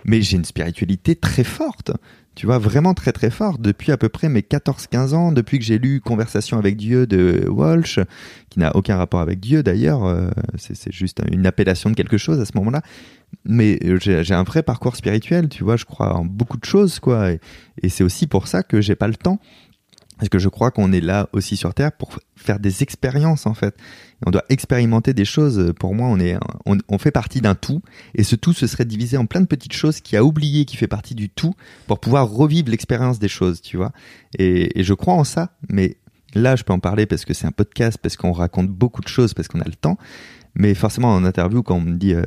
[0.05, 1.91] Mais j'ai une spiritualité très forte
[2.38, 3.61] tu vois vraiment très très forte.
[3.61, 7.47] Depuis à peu près mes 14-15 ans depuis que j'ai lu Conversation avec Dieu de
[7.49, 7.99] Walsh
[8.51, 12.39] qui n'a aucun rapport avec Dieu d'ailleurs euh, c'est juste une appellation de quelque chose
[12.39, 12.84] à ce moment-là.
[13.43, 16.65] Mais euh, j'ai j'ai un vrai parcours spirituel tu vois je crois en beaucoup de
[16.65, 17.32] choses quoi.
[17.32, 17.39] Et,
[17.82, 19.39] et c'est aussi pour ça que j'ai pas le temps
[20.18, 23.53] parce que je crois qu'on est là aussi sur Terre pour faire des expériences en
[23.53, 23.76] fait.
[24.26, 25.74] On doit expérimenter des choses.
[25.80, 27.82] Pour moi, on est, on, fait partie d'un tout,
[28.15, 30.76] et ce tout se serait divisé en plein de petites choses qui a oublié qui
[30.76, 31.53] fait partie du tout
[31.86, 33.91] pour pouvoir revivre l'expérience des choses, tu vois.
[34.39, 35.97] Et, je crois en ça, mais
[36.34, 39.07] là, je peux en parler parce que c'est un podcast, parce qu'on raconte beaucoup de
[39.07, 39.97] choses, parce qu'on a le temps.
[40.55, 42.24] Mais forcément, en interview, quand on me dit euh,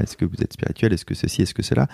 [0.00, 1.88] est-ce que vous êtes spirituel, est-ce que ceci, est-ce que cela,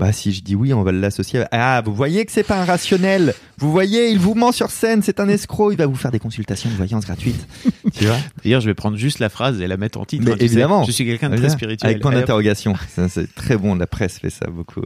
[0.00, 1.40] bah si je dis oui, on va l'associer.
[1.40, 3.34] à- Ah, vous voyez que c'est pas un rationnel.
[3.58, 5.72] Vous voyez, il vous ment sur scène, c'est un escroc.
[5.72, 7.46] Il va vous faire des consultations de voyance gratuites.
[7.92, 10.24] tu vois D'ailleurs, je vais prendre juste la phrase et la mettre en titre.
[10.24, 10.44] Mais hein, sais.
[10.46, 10.84] évidemment.
[10.84, 11.90] je suis quelqu'un de très spirituel.
[11.90, 12.74] Avec point d'interrogation.
[12.88, 13.74] Ça, c'est très bon.
[13.74, 14.80] La presse fait ça beaucoup.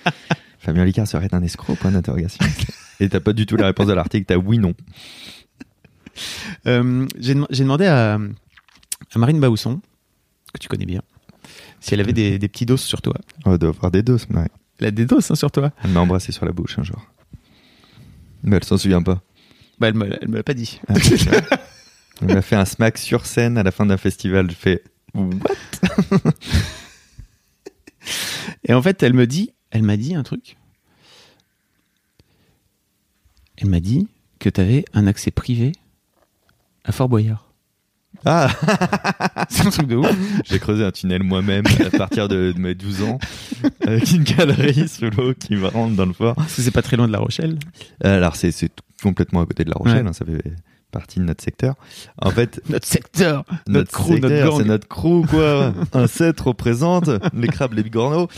[0.60, 1.74] Fabien Licard serait un escroc.
[1.76, 2.44] Point d'interrogation.
[3.00, 4.24] Et t'as pas du tout la réponse de l'article.
[4.26, 4.72] T'as oui non.
[6.66, 9.80] Euh, j'ai demandé à, à Marine Baousson,
[10.54, 11.02] que tu connais bien,
[11.84, 13.12] si elle avait des, des petits doses sur toi.
[13.44, 14.26] On doit avoir des doses.
[14.30, 14.48] Ouais.
[14.78, 17.10] Elle a des doses hein, sur toi Elle m'a embrassé sur la bouche un jour.
[18.42, 19.22] Mais elle s'en souvient pas.
[19.78, 20.80] Bah, elle me, elle me l'a pas dit.
[20.88, 20.94] Ah.
[22.22, 24.50] Elle m'a fait un smack sur scène à la fin d'un festival.
[24.50, 24.82] Je fais
[25.12, 25.28] what?
[28.64, 30.56] Et en fait, elle me dit, elle m'a dit un truc.
[33.58, 34.08] Elle m'a dit
[34.38, 35.72] que tu avais un accès privé
[36.84, 37.52] à Fort Boyard.
[38.24, 38.48] Ah
[39.48, 40.10] C'est un truc de ouf.
[40.44, 43.18] J'ai creusé un tunnel moi-même à partir de, de mes 12 ans
[43.86, 46.34] avec une galerie sous l'eau qui me rentre dans le fort.
[46.34, 47.58] Parce que c'est pas très loin de La Rochelle.
[48.02, 48.52] Alors c'est
[49.02, 50.08] complètement à côté de La Rochelle, Ouais.
[50.08, 50.42] hein, ça fait
[50.90, 51.74] partie de notre secteur.
[52.22, 55.74] En fait, Notre secteur, notre, crew, notre c'est notre crew quoi.
[55.92, 58.28] un 7 représente les crabes, les bigorneaux.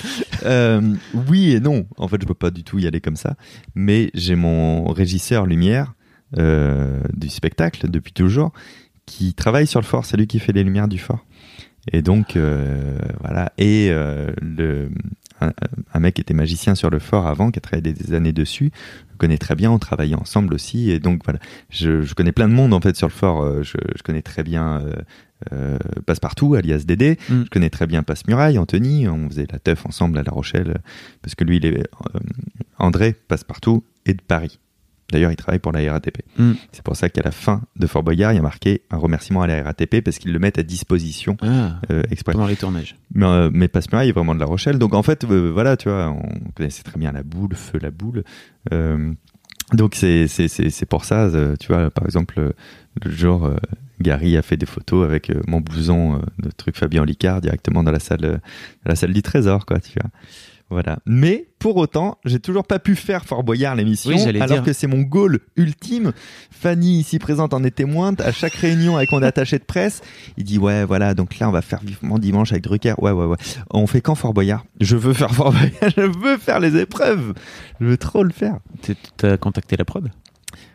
[0.45, 0.81] Euh,
[1.29, 1.87] oui et non.
[1.99, 3.35] En fait, je peux pas du tout y aller comme ça.
[3.75, 5.93] Mais j'ai mon régisseur lumière
[6.39, 8.53] euh, du spectacle depuis toujours
[9.07, 10.05] qui travaille sur le fort.
[10.05, 11.25] C'est lui qui fait les lumières du fort.
[11.93, 13.53] Et donc euh, voilà.
[13.59, 14.91] Et euh, le
[15.41, 15.53] un,
[15.93, 18.71] un mec qui était magicien sur le fort avant, qui a travaillé des, années dessus,
[19.13, 21.39] je connais très bien, on travaillait ensemble aussi, et donc voilà,
[21.71, 24.23] je, je connais plein de monde en fait sur le fort, euh, je, je connais
[24.23, 24.93] très bien euh,
[25.53, 27.45] euh, Passepartout, alias Dédé, Mm.
[27.45, 30.79] je connais très bien Passe-Muraille, Anthony, on faisait la teuf ensemble à La Rochelle,
[31.23, 32.19] parce que lui, il est, euh,
[32.79, 34.59] André Passepartout est de Paris.
[35.13, 36.19] D'ailleurs, il travaille pour la RATP.
[36.37, 36.53] Mm.
[36.73, 39.43] C'est pour ça qu'à la fin de Fort Boyard, il y a marqué un remerciement
[39.43, 42.33] à la RATP parce qu'ils le mettent à disposition Ah, euh, exprès.
[42.33, 42.97] pendant les tournages.
[43.15, 44.79] Mais, euh, mais Passe-Muraille est vraiment de La Rochelle.
[44.79, 47.91] Donc en fait, euh, voilà, tu vois, on connaissait très bien la boule, feu la
[47.93, 48.25] boule.
[48.73, 49.13] Euh,
[49.73, 50.27] donc c'est
[50.89, 52.53] pour ça, euh, tu vois, par exemple,
[53.05, 53.51] le jour,
[54.01, 57.99] Gary a fait des photos avec mon blouson de truc Fabien Licard directement dans la
[58.01, 60.11] salle, dans la salle du Trésor, quoi, tu vois.
[60.69, 60.99] Voilà.
[61.07, 64.63] Mais pour autant, j'ai toujours pas pu faire Fort Boyard l'émission, Oui, alors dire.
[64.65, 66.13] que c'est mon goal ultime.
[66.51, 68.15] Fanny ici présente en est témoin.
[68.19, 70.03] À chaque réunion avec mon attaché de presse,
[70.37, 72.95] il dit ouais voilà donc là on va faire vivement dimanche avec Drucker.
[72.99, 73.37] Ouais ouais ouais.
[73.71, 74.65] On fait quand Fort Boyard?
[74.81, 75.71] Je veux faire Fort Boyard.
[75.97, 77.33] Je veux faire les épreuves.
[77.81, 78.59] Je veux trop le faire.
[79.19, 80.11] T'as contacté la prod?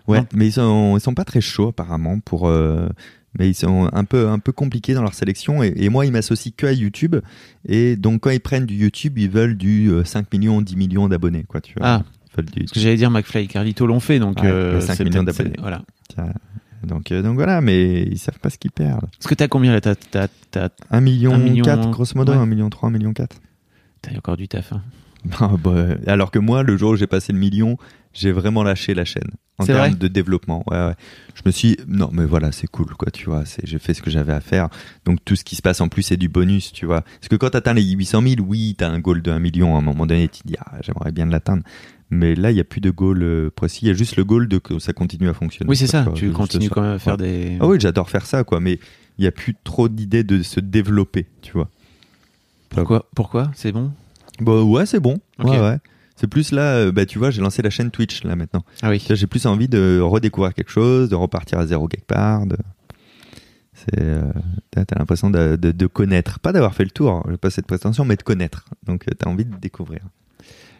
[0.07, 0.25] Ouais, Non.
[0.33, 2.47] mais ils sont, ils sont pas très chauds apparemment pour.
[2.47, 2.87] euh,
[3.39, 6.11] mais ils sont un peu, un peu compliqués dans leur sélection et, et moi ils
[6.11, 7.15] m'associent que à YouTube
[7.67, 11.07] et donc quand ils prennent du YouTube ils veulent du euh, 5 millions 10 millions
[11.07, 12.03] d'abonnés quoi tu vois Ah,
[12.37, 14.95] du parce que j'allais dire McFly et Carlito l'ont fait, donc Ouais, euh, mais 5
[14.95, 15.53] c'est millions d'abonnés.
[15.59, 15.81] Voilà.
[16.83, 19.71] donc euh, donc voilà mais ils savent pas ce qu'ils perdent Parce que t'as combien
[19.71, 19.81] là?
[19.81, 22.37] T'as t'as- t'as- 1 million, Un million, 4 grosso modo ouais.
[22.37, 23.37] 1 million 3 1 million 4
[24.01, 24.73] t'as encore du taf.
[24.73, 24.81] hein.
[25.39, 27.77] Ah, bah, alors que moi, le jour où j'ai passé le million,
[28.13, 30.63] j'ai vraiment lâché la chaîne en termes vrai de développement.
[30.69, 30.93] Ouais, ouais.
[31.35, 33.43] Je me suis, non, mais voilà, c'est cool, quoi, tu vois.
[33.63, 34.69] J'ai fait ce que j'avais à faire.
[35.05, 37.01] Donc tout ce qui se passe en plus, c'est du bonus, tu vois.
[37.01, 39.75] Parce que quand t'atteins les 800 000, oui, t'as un goal de 1 million.
[39.75, 41.63] À un moment donné, tu te dis, ah, j'aimerais bien l'atteindre.
[42.09, 43.85] Mais là, il n'y a plus de goal euh, précis.
[43.85, 45.69] Il y a juste le goal de que ça continue à fonctionner.
[45.69, 46.03] Oui, c'est ça.
[46.03, 47.51] Quoi, Tu continues quand même à faire Ouais.
[47.51, 47.57] des.
[47.61, 48.59] Ah oui, j'adore faire ça, quoi.
[48.59, 48.79] Mais
[49.17, 51.69] il n'y a plus trop d'idées de se développer, tu vois.
[52.69, 53.51] Pourquoi Pourquoi?
[53.55, 53.91] C'est bon?
[54.39, 55.19] Bah ouais, c'est bon.
[55.39, 55.49] Ok.
[55.51, 55.77] Ouais, ouais.
[56.15, 58.63] C'est plus là, euh, bah tu vois, j'ai lancé la chaîne Twitch là maintenant.
[58.81, 59.03] Ah oui.
[59.09, 62.45] J'ai plus envie de redécouvrir quelque chose, de repartir à zéro quelque part.
[62.45, 62.57] De...
[63.73, 64.31] C'est, euh,
[64.71, 68.05] t'as l'impression de, de, de connaître, pas d'avoir fait le tour, j'ai pas cette prétention,
[68.05, 68.65] mais de connaître.
[68.85, 70.01] Donc euh, t'as envie de découvrir.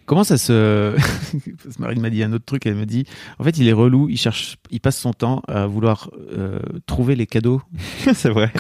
[0.06, 0.96] Comment ça se.
[1.80, 2.66] Marine m'a dit un autre truc.
[2.66, 3.06] Elle me dit
[3.40, 4.10] en fait, il est relou.
[4.10, 4.58] Il cherche.
[4.70, 7.62] Il passe son temps à vouloir euh, trouver les cadeaux
[8.14, 8.52] c'est vrai.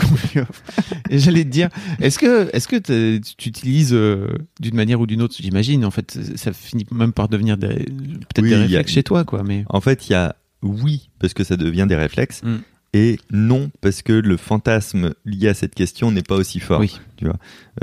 [1.10, 1.70] Et j'allais te dire
[2.00, 4.28] est-ce que, est-ce que tu utilises euh,
[4.60, 5.36] d'une manière ou d'une autre?
[5.40, 5.84] J'imagine.
[5.86, 9.24] En fait, ça finit même par devenir des- peut-être Oui, des a- réflexes chez toi,
[9.24, 9.44] quoi.
[9.44, 12.58] Mais En fait, il y a oui parce que ça devient des réflexes Mm.
[12.94, 16.80] Et non parce que le fantasme lié à cette question n'est pas aussi fort.
[16.80, 16.98] oui.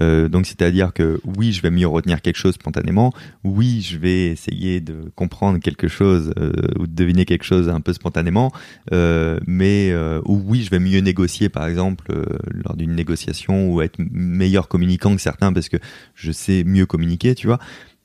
[0.01, 3.13] Euh, donc c'est-à-dire que oui, je vais mieux retenir quelque chose spontanément.
[3.45, 7.81] Oui, je vais essayer de comprendre quelque chose euh, ou de deviner quelque chose un
[7.81, 8.53] peu spontanément.
[8.93, 13.73] Euh, mais euh, ou oui, je vais mieux négocier par exemple euh, lors d'une négociation
[13.73, 15.77] ou être meilleur communicant que certains parce que
[16.17, 17.61] je sais mieux communiquer, tu vois.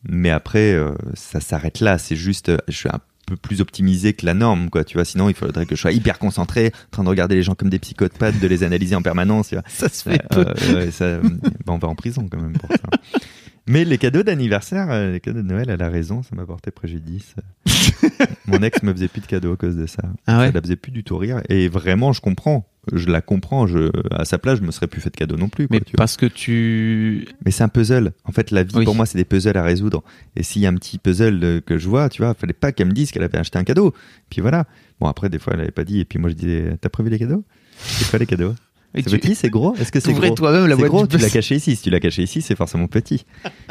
[0.08, 1.98] Mais après, euh, ça s'arrête là.
[1.98, 3.00] C'est juste, je suis un
[3.34, 4.84] peu plus optimisé que la norme, quoi.
[4.84, 7.44] Tu vois, sinon il faudrait que je sois hyper concentré, en train de regarder les
[7.44, 9.50] gens comme des psychopathes, de les analyser en permanence.
[9.50, 9.64] Tu vois.
[9.68, 10.46] Ça se fait peu.
[10.46, 11.20] Euh, ouais, ça,
[11.68, 13.20] on va en prison quand même pour ça.
[13.66, 16.70] Mais les cadeaux d'anniversaire, euh, les cadeaux de Noël, elle a raison, ça m'a porté
[16.72, 17.34] préjudice.
[18.48, 20.04] Mon ex me faisait plus de cadeaux à cause de ça.
[20.28, 21.42] Ah ouais Ça la faisait plus du tout rire.
[21.48, 22.68] Et vraiment, je comprends.
[22.92, 23.66] Je la comprends.
[23.66, 25.68] Je, à sa place, je me serais plus fait de cadeaux non plus.
[25.70, 25.98] quoi, Mais tu vois.
[25.98, 27.26] parce que tu.
[27.46, 28.12] Mais c'est un puzzle.
[28.26, 28.84] En fait, la vie, Oui.
[28.84, 30.04] pour moi, c'est des puzzles à résoudre.
[30.36, 32.74] Et s'il y a un petit puzzle euh, que je vois, tu vois, fallait pas
[32.74, 33.94] qu'elle me dise qu'elle avait acheté un cadeau.
[34.30, 34.66] Puis voilà.
[35.00, 36.02] Bon, après, des fois, elle avait pas dit.
[36.02, 37.46] Et puis moi, je disais, t'as prévu les cadeaux?
[37.78, 38.54] C'est quoi les cadeaux?
[38.96, 41.16] C'est tu- petit, c'est gros Est-ce que c'est gros toi-même la c'est boîte gros, du
[41.18, 41.76] tu l'as caché ici.
[41.76, 43.26] Si tu l'as caché ici, c'est forcément petit.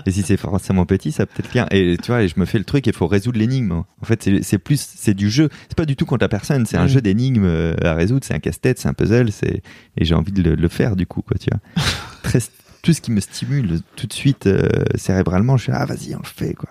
[0.06, 1.66] Et si c'est forcément petit, ça peut être bien.
[1.70, 3.72] Et tu vois, et je me fais le truc, il faut résoudre l'énigme.
[3.72, 5.48] En fait, c'est- plus, c'est du jeu.
[5.68, 6.66] C'est pas du tout contre la personne.
[6.66, 8.24] C'est un jeu d'énigmes euh, à résoudre.
[8.26, 9.30] C'est un casse-tête, c'est un puzzle.
[9.30, 9.62] C'est
[9.96, 11.36] et j'ai envie de le, le faire du coup, quoi.
[11.38, 11.84] Tu vois.
[12.22, 12.40] Très,
[12.82, 16.18] tout ce qui me stimule tout de suite euh, cérébralement, je suis ah vas-y, on
[16.18, 16.68] le fait, quoi.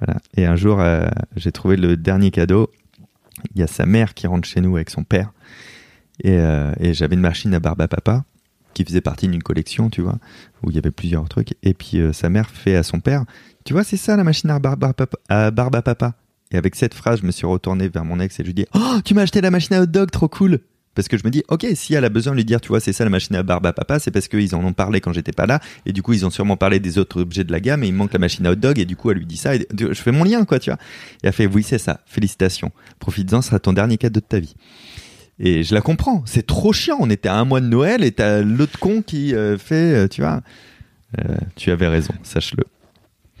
[0.00, 0.20] Voilà.
[0.36, 2.70] Et un jour, euh, j'ai trouvé le dernier cadeau.
[3.54, 5.32] Il y a sa mère qui rentre chez nous avec son père.
[6.24, 8.24] Et, euh, et j'avais une machine à barbe à papa
[8.74, 10.18] qui faisait partie d'une collection, tu vois,
[10.62, 11.54] où il y avait plusieurs trucs.
[11.62, 13.24] Et puis euh, sa mère fait à son père,
[13.64, 16.14] tu vois, c'est ça la machine à barbe à papa.
[16.50, 18.66] Et avec cette phrase, je me suis retourné vers mon ex et je lui dis,
[18.74, 20.60] oh, tu m'as acheté la machine à hot dog, trop cool.
[20.94, 22.80] Parce que je me dis, ok, si elle a besoin de lui dire, tu vois,
[22.80, 25.12] c'est ça la machine à barbe à papa, c'est parce qu'ils en ont parlé quand
[25.12, 27.60] j'étais pas là, et du coup ils ont sûrement parlé des autres objets de la
[27.60, 29.36] gamme, et il manque la machine à hot dog, et du coup elle lui dit
[29.36, 30.78] ça, et je fais mon lien, quoi, tu vois.
[31.22, 34.40] Et elle fait, oui, c'est ça, félicitations, profites-en, ce sera ton dernier cadeau de ta
[34.40, 34.56] vie.
[35.40, 38.10] Et je la comprends, c'est trop chiant, on était à un mois de Noël, et
[38.12, 40.40] t'as l'autre con qui euh, fait, euh, tu vois,
[41.18, 42.64] Euh, tu avais raison, sache-le.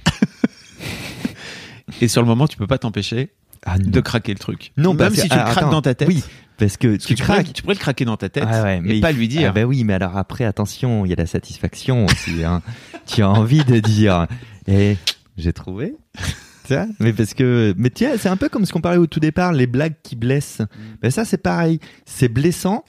[2.00, 3.30] Et sur le moment, tu peux pas t'empêcher
[3.66, 4.72] Ah, de craquer le truc.
[4.76, 6.08] Non, même si tu le ah, craques attends, dans ta tête.
[6.08, 6.22] Oui,
[6.58, 7.52] parce que Parce que tu tu pourrais, craques.
[7.52, 9.48] tu pourrais le craquer dans ta tête Ah ouais, et mais pas lui dire.
[9.50, 12.44] Ah bah oui, mais alors après, attention, il y a la satisfaction aussi.
[12.44, 12.62] Hein.
[13.06, 14.26] tu as envie de dire,
[14.66, 14.96] eh,
[15.36, 15.94] j'ai trouvé.
[17.00, 19.52] Mais parce que, mais vois, c'est un peu comme ce qu'on parlait au tout départ,
[19.52, 20.62] les blagues qui blessent.
[21.02, 21.80] Mais ça, c'est pareil.
[22.04, 22.84] C'est blessant,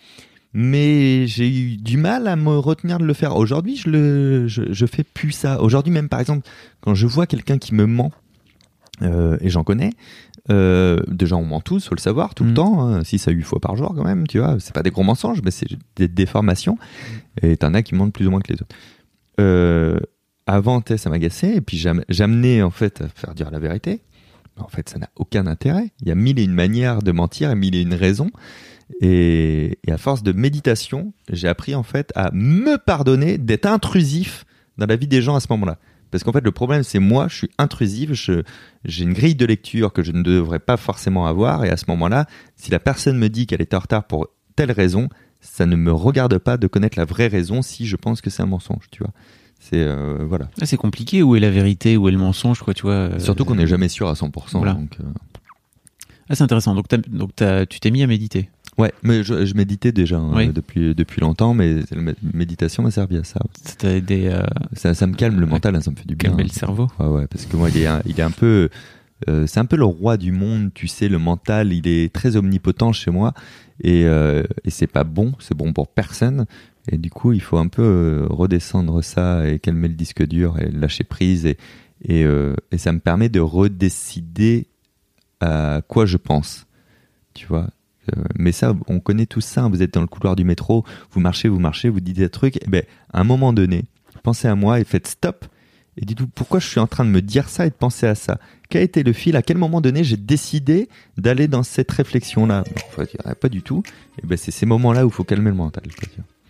[0.53, 3.35] mais j'ai eu du mal à me retenir de le faire.
[3.35, 5.61] Aujourd'hui, je le, je, je fais plus ça.
[5.61, 6.47] Aujourd'hui, même par exemple,
[6.81, 8.11] quand je vois quelqu'un qui me ment,
[9.01, 9.91] euh, et j'en connais,
[10.49, 12.55] euh, déjà on ment tous, faut le savoir, tout le Mm.
[12.55, 14.89] temps, hein, 6 à 8 fois par jour quand même, tu vois, c'est pas des
[14.91, 16.77] gros mensonges, mais c'est des déformations,
[17.41, 18.75] et t'en as qui mentent plus ou moins que les autres.
[19.39, 19.99] Euh,
[20.53, 24.01] avant, ça m'agaçait, et puis j'am- j'amenais en fait à faire dire la vérité.
[24.57, 25.91] En fait, ça n'a aucun intérêt.
[26.01, 28.29] Il y a mille et une manières de mentir et mille et une raisons.
[29.01, 34.45] Et, et à force de méditation, j'ai appris en fait à me pardonner d'être intrusif
[34.77, 35.77] dans la vie des gens à ce moment-là.
[36.11, 39.93] Parce qu'en fait, le problème, c'est moi, je suis intrusif, j'ai une grille de lecture
[39.93, 41.63] que je ne devrais pas forcément avoir.
[41.65, 42.25] Et à ce moment-là,
[42.55, 45.07] si la personne me dit qu'elle est en retard pour telle raison,
[45.39, 48.41] ça ne me regarde pas de connaître la vraie raison si je pense que c'est
[48.41, 49.13] un mensonge, tu vois.
[49.59, 50.49] C'est, euh, voilà.
[50.61, 51.21] Ah, c'est compliqué.
[51.21, 51.97] Où est la vérité?
[51.97, 54.31] Où est le mensonge quoi, tu vois euh, Surtout qu'on n'est jamais sûr à 100%.
[54.53, 54.73] Voilà.
[54.73, 55.03] Donc, euh,
[56.29, 56.75] Ah, c'est intéressant.
[56.75, 57.31] Donc, donc
[57.69, 58.49] tu t'es mis à méditer?
[58.77, 60.47] Ouais, mais je, je méditais déjà hein, Oui.
[60.53, 63.41] depuis, depuis longtemps, mais la mé- méditation m'a servi à ça.
[63.83, 66.29] À Ça, ça me calme le mental, hein, ça me fait du bien.
[66.29, 66.87] calmer le cerveau.
[66.97, 68.69] Ouais, ouais, parce que moi, il est un, il est un peu.
[69.27, 72.37] euh, c'est un peu le roi du monde, tu sais, le mental, il est très
[72.37, 73.33] omnipotent chez moi.
[73.83, 76.45] Et, euh, et c'est pas bon, c'est bon pour personne.
[76.91, 80.57] Et du coup, il faut un peu euh, redescendre ça et calmer le disque dur
[80.59, 81.45] et lâcher prise.
[81.45, 81.57] Et,
[82.03, 84.67] et, euh, ça me permet de redécider
[85.39, 86.65] à quoi je pense.
[87.33, 87.67] Tu vois
[88.17, 89.63] Euh, mais ça, on connaît tout ça.
[89.63, 89.69] hein.
[89.69, 92.57] Vous êtes dans le couloir du métro, vous marchez, vous marchez, vous dites des trucs.
[92.57, 92.83] Et ben,
[93.13, 93.83] à un moment donné,
[94.23, 95.45] pensez à moi et faites stop
[95.95, 98.15] Et dis-toi, pourquoi je suis en train de me dire ça et de penser à
[98.15, 98.39] ça?
[98.69, 99.35] Quel a été le fil?
[99.35, 102.63] À quel moment donné j'ai décidé d'aller dans cette réflexion-là?
[103.39, 103.83] Pas du tout.
[104.23, 105.83] Et ben c'est ces moments-là où il faut calmer le mental.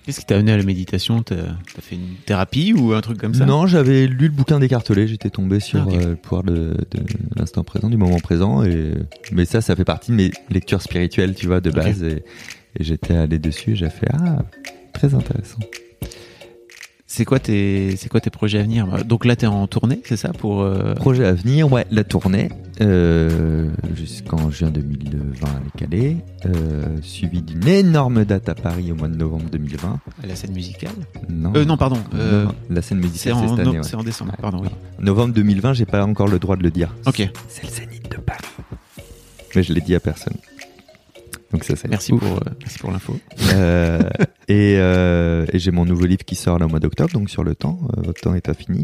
[0.09, 1.21] Qu'est-ce qui t'a amené à la méditation?
[1.21, 3.45] T'as as fait une thérapie ou un truc comme ça?
[3.45, 6.73] Non, j'avais lu le bouquin d'Écartelé, j'étais tombé sur ah, euh, le pouvoir de,
[7.35, 8.63] l'instant présent, du moment présent.
[8.63, 8.93] Et...
[9.31, 12.01] Mais ça, ça fait partie de mes lectures spirituelles, tu vois, de base.
[12.01, 12.23] Et,
[12.79, 14.39] et j'étais allé dessus et j'ai fait Ah,
[14.93, 15.59] très intéressant.
[17.11, 19.03] C'est quoi tes c'est quoi tes projets à venir?
[19.03, 20.93] Donc là, tu es en tournée, c'est ça pour euh...
[20.93, 22.49] Projet à venir, ouais, la tournée
[22.81, 29.07] euh, jusqu'en juin 2020 à Calais, euh, suivi d'une énorme date à Paris au mois
[29.07, 29.99] de novembre 2020.
[30.23, 30.93] La scène musicale?
[31.27, 31.51] Non.
[31.55, 31.97] Euh, non, pardon.
[32.13, 33.79] Euh, la scène musicale c'est cette année.
[33.81, 34.33] C'est en décembre.
[34.39, 34.69] Pardon, oui.
[34.99, 36.95] Novembre 2020, j'ai pas encore le droit de le dire.
[37.07, 37.27] Ok.
[37.47, 38.45] C'est le Zénith de Paris.
[39.55, 40.35] Mais je l'ai dit à personne.
[41.51, 43.19] Donc ça, c'est merci, pour, euh, merci pour l'info.
[43.53, 44.01] Euh,
[44.49, 47.43] et, euh, et j'ai mon nouveau livre qui sort là au mois d'octobre, donc sur
[47.43, 47.79] le temps.
[47.95, 48.83] Euh, votre temps est infini.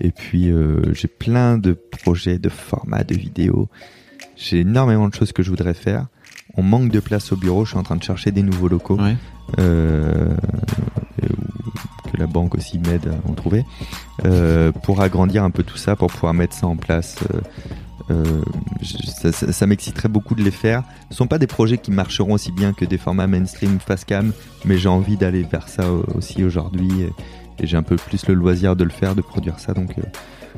[0.00, 3.68] Et puis euh, j'ai plein de projets, de formats, de vidéos.
[4.36, 6.06] J'ai énormément de choses que je voudrais faire.
[6.56, 7.66] On manque de place au bureau.
[7.66, 8.98] Je suis en train de chercher des nouveaux locaux.
[8.98, 9.16] Ouais.
[9.56, 10.30] que
[12.18, 13.64] la banque aussi m'aide à en trouver.
[14.82, 17.18] pour agrandir un peu tout ça, pour pouvoir mettre ça en place
[18.10, 18.42] euh,
[18.82, 20.82] ça, ça, ça m'exciterait beaucoup de les faire.
[21.08, 24.04] Ce ne sont pas des projets qui marcheront aussi bien que des formats mainstream face
[24.04, 24.32] cam,
[24.64, 25.84] mais j'ai envie d'aller vers ça
[26.14, 29.58] aussi aujourd'hui et, et j'ai un peu plus le loisir de le faire, de produire
[29.58, 29.72] ça.
[29.72, 30.02] Donc, euh,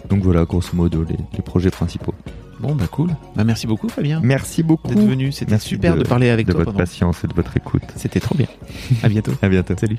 [0.09, 2.15] donc voilà, grosso modo, les, les, projets principaux.
[2.61, 3.11] Bon, bah cool.
[3.37, 4.21] Bah merci beaucoup, Fabien.
[4.23, 5.33] Merci beaucoup d'être venu.
[5.33, 6.61] C'était super de, de, parler avec de toi.
[6.61, 7.83] De votre patience et de votre écoute.
[7.97, 8.49] C'était trop bien.
[9.03, 9.33] à bientôt.
[9.43, 9.75] à bientôt.
[9.79, 9.99] Salut.